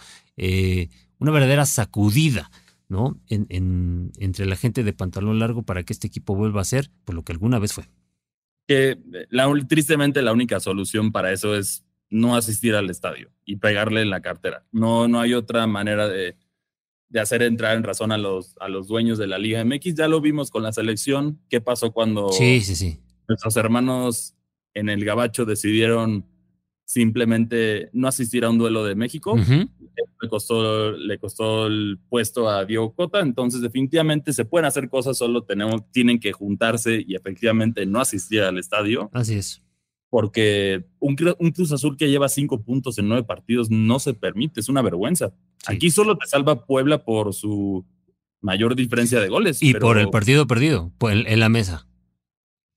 una 1.18 1.30
verdadera 1.30 1.66
sacudida, 1.66 2.50
¿no? 2.88 3.20
En, 3.28 4.12
entre 4.18 4.46
la 4.46 4.56
gente 4.56 4.84
de 4.84 4.92
pantalón 4.92 5.38
largo 5.38 5.62
para 5.62 5.82
que 5.82 5.92
este 5.92 6.06
equipo 6.06 6.34
vuelva 6.34 6.60
a 6.60 6.64
ser 6.64 6.90
por 7.04 7.14
lo 7.14 7.22
que 7.22 7.32
alguna 7.32 7.58
vez 7.58 7.72
fue. 7.72 7.84
Que 8.66 8.98
la, 9.30 9.50
tristemente 9.68 10.22
la 10.22 10.32
única 10.32 10.60
solución 10.60 11.12
para 11.12 11.32
eso 11.32 11.54
es 11.54 11.84
no 12.10 12.36
asistir 12.36 12.74
al 12.74 12.90
estadio 12.90 13.30
y 13.44 13.56
pegarle 13.56 14.02
en 14.02 14.10
la 14.10 14.20
cartera. 14.20 14.64
No, 14.72 15.08
no 15.08 15.20
hay 15.20 15.34
otra 15.34 15.66
manera 15.66 16.08
de, 16.08 16.36
de 17.08 17.20
hacer 17.20 17.42
entrar 17.42 17.76
en 17.76 17.82
razón 17.82 18.12
a 18.12 18.18
los, 18.18 18.56
a 18.60 18.68
los 18.68 18.88
dueños 18.88 19.18
de 19.18 19.26
la 19.26 19.38
Liga 19.38 19.64
MX. 19.64 19.94
Ya 19.94 20.08
lo 20.08 20.20
vimos 20.20 20.50
con 20.50 20.62
la 20.62 20.72
selección. 20.72 21.40
¿Qué 21.48 21.60
pasó 21.60 21.92
cuando 21.92 22.30
sí, 22.30 22.60
sí, 22.60 22.76
sí. 22.76 23.00
nuestros 23.28 23.56
hermanos 23.56 24.34
en 24.74 24.88
el 24.88 25.04
Gabacho 25.04 25.44
decidieron 25.44 26.26
simplemente 26.84 27.88
no 27.92 28.08
asistir 28.08 28.44
a 28.44 28.50
un 28.50 28.58
duelo 28.58 28.84
de 28.84 28.94
México? 28.94 29.36
le 29.36 30.28
costó, 30.28 30.92
le 30.92 31.18
costó 31.18 31.66
el 31.66 31.98
puesto 32.08 32.48
a 32.48 32.64
Diego 32.64 32.94
Cota, 32.94 33.20
entonces 33.20 33.60
definitivamente 33.60 34.32
se 34.32 34.44
pueden 34.44 34.66
hacer 34.66 34.88
cosas, 34.88 35.18
solo 35.18 35.44
tenemos, 35.44 35.82
tienen 35.92 36.18
que 36.18 36.32
juntarse 36.32 37.04
y 37.06 37.14
efectivamente 37.14 37.86
no 37.86 38.00
asistir 38.00 38.42
al 38.42 38.58
estadio. 38.58 39.10
Así 39.12 39.34
es. 39.34 39.62
Porque 40.10 40.84
un, 41.00 41.16
Cruz 41.16 41.72
Azul 41.72 41.96
que 41.96 42.08
lleva 42.08 42.28
cinco 42.28 42.62
puntos 42.62 42.98
en 42.98 43.08
nueve 43.08 43.24
partidos 43.24 43.70
no 43.70 43.98
se 43.98 44.14
permite, 44.14 44.60
es 44.60 44.68
una 44.68 44.82
vergüenza. 44.82 45.34
Aquí 45.66 45.90
solo 45.90 46.16
te 46.16 46.26
salva 46.26 46.66
Puebla 46.66 47.04
por 47.04 47.34
su 47.34 47.84
mayor 48.40 48.76
diferencia 48.76 49.20
de 49.20 49.28
goles. 49.28 49.62
Y 49.62 49.74
por 49.74 49.98
el 49.98 50.10
partido 50.10 50.46
perdido, 50.46 50.92
en, 51.00 51.26
en 51.26 51.40
la 51.40 51.48
mesa. 51.48 51.88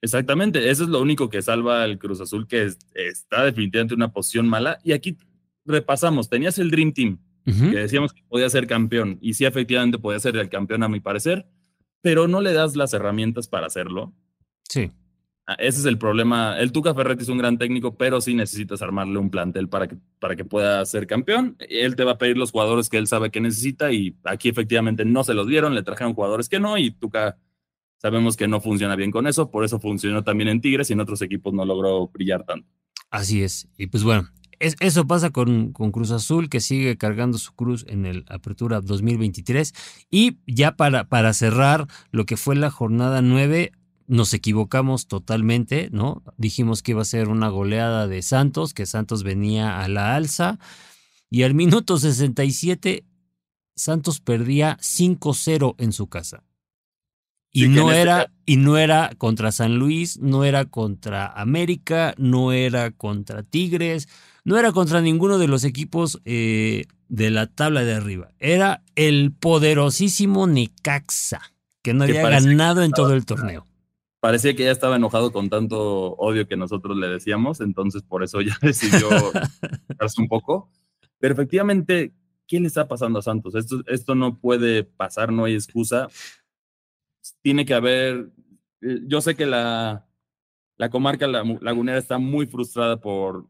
Exactamente, 0.07 0.69
eso 0.69 0.83
es 0.85 0.89
lo 0.89 1.01
único 1.01 1.29
que 1.29 1.41
salva 1.41 1.83
al 1.83 1.97
Cruz 1.97 2.21
Azul, 2.21 2.47
que 2.47 2.71
está 2.93 3.43
definitivamente 3.43 3.93
en 3.93 3.99
una 3.99 4.13
posición 4.13 4.47
mala. 4.47 4.79
Y 4.85 4.93
aquí 4.93 5.17
repasamos, 5.65 6.29
tenías 6.29 6.57
el 6.59 6.71
Dream 6.71 6.93
Team, 6.93 7.19
que 7.43 7.77
decíamos 7.77 8.13
que 8.13 8.23
podía 8.23 8.49
ser 8.49 8.67
campeón, 8.67 9.17
y 9.21 9.33
sí, 9.33 9.43
efectivamente 9.43 9.99
podía 9.99 10.21
ser 10.21 10.37
el 10.37 10.47
campeón 10.47 10.83
a 10.83 10.87
mi 10.87 11.01
parecer, 11.01 11.45
pero 11.99 12.29
no 12.29 12.39
le 12.39 12.53
das 12.53 12.77
las 12.77 12.93
herramientas 12.93 13.49
para 13.49 13.67
hacerlo. 13.67 14.13
Sí. 14.63 14.91
Ah, 15.45 15.55
ese 15.59 15.79
es 15.79 15.85
el 15.85 15.97
problema. 15.97 16.57
El 16.57 16.71
Tuca 16.71 16.93
Ferretti 16.93 17.23
es 17.23 17.29
un 17.29 17.37
gran 17.37 17.57
técnico, 17.57 17.97
pero 17.97 18.21
sí 18.21 18.33
necesitas 18.33 18.81
armarle 18.81 19.17
un 19.17 19.29
plantel 19.29 19.67
para 19.67 19.87
que, 19.87 19.97
para 20.19 20.37
que 20.37 20.45
pueda 20.45 20.85
ser 20.85 21.05
campeón. 21.05 21.57
Él 21.59 21.97
te 21.97 22.05
va 22.05 22.13
a 22.13 22.17
pedir 22.17 22.37
los 22.37 22.51
jugadores 22.51 22.87
que 22.87 22.97
él 22.97 23.07
sabe 23.07 23.29
que 23.29 23.41
necesita 23.41 23.91
y 23.91 24.15
aquí 24.23 24.47
efectivamente 24.47 25.03
no 25.03 25.25
se 25.25 25.33
los 25.33 25.47
dieron, 25.47 25.75
le 25.75 25.83
trajeron 25.83 26.13
jugadores 26.13 26.47
que 26.47 26.61
no 26.61 26.77
y 26.77 26.91
Tuca 26.91 27.37
sabemos 27.97 28.37
que 28.37 28.47
no 28.47 28.61
funciona 28.61 28.95
bien 28.95 29.11
con 29.11 29.27
eso, 29.27 29.51
por 29.51 29.65
eso 29.65 29.79
funcionó 29.79 30.23
también 30.23 30.49
en 30.49 30.61
Tigres 30.61 30.89
y 30.89 30.93
en 30.93 30.99
otros 30.99 31.21
equipos 31.21 31.53
no 31.53 31.65
logró 31.65 32.07
brillar 32.07 32.43
tanto. 32.43 32.67
Así 33.09 33.43
es. 33.43 33.67
Y 33.77 33.87
pues 33.87 34.03
bueno, 34.03 34.29
eso 34.59 35.05
pasa 35.05 35.29
con, 35.29 35.71
con, 35.71 35.91
Cruz 35.91 36.11
Azul, 36.11 36.49
que 36.49 36.59
sigue 36.59 36.97
cargando 36.97 37.37
su 37.37 37.53
cruz 37.53 37.85
en 37.87 38.05
el 38.05 38.25
Apertura 38.27 38.81
2023. 38.81 39.73
Y 40.09 40.37
ya 40.47 40.75
para, 40.75 41.07
para 41.07 41.33
cerrar 41.33 41.87
lo 42.11 42.25
que 42.25 42.37
fue 42.37 42.55
la 42.55 42.71
jornada 42.71 43.21
9, 43.21 43.71
nos 44.07 44.33
equivocamos 44.33 45.07
totalmente, 45.07 45.89
¿no? 45.91 46.23
Dijimos 46.37 46.81
que 46.81 46.91
iba 46.91 47.01
a 47.01 47.05
ser 47.05 47.29
una 47.29 47.49
goleada 47.49 48.07
de 48.07 48.21
Santos, 48.21 48.73
que 48.73 48.85
Santos 48.85 49.23
venía 49.23 49.79
a 49.79 49.87
la 49.87 50.15
alza. 50.15 50.59
Y 51.29 51.43
al 51.43 51.53
minuto 51.53 51.97
67, 51.97 53.05
Santos 53.75 54.21
perdía 54.21 54.77
5-0 54.81 55.75
en 55.77 55.91
su 55.91 56.07
casa. 56.07 56.46
Y 57.65 57.69
no 57.69 57.89
este 57.89 58.01
era, 58.01 58.31
y 58.45 58.57
no 58.57 58.77
era 58.77 59.11
contra 59.17 59.51
San 59.51 59.79
Luis, 59.79 60.19
no 60.19 60.43
era 60.43 60.65
contra 60.65 61.25
América, 61.25 62.13
no 62.17 62.51
era 62.51 62.91
contra 62.91 63.41
Tigres, 63.41 64.07
no 64.43 64.59
era 64.59 64.71
contra 64.71 65.01
ninguno 65.01 65.39
de 65.39 65.47
los 65.47 65.63
equipos 65.63 66.21
eh, 66.25 66.85
de 67.09 67.31
la 67.31 67.47
tabla 67.47 67.83
de 67.83 67.95
arriba. 67.95 68.31
Era 68.37 68.83
el 68.95 69.31
poderosísimo 69.31 70.45
Necaxa, 70.45 71.41
que 71.81 71.95
no 71.95 72.03
había 72.03 72.29
ganado 72.29 72.83
en 72.83 72.91
todo 72.91 73.15
el 73.15 73.25
torneo. 73.25 73.65
Parecía 74.19 74.55
que 74.55 74.65
ya 74.65 74.71
estaba 74.71 74.97
enojado 74.97 75.31
con 75.31 75.49
tanto 75.49 76.13
odio 76.13 76.47
que 76.47 76.57
nosotros 76.57 76.95
le 76.95 77.07
decíamos, 77.07 77.59
entonces 77.59 78.03
por 78.03 78.23
eso 78.23 78.41
ya 78.41 78.55
decidió 78.61 79.09
un 80.19 80.27
poco. 80.27 80.69
Pero 81.17 81.33
efectivamente, 81.33 82.13
¿qué 82.47 82.59
le 82.59 82.67
está 82.67 82.87
pasando 82.87 83.19
a 83.19 83.21
Santos? 83.23 83.55
Esto, 83.55 83.81
esto 83.87 84.15
no 84.15 84.37
puede 84.37 84.83
pasar, 84.83 85.31
no 85.31 85.45
hay 85.45 85.55
excusa. 85.55 86.07
Tiene 87.41 87.65
que 87.65 87.73
haber, 87.73 88.29
eh, 88.81 88.99
yo 89.07 89.21
sé 89.21 89.35
que 89.35 89.45
la, 89.45 90.07
la 90.77 90.89
comarca 90.89 91.27
lagunera 91.27 91.97
está 91.97 92.17
muy 92.17 92.45
frustrada 92.45 92.99
por, 92.99 93.47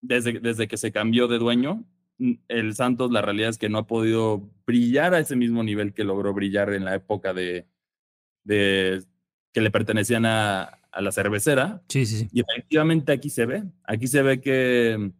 desde, 0.00 0.40
desde 0.40 0.68
que 0.68 0.76
se 0.76 0.92
cambió 0.92 1.28
de 1.28 1.38
dueño, 1.38 1.84
el 2.48 2.74
Santos, 2.74 3.12
la 3.12 3.22
realidad 3.22 3.50
es 3.50 3.58
que 3.58 3.68
no 3.68 3.78
ha 3.78 3.86
podido 3.86 4.50
brillar 4.66 5.14
a 5.14 5.20
ese 5.20 5.36
mismo 5.36 5.62
nivel 5.62 5.94
que 5.94 6.04
logró 6.04 6.34
brillar 6.34 6.72
en 6.72 6.84
la 6.84 6.96
época 6.96 7.32
de, 7.32 7.68
de 8.44 9.04
que 9.52 9.60
le 9.60 9.70
pertenecían 9.70 10.26
a, 10.26 10.62
a 10.90 11.00
la 11.00 11.12
cervecera. 11.12 11.82
Sí, 11.88 12.06
sí, 12.06 12.18
sí. 12.18 12.28
Y 12.32 12.40
efectivamente 12.40 13.12
aquí 13.12 13.30
se 13.30 13.46
ve, 13.46 13.64
aquí 13.84 14.08
se 14.08 14.22
ve 14.22 14.40
que 14.40 15.12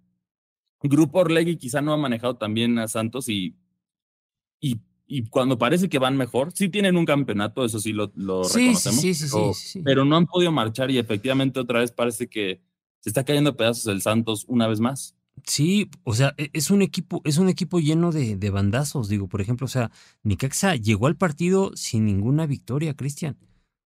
Grupo 0.83 1.21
Orlegui 1.21 1.57
quizá 1.57 1.81
no 1.81 1.93
ha 1.93 1.97
manejado 1.97 2.37
también 2.37 2.79
a 2.79 2.89
Santos 2.89 3.29
y, 3.29 3.57
y, 4.61 4.81
y, 5.09 5.27
cuando 5.27 5.59
parece 5.59 5.89
que 5.89 5.99
van 5.99 6.17
mejor, 6.17 6.53
sí 6.55 6.69
tienen 6.69 6.97
un 6.97 7.07
campeonato, 7.07 7.65
eso 7.65 7.81
sí 7.81 7.93
lo, 7.93 8.13
lo 8.15 8.43
reconocemos, 8.43 9.01
sí, 9.01 9.15
sí, 9.15 9.29
sí, 9.55 9.81
pero 9.83 10.05
no 10.05 10.17
han 10.17 10.27
podido 10.27 10.53
marchar 10.53 10.91
y 10.91 10.99
efectivamente 10.99 11.59
otra 11.59 11.81
vez 11.81 11.91
parece 11.91 12.29
que 12.29 12.61
se 13.01 13.11
está 13.11 13.25
cayendo 13.25 13.51
a 13.51 13.57
pedazos 13.57 13.87
el 13.87 14.03
Santos 14.03 14.45
una 14.49 14.69
vez 14.69 14.81
más. 14.81 15.15
Sí, 15.45 15.91
o 16.05 16.15
sea, 16.15 16.35
e, 16.37 16.51
es 16.53 16.71
un 16.71 16.83
equipo, 16.83 17.23
es 17.25 17.39
un 17.39 17.49
equipo 17.49 17.81
lleno 17.81 18.13
de, 18.13 18.37
de 18.37 18.51
bandazos. 18.51 19.09
Digo, 19.09 19.29
por 19.29 19.41
ejemplo, 19.41 19.65
o 19.67 19.69
sea, 19.69 19.91
Nicaxa 20.23 20.75
llegó 20.77 21.07
al 21.07 21.17
partido 21.17 21.73
sin 21.75 22.05
ninguna 22.05 22.47
victoria, 22.47 22.95
Cristian. 22.95 23.37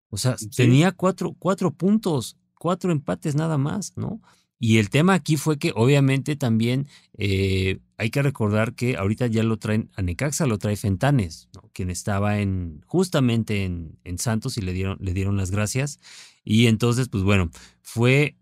O 0.10 0.18
sea, 0.18 0.36
tenía 0.56 0.92
cuatro, 0.92 1.36
cuatro 1.40 1.72
puntos, 1.72 2.38
cuatro 2.60 2.92
empates 2.92 3.36
nada 3.36 3.58
más, 3.58 3.94
¿no? 3.96 4.22
Y 4.60 4.78
el 4.78 4.90
tema 4.90 5.14
aquí 5.14 5.38
fue 5.38 5.58
que 5.58 5.72
obviamente 5.76 6.36
también 6.36 6.88
eh, 7.18 7.80
hay 8.02 8.10
que 8.10 8.24
recordar 8.24 8.74
que 8.74 8.98
ahorita 8.98 9.28
ya 9.28 9.44
lo 9.44 9.58
traen 9.58 9.92
a 9.96 10.02
Necaxa, 10.02 10.48
lo 10.48 10.58
trae 10.58 10.76
Fentanes, 10.76 11.50
¿no? 11.54 11.70
quien 11.72 11.92
estaba 11.92 12.40
en 12.40 12.82
justamente 12.88 13.64
en, 13.64 14.00
en, 14.04 14.18
Santos 14.18 14.58
y 14.58 14.62
le 14.62 14.74
dieron, 14.74 14.98
le 15.00 15.14
dieron 15.14 15.38
las 15.38 15.52
gracias. 15.52 16.00
Y 16.44 16.66
entonces, 16.66 17.10
pues 17.10 17.24
bueno, 17.24 17.52
fue 17.84 18.38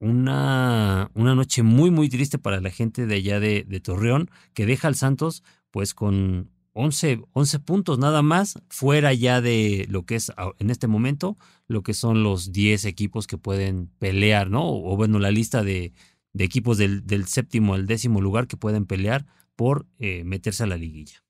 una, 0.00 1.10
una 1.12 1.34
noche 1.34 1.62
muy, 1.62 1.90
muy 1.90 2.08
triste 2.08 2.38
para 2.38 2.62
la 2.62 2.70
gente 2.70 3.04
de 3.04 3.16
allá 3.16 3.38
de, 3.38 3.66
de 3.68 3.80
Torreón, 3.80 4.30
que 4.54 4.64
deja 4.64 4.88
al 4.88 4.94
Santos 4.94 5.42
pues 5.70 5.92
con 5.92 6.50
11, 6.72 7.20
11, 7.32 7.58
puntos 7.58 7.98
nada 7.98 8.22
más, 8.22 8.54
fuera 8.70 9.12
ya 9.12 9.42
de 9.42 9.86
lo 9.90 10.06
que 10.06 10.14
es 10.14 10.32
en 10.58 10.70
este 10.70 10.86
momento, 10.86 11.36
lo 11.68 11.82
que 11.82 11.92
son 11.92 12.22
los 12.22 12.50
10 12.50 12.86
equipos 12.86 13.26
que 13.26 13.36
pueden 13.36 13.90
pelear, 13.98 14.48
¿no? 14.48 14.66
O 14.66 14.96
bueno, 14.96 15.18
la 15.18 15.30
lista 15.30 15.62
de, 15.62 15.92
de 16.36 16.44
equipos 16.44 16.76
del, 16.76 17.06
del, 17.06 17.26
séptimo 17.26 17.72
al 17.72 17.86
décimo 17.86 18.20
lugar 18.20 18.46
que 18.46 18.58
pueden 18.58 18.84
pelear 18.84 19.24
por 19.56 19.86
eh, 19.98 20.22
meterse 20.22 20.64
a 20.64 20.66
la 20.66 20.76
liguilla. 20.76 21.24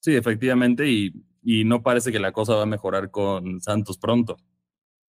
Sí, 0.00 0.16
efectivamente, 0.16 0.90
y, 0.90 1.24
y 1.40 1.64
no 1.64 1.82
parece 1.82 2.10
que 2.10 2.18
la 2.18 2.32
cosa 2.32 2.56
va 2.56 2.64
a 2.64 2.66
mejorar 2.66 3.12
con 3.12 3.60
Santos 3.60 3.96
pronto. 3.96 4.36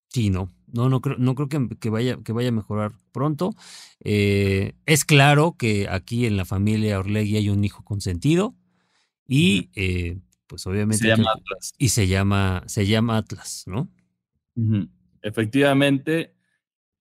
Sí, 0.09 0.29
no, 0.29 0.53
no, 0.71 0.89
no 0.89 1.01
creo, 1.01 1.17
no 1.17 1.33
creo 1.33 1.49
que, 1.49 1.89
vaya, 1.89 2.17
que 2.23 2.33
vaya 2.33 2.49
a 2.49 2.51
mejorar 2.51 2.91
pronto. 3.11 3.55
Eh, 3.99 4.73
es 4.85 5.05
claro 5.05 5.55
que 5.57 5.87
aquí 5.89 6.27
en 6.27 6.37
la 6.37 6.45
familia 6.45 6.99
Orlegui 6.99 7.37
hay 7.37 7.49
un 7.49 7.63
hijo 7.65 7.83
consentido 7.83 8.55
Y 9.27 9.71
eh, 9.73 10.19
pues 10.45 10.67
obviamente. 10.67 11.01
Se 11.01 11.07
llama 11.07 11.31
Atlas. 11.35 11.73
Y 11.79 11.89
se 11.89 12.07
llama, 12.07 12.63
se 12.67 12.85
llama 12.85 13.17
Atlas, 13.17 13.63
¿no? 13.65 13.89
Efectivamente. 15.23 16.35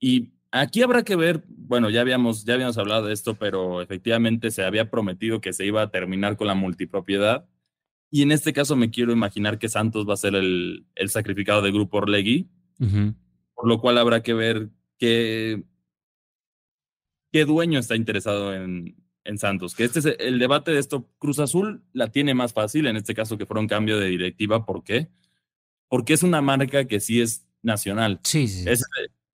Y 0.00 0.33
aquí 0.54 0.82
habrá 0.82 1.02
que 1.02 1.16
ver, 1.16 1.44
bueno, 1.48 1.90
ya 1.90 2.00
habíamos, 2.00 2.44
ya 2.44 2.54
habíamos 2.54 2.78
hablado 2.78 3.06
de 3.06 3.12
esto, 3.12 3.34
pero 3.34 3.82
efectivamente 3.82 4.50
se 4.50 4.64
había 4.64 4.90
prometido 4.90 5.40
que 5.40 5.52
se 5.52 5.66
iba 5.66 5.82
a 5.82 5.90
terminar 5.90 6.36
con 6.36 6.46
la 6.46 6.54
multipropiedad. 6.54 7.46
Y 8.10 8.22
en 8.22 8.30
este 8.30 8.52
caso 8.52 8.76
me 8.76 8.90
quiero 8.90 9.12
imaginar 9.12 9.58
que 9.58 9.68
Santos 9.68 10.08
va 10.08 10.14
a 10.14 10.18
ser 10.18 10.36
el, 10.36 10.86
el 10.94 11.10
sacrificado 11.10 11.60
de 11.62 11.72
Grupo 11.72 11.98
Orlegui, 11.98 12.48
por 13.54 13.66
lo 13.66 13.80
cual 13.80 13.98
habrá 13.98 14.22
que 14.22 14.34
ver 14.34 14.70
qué, 14.98 15.64
qué 17.32 17.44
dueño 17.44 17.80
está 17.80 17.96
interesado 17.96 18.54
en, 18.54 18.96
en 19.24 19.38
Santos. 19.38 19.74
Que 19.74 19.82
este 19.82 19.98
es 19.98 20.06
el 20.20 20.38
debate 20.38 20.70
de 20.70 20.78
esto. 20.78 21.10
Cruz 21.18 21.40
Azul 21.40 21.82
la 21.92 22.12
tiene 22.12 22.34
más 22.34 22.52
fácil, 22.52 22.86
en 22.86 22.96
este 22.96 23.14
caso 23.14 23.36
que 23.36 23.46
fuera 23.46 23.60
un 23.60 23.68
cambio 23.68 23.98
de 23.98 24.06
directiva. 24.06 24.64
¿Por 24.64 24.84
qué? 24.84 25.10
Porque 25.88 26.12
es 26.12 26.22
una 26.22 26.40
marca 26.40 26.86
que 26.86 27.00
sí 27.00 27.20
es 27.20 27.44
nacional. 27.62 28.20
Sí, 28.22 28.46
sí. 28.46 28.64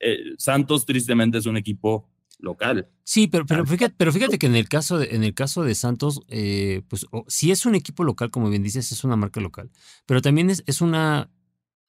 Eh, 0.01 0.35
Santos, 0.39 0.87
tristemente, 0.87 1.39
es 1.39 1.47
un 1.47 1.57
equipo 1.57 2.09
local. 2.39 2.89
Sí, 3.05 3.27
pero, 3.27 3.47
pero, 3.47 3.67
fíjate, 3.67 3.95
pero 3.97 4.13
fíjate 4.13 4.39
que 4.39 4.47
en 4.47 4.57
el 4.57 4.69
caso 4.69 4.99
de, 4.99 5.15
en 5.15 5.25
el 5.25 5.35
caso 5.35 5.63
de 5.63 5.75
Santos, 5.75 6.21
eh, 6.29 6.83
pues 6.89 7.07
si 7.29 7.51
es 7.51 7.67
un 7.67 7.75
equipo 7.75 8.05
local, 8.05 8.31
como 8.31 8.51
bien 8.51 8.63
dices, 8.63 8.93
es 8.93 9.05
una 9.05 9.17
marca 9.17 9.41
local. 9.41 9.71
Pero 10.07 10.23
también 10.23 10.51
es, 10.51 10.63
es 10.67 10.81
una 10.81 11.31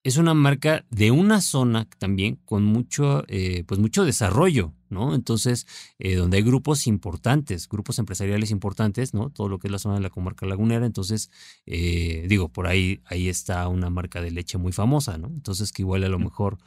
es 0.04 0.18
una 0.18 0.34
marca 0.34 0.86
de 0.90 1.12
una 1.12 1.42
zona 1.42 1.88
también 2.00 2.38
con 2.46 2.64
mucho, 2.64 3.24
eh, 3.28 3.64
pues 3.68 3.80
mucho 3.80 4.04
desarrollo, 4.04 4.74
¿no? 4.90 5.14
Entonces, 5.14 5.68
eh, 6.00 6.16
donde 6.16 6.38
hay 6.38 6.44
grupos 6.44 6.88
importantes, 6.88 7.70
grupos 7.70 8.00
empresariales 8.00 8.50
importantes, 8.50 9.14
¿no? 9.14 9.30
Todo 9.30 9.48
lo 9.48 9.60
que 9.60 9.68
es 9.68 9.72
la 9.72 9.78
zona 9.80 9.96
de 9.96 10.02
la 10.02 10.10
comarca 10.10 10.48
lagunera. 10.48 10.86
Entonces, 10.88 11.30
eh, 11.68 12.26
digo, 12.28 12.50
por 12.50 12.66
ahí, 12.68 13.02
ahí 13.06 13.30
está 13.30 13.68
una 13.68 13.90
marca 13.92 14.22
de 14.22 14.32
leche 14.32 14.58
muy 14.58 14.72
famosa, 14.72 15.18
¿no? 15.20 15.28
Entonces, 15.28 15.72
que 15.72 15.84
igual 15.84 16.04
a 16.04 16.10
lo 16.10 16.18
mejor, 16.18 16.58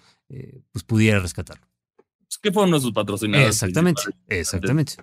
pues 0.72 0.84
pudiera 0.84 1.18
rescatarlo. 1.18 1.66
¿Qué 2.42 2.52
fueron 2.52 2.78
sus 2.80 2.92
patrocinadores? 2.92 3.54
Exactamente, 3.54 4.02
exactamente. 4.28 4.94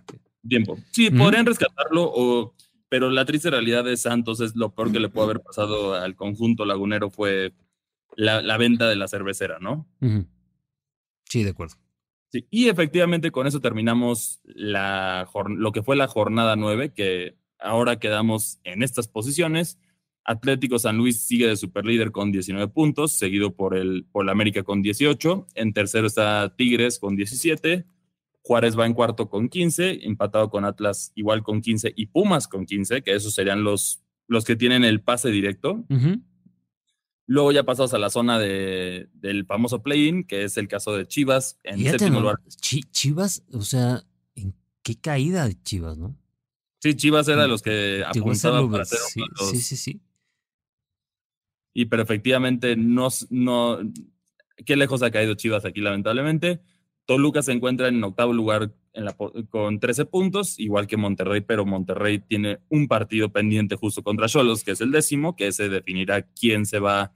Tiempo. 0.47 0.77
Sí, 0.91 1.09
podrían 1.09 1.45
rescatarlo 1.45 2.11
o 2.13 2.53
pero 2.91 3.09
la 3.09 3.23
triste 3.23 3.49
realidad 3.49 3.85
de 3.85 3.95
Santos 3.95 4.41
es 4.41 4.53
lo 4.57 4.75
peor 4.75 4.91
que 4.91 4.99
le 4.99 5.07
puede 5.07 5.23
haber 5.23 5.39
pasado 5.39 5.95
al 5.95 6.17
conjunto 6.17 6.65
lagunero 6.65 7.09
fue 7.09 7.53
la, 8.17 8.57
venta 8.57 8.89
de 8.89 8.97
la 8.97 9.07
cervecera, 9.07 9.59
¿no? 9.59 9.87
Sí, 11.23 11.45
de 11.45 11.51
acuerdo. 11.51 11.75
Sí, 12.33 12.47
y 12.51 12.67
efectivamente 12.67 13.31
con 13.31 13.47
eso 13.47 13.61
terminamos 13.61 14.41
la, 14.43 15.29
lo 15.47 15.71
que 15.71 15.83
fue 15.83 15.95
la 15.95 16.09
jornada 16.09 16.57
9, 16.57 16.93
que 16.93 17.37
ahora 17.59 17.97
quedamos 17.97 18.59
en 18.65 18.83
estas 18.83 19.07
posiciones. 19.07 19.79
Atlético 20.23 20.77
San 20.79 20.97
Luis 20.97 21.21
sigue 21.21 21.47
de 21.47 21.57
superlíder 21.57 22.11
con 22.11 22.31
19 22.31 22.67
puntos, 22.69 23.13
seguido 23.13 23.55
por 23.55 23.75
el, 23.75 24.05
por 24.11 24.25
la 24.25 24.31
América 24.31 24.63
con 24.63 24.81
18. 24.81 25.47
En 25.55 25.73
tercero 25.73 26.07
está 26.07 26.55
Tigres 26.55 26.99
con 26.99 27.15
17. 27.15 27.85
Juárez 28.43 28.77
va 28.77 28.85
en 28.85 28.93
cuarto 28.93 29.29
con 29.29 29.49
15, 29.49 30.05
empatado 30.05 30.49
con 30.49 30.65
Atlas 30.65 31.11
igual 31.15 31.43
con 31.43 31.61
15 31.61 31.93
y 31.95 32.07
Pumas 32.07 32.47
con 32.47 32.65
15, 32.65 33.03
que 33.03 33.13
esos 33.13 33.33
serían 33.33 33.63
los, 33.63 34.01
los 34.27 34.45
que 34.45 34.55
tienen 34.55 34.83
el 34.83 35.01
pase 35.01 35.29
directo. 35.29 35.85
Luego 37.27 37.51
ya 37.51 37.63
pasamos 37.63 37.93
a 37.93 37.99
la 37.99 38.09
zona 38.09 38.39
de, 38.39 39.09
del 39.13 39.45
famoso 39.45 39.81
play-in, 39.83 40.23
que 40.23 40.43
es 40.43 40.57
el 40.57 40.67
caso 40.67 40.95
de 40.95 41.07
Chivas 41.07 41.59
en 41.63 41.79
séptimo 41.83 42.19
lugar. 42.19 42.37
Chivas, 42.59 43.43
o 43.53 43.61
sea, 43.61 44.03
¿en 44.35 44.55
qué 44.81 44.99
caída 44.99 45.47
de 45.47 45.61
Chivas, 45.61 45.97
no? 45.97 46.17
Sí, 46.79 46.95
Chivas 46.95 47.27
era 47.27 47.43
de 47.43 47.47
los 47.47 47.61
que 47.61 48.03
apuntaba 48.05 48.69
para 48.69 48.85
sí, 48.85 49.21
sí, 49.51 49.57
sí, 49.61 49.77
sí. 49.77 50.01
Y 51.73 51.85
pero 51.85 52.03
efectivamente 52.03 52.75
no, 52.75 53.07
no, 53.29 53.79
qué 54.65 54.75
lejos 54.75 55.03
ha 55.03 55.11
caído 55.11 55.35
Chivas 55.35 55.65
aquí, 55.65 55.81
lamentablemente. 55.81 56.61
Toluca 57.05 57.41
se 57.41 57.51
encuentra 57.51 57.87
en 57.87 58.03
octavo 58.03 58.33
lugar 58.33 58.73
con 59.49 59.79
13 59.79 60.05
puntos, 60.05 60.59
igual 60.59 60.87
que 60.87 60.97
Monterrey, 60.97 61.41
pero 61.41 61.65
Monterrey 61.65 62.19
tiene 62.19 62.59
un 62.69 62.87
partido 62.87 63.31
pendiente 63.31 63.75
justo 63.75 64.03
contra 64.03 64.27
Cholos, 64.27 64.63
que 64.63 64.71
es 64.71 64.81
el 64.81 64.91
décimo, 64.91 65.35
que 65.35 65.47
ese 65.47 65.69
definirá 65.69 66.23
quién 66.33 66.65
se 66.65 66.79
va 66.79 67.13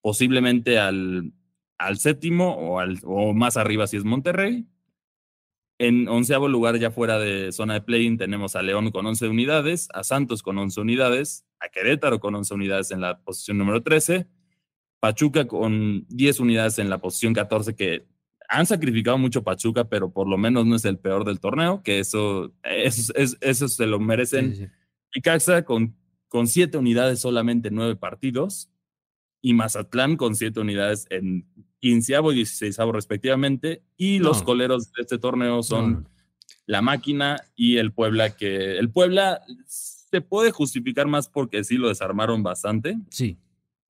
posiblemente 0.00 0.78
al, 0.78 1.32
al 1.78 1.98
séptimo 1.98 2.54
o, 2.54 2.78
al, 2.78 2.98
o 3.04 3.34
más 3.34 3.56
arriba 3.56 3.86
si 3.86 3.96
es 3.96 4.04
Monterrey. 4.04 4.66
En 5.78 6.08
onceavo 6.08 6.48
lugar, 6.48 6.78
ya 6.78 6.90
fuera 6.90 7.18
de 7.18 7.52
zona 7.52 7.74
de 7.74 7.80
play 7.82 8.16
tenemos 8.16 8.54
a 8.56 8.62
León 8.62 8.90
con 8.90 9.06
11 9.06 9.28
unidades, 9.28 9.88
a 9.92 10.04
Santos 10.04 10.42
con 10.42 10.58
11 10.58 10.80
unidades, 10.80 11.44
a 11.62 11.68
Querétaro 11.68 12.20
con 12.20 12.34
11 12.34 12.54
unidades 12.54 12.90
en 12.90 13.00
la 13.00 13.18
posición 13.20 13.58
número 13.58 13.82
13, 13.82 14.26
Pachuca 15.00 15.46
con 15.46 16.06
10 16.08 16.40
unidades 16.40 16.78
en 16.78 16.90
la 16.90 16.98
posición 16.98 17.34
14, 17.34 17.74
que 17.74 18.06
han 18.48 18.66
sacrificado 18.66 19.16
mucho 19.18 19.42
Pachuca, 19.42 19.84
pero 19.84 20.12
por 20.12 20.28
lo 20.28 20.36
menos 20.36 20.66
no 20.66 20.76
es 20.76 20.84
el 20.84 20.98
peor 20.98 21.24
del 21.24 21.40
torneo, 21.40 21.82
que 21.82 21.98
eso, 22.00 22.52
eso, 22.62 23.12
eso, 23.40 23.68
se 23.68 23.86
lo 23.86 23.98
merecen. 23.98 24.70
Y 25.14 25.20
Caxa 25.20 25.64
con, 25.64 25.96
con 26.28 26.46
7 26.46 26.76
unidades 26.78 27.20
solamente 27.20 27.70
9 27.70 27.96
partidos, 27.96 28.68
y 29.42 29.54
Mazatlán 29.54 30.16
con 30.16 30.36
siete 30.36 30.60
unidades 30.60 31.06
en 31.10 31.44
quinceavo 31.80 32.32
y 32.32 32.36
dieciséisavo 32.36 32.92
respectivamente. 32.92 33.82
Y 33.96 34.20
los 34.20 34.42
coleros 34.42 34.92
de 34.92 35.02
este 35.02 35.18
torneo 35.18 35.64
son 35.64 36.08
la 36.64 36.80
máquina 36.80 37.42
y 37.56 37.76
el 37.78 37.92
Puebla, 37.92 38.36
que 38.36 38.78
el 38.78 38.88
Puebla 38.90 39.42
se 40.12 40.20
puede 40.20 40.50
justificar 40.50 41.08
más 41.08 41.28
porque 41.28 41.64
sí 41.64 41.76
lo 41.76 41.88
desarmaron 41.88 42.42
bastante. 42.42 42.98
Sí. 43.08 43.38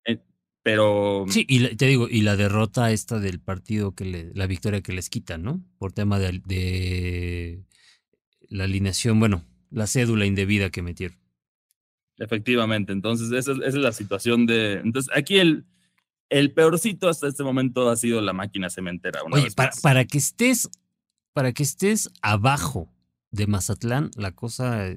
Eh, 0.04 0.20
pero. 0.62 1.26
Sí, 1.28 1.44
y 1.48 1.74
te 1.74 1.86
digo, 1.86 2.08
y 2.08 2.22
la 2.22 2.36
derrota 2.36 2.92
esta 2.92 3.18
del 3.18 3.40
partido 3.40 3.94
que 3.94 4.04
le, 4.04 4.32
la 4.34 4.46
victoria 4.46 4.82
que 4.82 4.92
les 4.92 5.10
quitan, 5.10 5.42
¿no? 5.42 5.60
Por 5.78 5.92
tema 5.92 6.20
de, 6.20 6.40
de 6.46 7.64
la 8.48 8.64
alineación, 8.64 9.18
bueno, 9.18 9.44
la 9.70 9.88
cédula 9.88 10.24
indebida 10.24 10.70
que 10.70 10.82
metieron. 10.82 11.18
Efectivamente, 12.18 12.92
entonces 12.92 13.32
esa, 13.32 13.52
es 13.66 13.74
la 13.74 13.90
situación 13.90 14.46
de... 14.46 14.74
Entonces 14.74 15.10
aquí 15.16 15.38
el, 15.38 15.64
el 16.28 16.52
peorcito 16.52 17.08
hasta 17.08 17.26
este 17.26 17.42
momento 17.42 17.90
ha 17.90 17.96
sido 17.96 18.20
la 18.20 18.32
máquina 18.32 18.70
cementera. 18.70 19.20
Oye, 19.32 19.48
para, 19.82 20.04
que 20.04 20.18
estés, 20.18 20.70
para 21.32 21.52
que 21.52 21.64
estés 21.64 22.10
abajo 22.20 22.92
de 23.32 23.48
Mazatlán, 23.48 24.10
la 24.14 24.30
cosa 24.32 24.94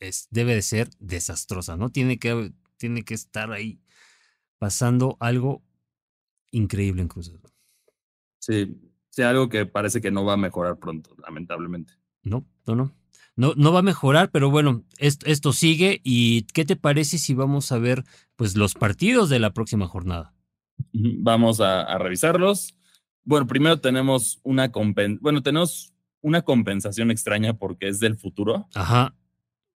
es, 0.00 0.28
debe 0.30 0.54
de 0.54 0.62
ser 0.62 0.90
desastrosa, 0.98 1.76
¿no? 1.76 1.90
Tiene 1.90 2.18
que, 2.18 2.52
tiene 2.76 3.04
que 3.04 3.14
estar 3.14 3.52
ahí 3.52 3.80
pasando 4.58 5.16
algo 5.20 5.62
increíble 6.50 7.02
en 7.02 7.08
Cruz 7.08 7.32
Sí, 8.38 8.76
sí, 9.10 9.22
algo 9.22 9.48
que 9.48 9.66
parece 9.66 10.00
que 10.00 10.10
no 10.10 10.24
va 10.24 10.32
a 10.32 10.38
mejorar 10.38 10.78
pronto, 10.78 11.14
lamentablemente. 11.22 11.92
No, 12.22 12.44
no, 12.66 12.74
no 12.74 12.94
no, 13.40 13.54
no 13.56 13.72
va 13.72 13.78
a 13.78 13.82
mejorar, 13.82 14.30
pero 14.30 14.50
bueno, 14.50 14.84
esto, 14.98 15.52
sigue. 15.54 16.02
¿Y 16.04 16.42
qué 16.52 16.66
te 16.66 16.76
parece 16.76 17.16
si 17.16 17.32
vamos 17.32 17.72
a 17.72 17.78
ver 17.78 18.04
pues, 18.36 18.54
los 18.54 18.74
partidos 18.74 19.30
de 19.30 19.38
la 19.38 19.54
próxima 19.54 19.86
jornada? 19.86 20.34
Vamos 20.92 21.60
a, 21.60 21.96
revisarlos. 21.96 22.76
Bueno, 23.24 23.46
primero 23.46 23.80
tenemos 23.80 24.40
una 24.42 24.70
bueno, 25.20 25.42
tenemos 25.42 25.94
una 26.20 26.42
compensación 26.42 27.10
extraña 27.10 27.54
porque 27.54 27.88
es 27.88 27.98
del 27.98 28.16
futuro. 28.16 28.68
Ajá. 28.74 29.14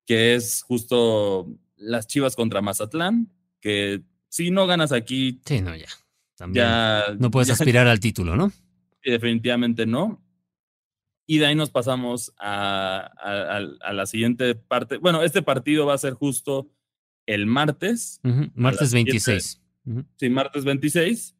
Que 0.06 0.34
es 0.34 0.62
justo 0.62 1.48
las 1.76 2.06
Chivas 2.06 2.36
contra 2.36 2.62
Mazatlán, 2.62 3.30
que 3.60 4.02
si 4.28 4.50
no 4.50 4.66
ganas 4.66 4.92
aquí. 4.92 5.40
Sí, 5.44 5.60
no, 5.60 5.76
ya. 5.76 5.88
También 6.36 6.66
no 7.18 7.30
puedes 7.30 7.50
aspirar 7.50 7.86
al 7.86 8.00
título, 8.00 8.36
¿no? 8.36 8.52
Definitivamente 9.04 9.86
no. 9.86 10.20
Y 11.26 11.38
de 11.38 11.46
ahí 11.46 11.54
nos 11.54 11.70
pasamos 11.70 12.34
a, 12.38 13.10
la 13.92 14.06
siguiente 14.06 14.54
parte. 14.54 14.98
Bueno, 14.98 15.22
este 15.22 15.42
partido 15.42 15.86
va 15.86 15.94
a 15.94 15.98
ser 15.98 16.14
justo 16.14 16.70
el 17.26 17.46
martes. 17.46 18.20
Martes 18.54 18.92
26. 18.92 19.62
Sí, 20.16 20.28
martes 20.28 20.64
26. 20.64 21.36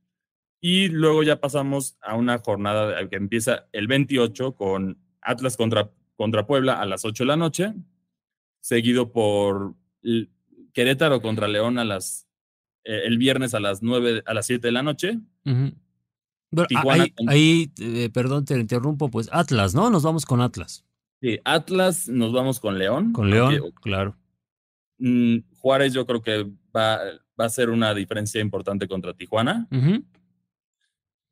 Y 0.60 0.88
luego 0.88 1.22
ya 1.22 1.40
pasamos 1.40 1.98
a 2.00 2.16
una 2.16 2.38
jornada 2.38 3.06
que 3.08 3.16
empieza 3.16 3.66
el 3.72 3.86
28 3.86 4.54
con 4.54 4.98
Atlas 5.20 5.58
contra, 5.58 5.90
contra 6.16 6.46
Puebla 6.46 6.80
a 6.80 6.86
las 6.86 7.04
8 7.04 7.24
de 7.24 7.28
la 7.28 7.36
noche, 7.36 7.74
seguido 8.64 9.12
por 9.12 9.74
Querétaro 10.72 11.20
contra 11.20 11.48
León 11.48 11.78
a 11.78 11.84
las, 11.84 12.26
eh, 12.84 13.02
el 13.04 13.18
viernes 13.18 13.52
a 13.52 13.60
las 13.60 13.82
9, 13.82 14.22
a 14.24 14.32
las 14.32 14.46
7 14.46 14.66
de 14.66 14.72
la 14.72 14.82
noche 14.82 15.20
ahí, 17.28 17.70
eh, 17.78 18.08
perdón, 18.10 18.46
te 18.46 18.58
interrumpo, 18.58 19.10
pues 19.10 19.28
Atlas, 19.32 19.74
¿no? 19.74 19.90
Nos 19.90 20.02
vamos 20.02 20.24
con 20.24 20.40
Atlas. 20.40 20.82
Sí, 21.20 21.38
Atlas, 21.44 22.08
nos 22.08 22.32
vamos 22.32 22.58
con 22.58 22.78
León. 22.78 23.12
Con 23.12 23.28
León, 23.28 23.72
claro. 23.82 24.16
Mm, 24.98 25.40
Juárez 25.58 25.92
yo 25.92 26.06
creo 26.06 26.22
que 26.22 26.44
va, 26.74 27.00
va, 27.38 27.44
a 27.44 27.50
ser 27.50 27.68
una 27.68 27.92
diferencia 27.92 28.40
importante 28.40 28.88
contra 28.88 29.12
Tijuana. 29.12 29.68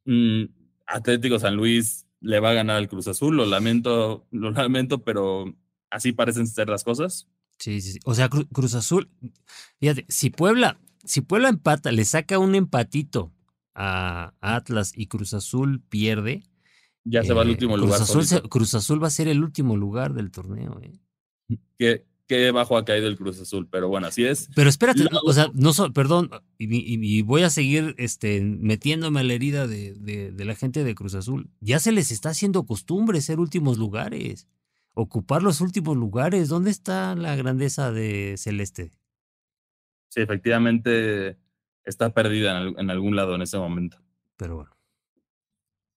Mm, 0.04 0.44
Atlético 0.86 1.38
San 1.38 1.56
Luis 1.56 2.06
le 2.20 2.40
va 2.40 2.50
a 2.50 2.54
ganar 2.54 2.76
al 2.76 2.88
Cruz 2.88 3.08
Azul, 3.08 3.36
lo 3.36 3.46
lamento, 3.46 4.26
lo 4.30 4.50
lamento, 4.50 5.02
pero 5.02 5.54
así 5.92 6.12
parecen 6.12 6.46
ser 6.46 6.68
las 6.68 6.84
cosas. 6.84 7.28
Sí, 7.58 7.80
sí, 7.80 7.92
sí. 7.92 7.98
O 8.04 8.14
sea, 8.14 8.28
Cruz 8.28 8.74
Azul, 8.74 9.10
fíjate, 9.78 10.04
si 10.08 10.30
Puebla, 10.30 10.80
si 11.04 11.20
Puebla 11.20 11.48
empata, 11.48 11.92
le 11.92 12.04
saca 12.04 12.38
un 12.38 12.54
empatito 12.54 13.32
a 13.74 14.34
Atlas 14.40 14.92
y 14.96 15.06
Cruz 15.06 15.34
Azul 15.34 15.82
pierde. 15.88 16.42
Ya 17.04 17.22
se 17.22 17.32
va 17.32 17.42
al 17.42 17.48
eh, 17.48 17.52
último 17.52 17.74
Cruz 17.74 17.84
lugar. 17.84 18.02
Azul, 18.02 18.48
Cruz 18.48 18.74
Azul 18.74 19.02
va 19.02 19.08
a 19.08 19.10
ser 19.10 19.28
el 19.28 19.42
último 19.42 19.76
lugar 19.76 20.14
del 20.14 20.30
torneo. 20.30 20.80
Eh. 20.82 20.98
Que 21.78 22.06
qué 22.32 22.50
bajo 22.50 22.76
ha 22.76 22.84
caído 22.84 23.08
el 23.08 23.16
Cruz 23.16 23.40
Azul, 23.40 23.68
pero 23.70 23.88
bueno, 23.88 24.06
así 24.06 24.24
es. 24.24 24.48
Pero 24.54 24.70
espérate, 24.70 25.06
o 25.22 25.32
sea, 25.32 25.50
no 25.54 25.72
perdón, 25.92 26.30
y, 26.58 27.22
voy 27.22 27.42
a 27.42 27.50
seguir 27.50 27.94
este, 27.98 28.40
metiéndome 28.40 29.20
a 29.20 29.22
la 29.22 29.34
herida 29.34 29.66
de, 29.66 29.94
de, 29.94 30.44
la 30.44 30.54
gente 30.54 30.82
de 30.84 30.94
Cruz 30.94 31.14
Azul. 31.14 31.50
Ya 31.60 31.78
se 31.78 31.92
les 31.92 32.10
está 32.10 32.30
haciendo 32.30 32.64
costumbre 32.64 33.20
ser 33.20 33.38
últimos 33.38 33.78
lugares, 33.78 34.48
ocupar 34.94 35.42
los 35.42 35.60
últimos 35.60 35.96
lugares. 35.96 36.48
¿Dónde 36.48 36.70
está 36.70 37.14
la 37.14 37.36
grandeza 37.36 37.92
de 37.92 38.34
Celeste? 38.38 38.92
Sí, 40.08 40.20
efectivamente 40.20 41.38
está 41.84 42.12
perdida 42.12 42.60
en, 42.60 42.78
en 42.78 42.90
algún 42.90 43.16
lado 43.16 43.34
en 43.34 43.42
ese 43.42 43.58
momento. 43.58 43.98
Pero 44.36 44.56
bueno. 44.56 44.76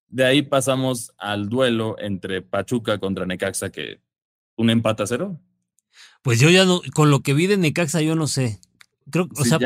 De 0.08 0.24
ahí 0.26 0.42
pasamos 0.42 1.12
al 1.18 1.50
duelo 1.50 1.98
entre 2.00 2.42
Pachuca 2.42 3.00
contra 3.00 3.26
Necaxa, 3.26 3.72
que 3.72 4.00
un 4.56 4.70
empate 4.70 5.04
a 5.04 5.08
cero. 5.08 5.40
Pues 6.22 6.40
yo 6.40 6.50
ya 6.50 6.66
no, 6.66 6.82
con 6.94 7.12
lo 7.12 7.20
que 7.20 7.34
vi 7.34 7.48
de 7.48 7.58
Necaxa, 7.58 8.02
yo 8.02 8.16
no 8.16 8.28
sé. 8.28 8.60
Creo, 9.10 9.30
o 9.38 9.46
sea, 9.46 9.60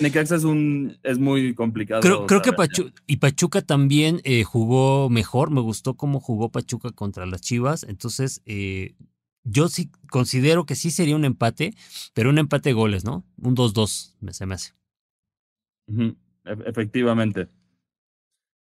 Necaxa 0.00 0.36
es 0.36 0.44
un 0.44 0.98
es 1.02 1.18
muy 1.18 1.54
complicado. 1.54 2.02
Creo, 2.02 2.26
creo 2.26 2.42
que 2.42 2.52
Pachuca 2.52 2.92
y 3.06 3.16
Pachuca 3.16 3.62
también 3.62 4.20
eh, 4.24 4.44
jugó 4.44 5.08
mejor. 5.08 5.50
Me 5.50 5.62
gustó 5.62 5.94
cómo 5.94 6.20
jugó 6.20 6.50
Pachuca 6.50 6.90
contra 6.90 7.24
las 7.24 7.40
Chivas. 7.40 7.84
Entonces, 7.84 8.42
eh, 8.44 8.94
yo 9.44 9.68
sí 9.68 9.90
considero 10.10 10.66
que 10.66 10.74
sí 10.74 10.90
sería 10.90 11.16
un 11.16 11.24
empate, 11.24 11.72
pero 12.12 12.28
un 12.28 12.38
empate 12.38 12.68
de 12.68 12.74
goles, 12.74 13.04
¿no? 13.04 13.24
Un 13.40 13.56
2-2, 13.56 14.14
se 14.30 14.46
me 14.46 14.54
hace. 14.54 14.74
Efectivamente. 16.44 17.48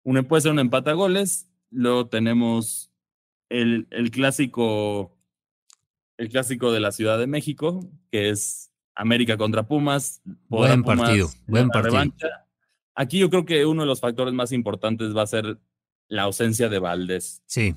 Un, 0.03 0.23
puede 0.25 0.41
ser 0.41 0.51
un 0.51 0.59
empate 0.59 0.89
a 0.89 0.93
goles. 0.93 1.47
Luego 1.69 2.07
tenemos 2.07 2.91
el, 3.49 3.87
el 3.91 4.09
clásico 4.09 5.15
el 6.19 6.27
clásico 6.27 6.73
de 6.73 6.81
la 6.81 6.91
Ciudad 6.91 7.17
de 7.17 7.27
México, 7.27 7.79
que 8.11 8.29
es 8.29 8.68
América 8.99 9.37
contra 9.37 9.63
Pumas. 9.63 10.21
Buen 10.49 10.83
partido, 10.83 11.29
buen 11.47 11.69
partido. 11.69 12.13
Aquí 12.93 13.17
yo 13.17 13.29
creo 13.29 13.45
que 13.45 13.65
uno 13.65 13.83
de 13.83 13.87
los 13.87 14.01
factores 14.01 14.33
más 14.33 14.51
importantes 14.51 15.15
va 15.15 15.21
a 15.21 15.27
ser 15.27 15.57
la 16.09 16.23
ausencia 16.23 16.67
de 16.67 16.79
Valdés. 16.79 17.41
Sí. 17.45 17.75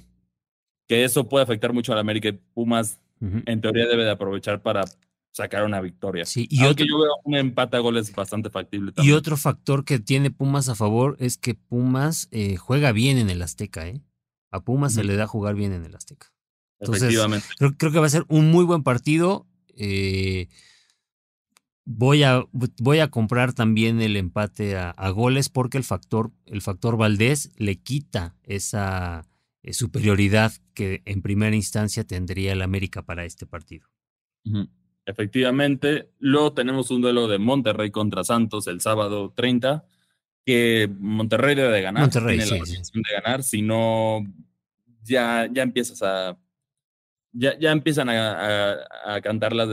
Que 0.89 1.05
eso 1.05 1.29
puede 1.29 1.45
afectar 1.45 1.73
mucho 1.73 1.93
a 1.93 1.95
la 1.95 2.01
América 2.01 2.29
y 2.29 2.33
Pumas, 2.33 2.99
en 3.21 3.61
teoría, 3.61 3.87
debe 3.87 4.03
de 4.03 4.11
aprovechar 4.11 4.63
para 4.63 4.83
sacar 5.31 5.65
una 5.65 5.81
victoria. 5.81 6.25
Sí, 6.25 6.49
y 6.51 6.65
Aunque 6.65 6.85
yo 6.89 6.99
veo 6.99 7.13
un 7.23 7.37
empate 7.37 7.77
a 7.77 7.81
goles 7.81 8.13
bastante 8.13 8.51
factible. 8.51 8.91
También. 8.91 9.15
Y 9.15 9.17
otro 9.17 9.37
factor 9.37 9.85
que 9.85 10.01
tiene 10.01 10.33
Pumas 10.33 10.69
a 10.69 10.75
favor 10.75 11.17
es 11.21 11.39
que 11.39 11.55
Pumas 11.55 12.27
eh, 12.33 12.57
juega 12.57 12.91
bien 12.91 13.17
en 13.19 13.31
el 13.31 13.43
Azteca, 13.43 13.87
¿eh? 13.87 14.03
A 14.51 14.65
Pumas 14.65 14.93
se 14.95 15.05
le 15.05 15.15
da 15.15 15.29
jugar 15.29 15.55
bien 15.55 15.73
en 15.73 15.85
el 15.85 15.95
Azteca. 15.95 16.33
Entonces, 16.81 17.17
creo, 17.59 17.77
creo, 17.79 17.93
que 17.93 17.99
va 18.01 18.07
a 18.07 18.11
ser 18.11 18.25
un 18.29 18.51
muy 18.51 18.65
buen 18.65 18.83
partido. 18.83 19.47
Eh, 19.77 20.49
voy, 21.85 22.23
a, 22.23 22.45
voy 22.53 22.99
a 23.01 23.09
comprar 23.09 23.53
también 23.53 24.01
el 24.01 24.17
empate 24.17 24.77
a, 24.77 25.11
goles 25.11 25.49
porque 25.49 25.79
el 25.79 25.85
factor, 25.85 26.31
el 26.47 26.63
factor 26.63 26.97
Valdés 26.97 27.51
le 27.57 27.77
quita 27.77 28.35
esa 28.45 29.29
eh, 29.63 29.73
superioridad 29.73 30.53
que 30.75 31.03
en 31.05 31.23
primera 31.23 31.55
instancia 31.55 32.05
tendría 32.05 32.53
el 32.53 32.63
América 32.63 33.03
para 33.03 33.25
este 33.25 33.47
partido. 33.47 33.89
Efectivamente. 35.05 36.11
Luego 36.19 36.53
tenemos 36.53 36.91
un 36.91 37.03
duelo 37.03 37.29
de 37.29 37.39
Monterrey 37.39 37.91
contra 37.91 38.25
Santos 38.25 38.67
el 38.67 38.81
sábado 38.81 39.33
30, 39.35 39.85
que 40.45 40.91
Monterrey 40.99 41.55
debe 41.55 41.73
de 41.73 41.83
ganar. 41.83 42.03
Monterrey, 42.03 42.39
tiene 42.39 42.59
la 42.59 42.65
de 42.65 43.23
ganar, 43.23 43.43
si 43.43 43.63
no, 43.63 44.25
ya, 45.03 45.49
ya 45.53 45.63
empiezas 45.63 46.03
a 46.03 46.39
ya, 47.35 47.59
ya 47.59 47.73
empiezan 47.73 48.11
a, 48.11 48.77
a, 49.07 49.21
cantar 49.23 49.55
las, 49.55 49.69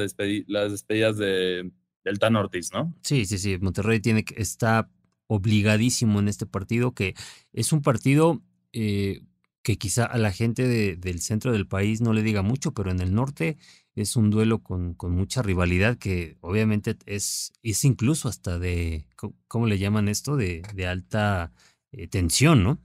las 0.48 0.72
despedidas 0.72 1.18
de, 1.18 1.70
del 2.04 2.20
Tan 2.20 2.34
¿no? 2.34 2.96
Sí, 3.02 3.26
sí, 3.26 3.38
sí. 3.38 3.58
Monterrey 3.60 4.00
tiene 4.00 4.24
que, 4.24 4.42
está 4.42 4.90
obligadísimo 5.28 6.20
en 6.20 6.28
este 6.28 6.46
partido, 6.46 6.94
que 6.94 7.16
es 7.54 7.72
un 7.72 7.82
partido 7.82 8.42
eh, 8.74 9.22
que 9.62 9.78
quizá 9.78 10.06
a 10.06 10.18
la 10.18 10.32
gente 10.32 10.96
del 10.98 11.22
centro 11.22 11.52
del 11.52 11.68
país 11.68 12.02
no 12.02 12.14
le 12.14 12.24
diga 12.24 12.42
mucho, 12.42 12.74
pero 12.74 12.92
en 12.92 13.00
el 13.00 13.14
norte 13.14 13.58
es 13.96 14.16
un 14.16 14.30
duelo 14.30 14.64
con, 14.64 14.94
con 14.94 15.12
mucha 15.12 15.42
rivalidad 15.42 15.98
que 15.98 16.38
obviamente 16.42 16.98
es, 17.06 17.52
es 17.62 17.84
incluso 17.84 18.30
hasta 18.30 18.58
de, 18.58 19.06
¿cómo 19.48 19.68
le 19.68 19.78
llaman 19.78 20.08
esto? 20.08 20.36
De, 20.38 20.64
de 20.74 20.88
alta 20.88 21.52
eh, 21.92 22.08
tensión, 22.08 22.64
¿no? 22.64 22.80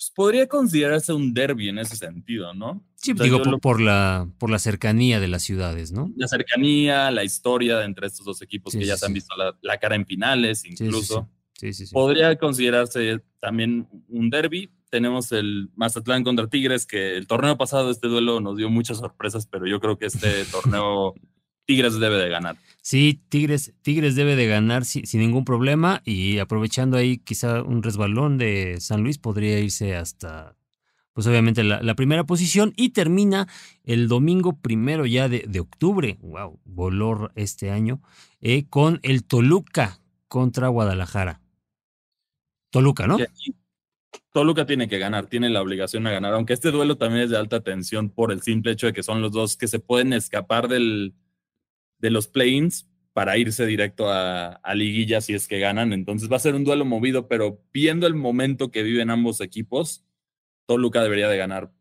Pues, 0.00 0.12
podría 0.12 0.48
considerarse 0.48 1.12
un 1.12 1.34
derby 1.34 1.68
en 1.68 1.78
ese 1.78 1.94
sentido, 1.94 2.54
¿no? 2.54 2.82
Sí, 2.94 3.12
digo, 3.12 3.42
por, 3.60 3.82
la, 3.82 4.26
por 4.38 4.48
la 4.48 4.58
cercanía 4.58 5.20
de 5.20 5.28
las 5.28 5.42
ciudades, 5.42 5.92
¿no? 5.92 6.10
La 6.16 6.26
cercanía, 6.26 7.10
la 7.10 7.22
historia 7.22 7.84
entre 7.84 8.06
estos 8.06 8.24
dos 8.24 8.40
equipos 8.40 8.72
que 8.72 8.86
ya 8.86 8.96
se 8.96 9.04
han 9.04 9.12
visto 9.12 9.34
la, 9.36 9.78
cara 9.78 9.96
en 9.96 10.06
finales, 10.06 10.64
incluso. 10.64 11.28
Sí, 11.52 11.74
sí, 11.74 11.84
sí. 11.84 11.92
Podría 11.92 12.34
considerarse 12.38 13.20
también 13.40 13.88
un 14.08 14.30
derby. 14.30 14.70
Tenemos 14.88 15.32
el 15.32 15.68
Mazatlán 15.74 16.24
contra 16.24 16.48
Tigres, 16.48 16.86
que 16.86 17.18
el 17.18 17.26
torneo 17.26 17.58
pasado, 17.58 17.90
este 17.90 18.08
duelo 18.08 18.40
nos 18.40 18.56
dio 18.56 18.70
muchas 18.70 18.96
sorpresas, 18.96 19.46
pero 19.46 19.66
yo 19.66 19.80
creo 19.80 19.98
que 19.98 20.06
este 20.06 20.44
torneo 20.50 21.12
Tigres 21.70 22.00
debe 22.00 22.16
de 22.16 22.28
ganar. 22.28 22.56
Sí, 22.82 23.22
Tigres, 23.28 23.72
Tigres 23.82 24.16
debe 24.16 24.34
de 24.34 24.48
ganar 24.48 24.84
sin, 24.84 25.04
ningún 25.20 25.44
problema 25.44 26.02
y 26.04 26.38
aprovechando 26.38 26.96
ahí 26.96 27.18
quizá 27.18 27.62
un 27.62 27.84
resbalón 27.84 28.38
de 28.38 28.78
San 28.80 29.04
Luis 29.04 29.18
podría 29.18 29.60
irse 29.60 29.94
hasta, 29.94 30.56
pues 31.12 31.28
obviamente 31.28 31.62
la, 31.62 31.94
primera 31.94 32.24
posición 32.24 32.72
y 32.74 32.88
termina 32.88 33.46
el 33.84 34.08
domingo 34.08 34.58
primero 34.58 35.06
ya 35.06 35.28
de, 35.28 35.60
octubre, 35.60 36.18
wow, 36.22 36.58
voló 36.64 37.30
este 37.36 37.70
año, 37.70 38.02
eh, 38.40 38.64
con 38.68 38.98
el 39.04 39.22
Toluca 39.22 40.00
contra 40.26 40.66
Guadalajara. 40.66 41.40
Toluca, 42.70 43.06
¿no? 43.06 43.16
Toluca 44.32 44.66
tiene 44.66 44.88
que 44.88 44.98
ganar, 44.98 45.26
tiene 45.26 45.50
la 45.50 45.62
obligación 45.62 46.02
de 46.02 46.10
ganar, 46.10 46.34
aunque 46.34 46.54
este 46.54 46.72
duelo 46.72 46.96
también 46.96 47.22
es 47.22 47.30
de 47.30 47.36
alta 47.36 47.60
tensión 47.60 48.10
por 48.10 48.32
el 48.32 48.42
simple 48.42 48.72
hecho 48.72 48.88
de 48.88 48.92
que 48.92 49.04
son 49.04 49.22
los 49.22 49.30
dos 49.30 49.56
que 49.56 49.68
se 49.68 49.78
pueden 49.78 50.12
escapar 50.12 50.66
del, 50.66 51.14
de 52.00 52.10
los 52.10 52.28
play-ins 52.28 52.88
para 53.12 53.38
irse 53.38 53.66
directo 53.66 54.10
a, 54.10 54.52
a, 54.52 54.74
liguilla 54.74 55.20
si 55.20 55.34
es 55.34 55.48
que 55.48 55.58
ganan. 55.58 55.92
Entonces 55.92 56.30
va 56.30 56.36
a 56.36 56.40
ser 56.40 56.54
un 56.54 56.64
duelo 56.64 56.84
movido, 56.84 57.28
pero 57.28 57.62
viendo 57.72 58.06
el 58.06 58.14
momento 58.14 58.70
que 58.70 58.82
viven 58.82 59.10
ambos 59.10 59.40
equipos, 59.40 60.04
Toluca 60.66 61.02
debería 61.02 61.28
de 61.28 61.36
ganar. 61.36 61.72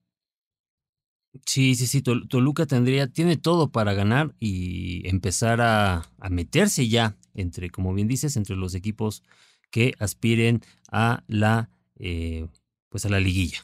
Sí, 1.46 1.76
sí, 1.76 1.86
sí, 1.86 2.02
Toluca 2.02 2.66
tendría, 2.66 3.08
tiene 3.08 3.38
todo 3.38 3.72
para 3.72 3.94
ganar 3.94 4.34
y 4.40 5.08
empezar 5.08 5.62
a, 5.62 6.12
a 6.18 6.30
meterse 6.30 6.88
ya 6.88 7.18
entre, 7.36 7.70
como 7.70 7.94
bien 7.94 8.08
dices, 8.08 8.36
entre 8.36 8.56
los 8.56 8.74
equipos 8.74 9.24
que 9.70 9.94
aspiren 10.00 10.62
a 10.92 11.24
la, 11.28 11.70
eh, 12.00 12.48
pues 12.90 13.06
a 13.06 13.10
la 13.10 13.20
liguilla. 13.20 13.64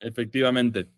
Efectivamente. 0.00 0.88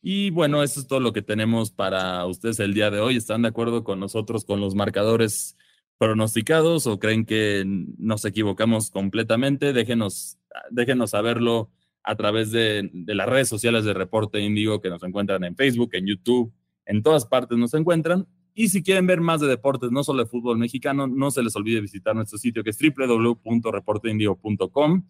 Y 0.00 0.30
bueno, 0.30 0.62
eso 0.62 0.80
es 0.80 0.86
todo 0.86 1.00
lo 1.00 1.12
que 1.12 1.22
tenemos 1.22 1.72
para 1.72 2.24
ustedes 2.26 2.60
el 2.60 2.74
día 2.74 2.90
de 2.90 3.00
hoy. 3.00 3.16
¿Están 3.16 3.42
de 3.42 3.48
acuerdo 3.48 3.82
con 3.84 3.98
nosotros 3.98 4.44
con 4.44 4.60
los 4.60 4.74
marcadores 4.74 5.56
pronosticados 5.98 6.86
o 6.86 6.98
creen 6.98 7.24
que 7.26 7.64
nos 7.66 8.24
equivocamos 8.24 8.90
completamente? 8.90 9.72
Déjenos, 9.72 10.38
déjenos 10.70 11.10
saberlo 11.10 11.70
a 12.04 12.14
través 12.16 12.52
de, 12.52 12.90
las 13.06 13.28
redes 13.28 13.48
sociales 13.48 13.84
de 13.84 13.92
Reporte 13.92 14.40
Índigo 14.40 14.80
que 14.80 14.88
nos 14.88 15.02
encuentran 15.02 15.42
en 15.44 15.56
Facebook, 15.56 15.90
en 15.92 16.06
YouTube, 16.06 16.52
en 16.86 17.02
todas 17.02 17.26
partes 17.26 17.58
nos 17.58 17.74
encuentran. 17.74 18.26
Y 18.54 18.68
si 18.68 18.82
quieren 18.82 19.06
ver 19.06 19.20
más 19.20 19.40
de 19.40 19.46
deportes, 19.46 19.90
no 19.90 20.04
solo 20.04 20.24
de 20.24 20.30
fútbol 20.30 20.58
mexicano, 20.58 21.06
no 21.06 21.30
se 21.30 21.42
les 21.42 21.54
olvide 21.54 21.80
visitar 21.80 22.16
nuestro 22.16 22.38
sitio 22.38 22.64
que 22.64 22.70
es 22.70 22.78
www.reporteindigo.com 22.78 25.04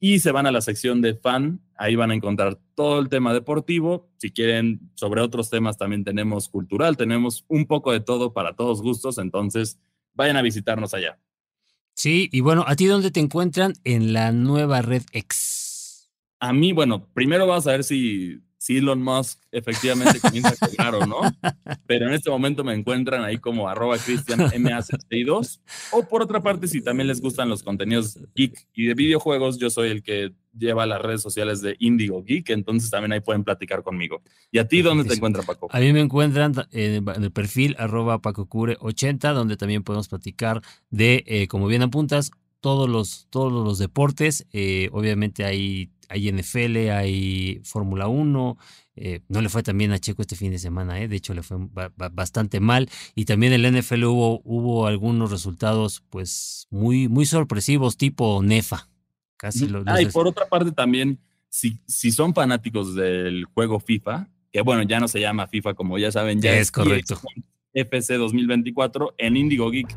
y 0.00 0.18
se 0.20 0.32
van 0.32 0.46
a 0.46 0.50
la 0.50 0.62
sección 0.62 1.02
de 1.02 1.14
fan, 1.14 1.60
ahí 1.76 1.94
van 1.94 2.10
a 2.10 2.14
encontrar 2.14 2.58
todo 2.74 2.98
el 2.98 3.10
tema 3.10 3.34
deportivo. 3.34 4.08
Si 4.16 4.32
quieren 4.32 4.80
sobre 4.94 5.20
otros 5.20 5.50
temas 5.50 5.76
también 5.76 6.04
tenemos 6.04 6.48
cultural, 6.48 6.96
tenemos 6.96 7.44
un 7.48 7.66
poco 7.66 7.92
de 7.92 8.00
todo 8.00 8.32
para 8.32 8.56
todos 8.56 8.80
gustos, 8.80 9.18
entonces 9.18 9.78
vayan 10.14 10.38
a 10.38 10.42
visitarnos 10.42 10.94
allá. 10.94 11.20
Sí, 11.94 12.30
y 12.32 12.40
bueno, 12.40 12.64
¿a 12.66 12.76
ti 12.76 12.86
dónde 12.86 13.10
te 13.10 13.20
encuentran 13.20 13.74
en 13.84 14.14
la 14.14 14.32
nueva 14.32 14.80
red 14.80 15.02
X? 15.12 16.10
A 16.40 16.54
mí, 16.54 16.72
bueno, 16.72 17.06
primero 17.12 17.46
vamos 17.46 17.66
a 17.66 17.72
ver 17.72 17.84
si, 17.84 18.40
si 18.60 18.76
Elon 18.76 19.02
Musk 19.02 19.40
efectivamente 19.50 20.20
comienza 20.20 20.50
a 20.50 20.68
cobrar 20.68 20.94
o 20.94 21.06
no, 21.06 21.20
pero 21.86 22.06
en 22.06 22.12
este 22.12 22.28
momento 22.28 22.62
me 22.62 22.74
encuentran 22.74 23.24
ahí 23.24 23.38
como 23.38 23.68
arroba 23.70 23.96
cristianma62 23.96 25.60
o 25.92 26.06
por 26.06 26.22
otra 26.22 26.42
parte 26.42 26.68
si 26.68 26.82
también 26.82 27.08
les 27.08 27.22
gustan 27.22 27.48
los 27.48 27.62
contenidos 27.62 28.18
geek 28.34 28.68
y 28.74 28.84
de 28.84 28.94
videojuegos, 28.94 29.58
yo 29.58 29.70
soy 29.70 29.88
el 29.88 30.02
que 30.02 30.34
lleva 30.56 30.84
las 30.84 31.00
redes 31.00 31.22
sociales 31.22 31.62
de 31.62 31.76
Indigo 31.78 32.22
Geek, 32.22 32.50
entonces 32.50 32.90
también 32.90 33.12
ahí 33.12 33.20
pueden 33.20 33.44
platicar 33.44 33.82
conmigo. 33.82 34.20
¿Y 34.50 34.58
a 34.58 34.68
ti 34.68 34.82
dónde 34.82 35.04
te 35.04 35.14
encuentra 35.14 35.42
Paco? 35.42 35.68
A 35.70 35.80
mí 35.80 35.92
me 35.92 36.00
encuentran 36.00 36.52
en 36.72 37.08
el 37.08 37.30
perfil 37.30 37.76
arroba 37.78 38.20
pacocure80, 38.20 39.32
donde 39.32 39.56
también 39.56 39.84
podemos 39.84 40.08
platicar 40.08 40.60
de, 40.90 41.24
eh, 41.26 41.46
como 41.46 41.66
bien 41.66 41.82
apuntas, 41.82 42.32
todos 42.60 42.88
los, 42.88 43.28
todos 43.30 43.52
los 43.52 43.78
deportes. 43.78 44.46
Eh, 44.52 44.90
obviamente 44.92 45.44
hay 45.44 45.90
hay 46.10 46.30
NFL, 46.30 46.90
hay 46.90 47.60
Fórmula 47.64 48.08
1. 48.08 48.58
Eh, 48.96 49.20
no 49.28 49.40
le 49.40 49.48
fue 49.48 49.62
también 49.62 49.92
a 49.92 49.98
Checo 49.98 50.20
este 50.20 50.36
fin 50.36 50.50
de 50.50 50.58
semana, 50.58 51.00
eh, 51.00 51.08
de 51.08 51.16
hecho 51.16 51.32
le 51.32 51.42
fue 51.42 51.56
bastante 52.12 52.60
mal. 52.60 52.90
Y 53.14 53.24
también 53.24 53.52
en 53.52 53.64
el 53.64 53.80
NFL 53.80 54.04
hubo, 54.04 54.42
hubo 54.44 54.86
algunos 54.86 55.30
resultados 55.30 56.02
pues 56.10 56.66
muy, 56.70 57.08
muy 57.08 57.24
sorpresivos, 57.24 57.96
tipo 57.96 58.42
Nefa. 58.42 58.88
Casi 59.36 59.68
los, 59.68 59.84
ah, 59.86 60.02
y 60.02 60.06
por 60.06 60.26
otra 60.26 60.46
parte 60.46 60.72
también, 60.72 61.18
si, 61.48 61.80
si 61.86 62.10
son 62.10 62.34
fanáticos 62.34 62.94
del 62.94 63.46
juego 63.54 63.80
FIFA, 63.80 64.28
que 64.52 64.60
bueno, 64.60 64.82
ya 64.82 65.00
no 65.00 65.08
se 65.08 65.20
llama 65.20 65.46
FIFA 65.46 65.74
como 65.74 65.96
ya 65.96 66.12
saben, 66.12 66.42
ya 66.42 66.56
es, 66.56 66.70
correcto. 66.70 67.18
FC 67.72 68.14
2024 68.14 69.14
en 69.16 69.36
Indigo 69.36 69.70
Geek. 69.70 69.96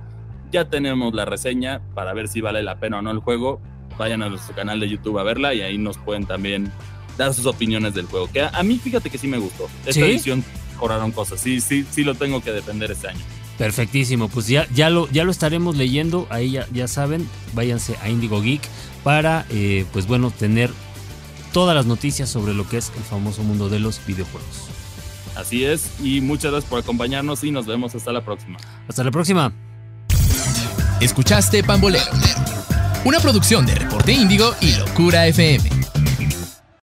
Ya 0.51 0.69
tenemos 0.69 1.13
la 1.15 1.25
reseña 1.25 1.81
para 1.95 2.13
ver 2.13 2.27
si 2.27 2.39
vale 2.39 2.61
la 2.61 2.79
pena 2.79 2.99
o 2.99 3.01
no 3.01 3.09
el 3.09 3.19
juego 3.19 3.59
vayan 3.97 4.21
a 4.23 4.29
nuestro 4.29 4.55
canal 4.55 4.79
de 4.79 4.89
YouTube 4.89 5.19
a 5.19 5.23
verla 5.23 5.53
y 5.53 5.61
ahí 5.61 5.77
nos 5.77 5.97
pueden 5.97 6.25
también 6.25 6.71
dar 7.17 7.33
sus 7.33 7.45
opiniones 7.45 7.93
del 7.93 8.05
juego. 8.05 8.29
Que 8.31 8.41
a, 8.41 8.63
mí 8.63 8.79
fíjate 8.79 9.09
que 9.09 9.17
sí 9.17 9.27
me 9.27 9.37
gustó. 9.37 9.69
Esta 9.85 10.01
edición 10.01 10.43
mejoraron 10.71 11.11
cosas. 11.11 11.39
Sí, 11.39 11.61
sí, 11.61 11.85
sí 11.89 12.03
lo 12.03 12.15
tengo 12.15 12.41
que 12.41 12.51
defender 12.51 12.91
este 12.91 13.09
año. 13.09 13.21
Perfectísimo, 13.57 14.29
pues 14.29 14.47
ya, 14.47 14.67
ya, 14.73 14.89
lo, 14.89 15.07
ya 15.09 15.23
lo 15.23 15.31
estaremos 15.31 15.77
leyendo, 15.77 16.25
ahí 16.31 16.51
ya, 16.51 16.67
ya 16.73 16.87
saben, 16.87 17.29
váyanse 17.53 17.95
a 18.01 18.09
Indigo 18.09 18.41
Geek 18.41 18.61
para, 19.03 19.45
eh, 19.51 19.85
pues 19.93 20.07
bueno, 20.07 20.31
tener 20.31 20.71
todas 21.51 21.75
las 21.75 21.85
noticias 21.85 22.29
sobre 22.29 22.55
lo 22.55 22.67
que 22.67 22.77
es 22.77 22.91
el 22.97 23.03
famoso 23.03 23.43
mundo 23.43 23.69
de 23.69 23.79
los 23.79 24.03
videojuegos. 24.07 24.69
Así 25.35 25.65
es, 25.65 25.91
y 26.03 26.19
muchas 26.19 26.51
gracias 26.51 26.69
por 26.69 26.79
acompañarnos 26.79 27.43
y 27.43 27.51
nos 27.51 27.67
vemos 27.67 27.93
hasta 27.93 28.11
la 28.11 28.25
próxima. 28.25 28.57
Hasta 28.87 29.03
la 29.03 29.11
próxima. 29.11 29.53
Escuchaste 30.99 31.63
Pambolero 31.63 32.11
una 33.05 33.19
producción 33.19 33.65
de 33.65 33.75
Reporte 33.75 34.13
Índigo 34.13 34.55
y 34.61 34.75
Locura 34.75 35.27
FM. 35.27 35.82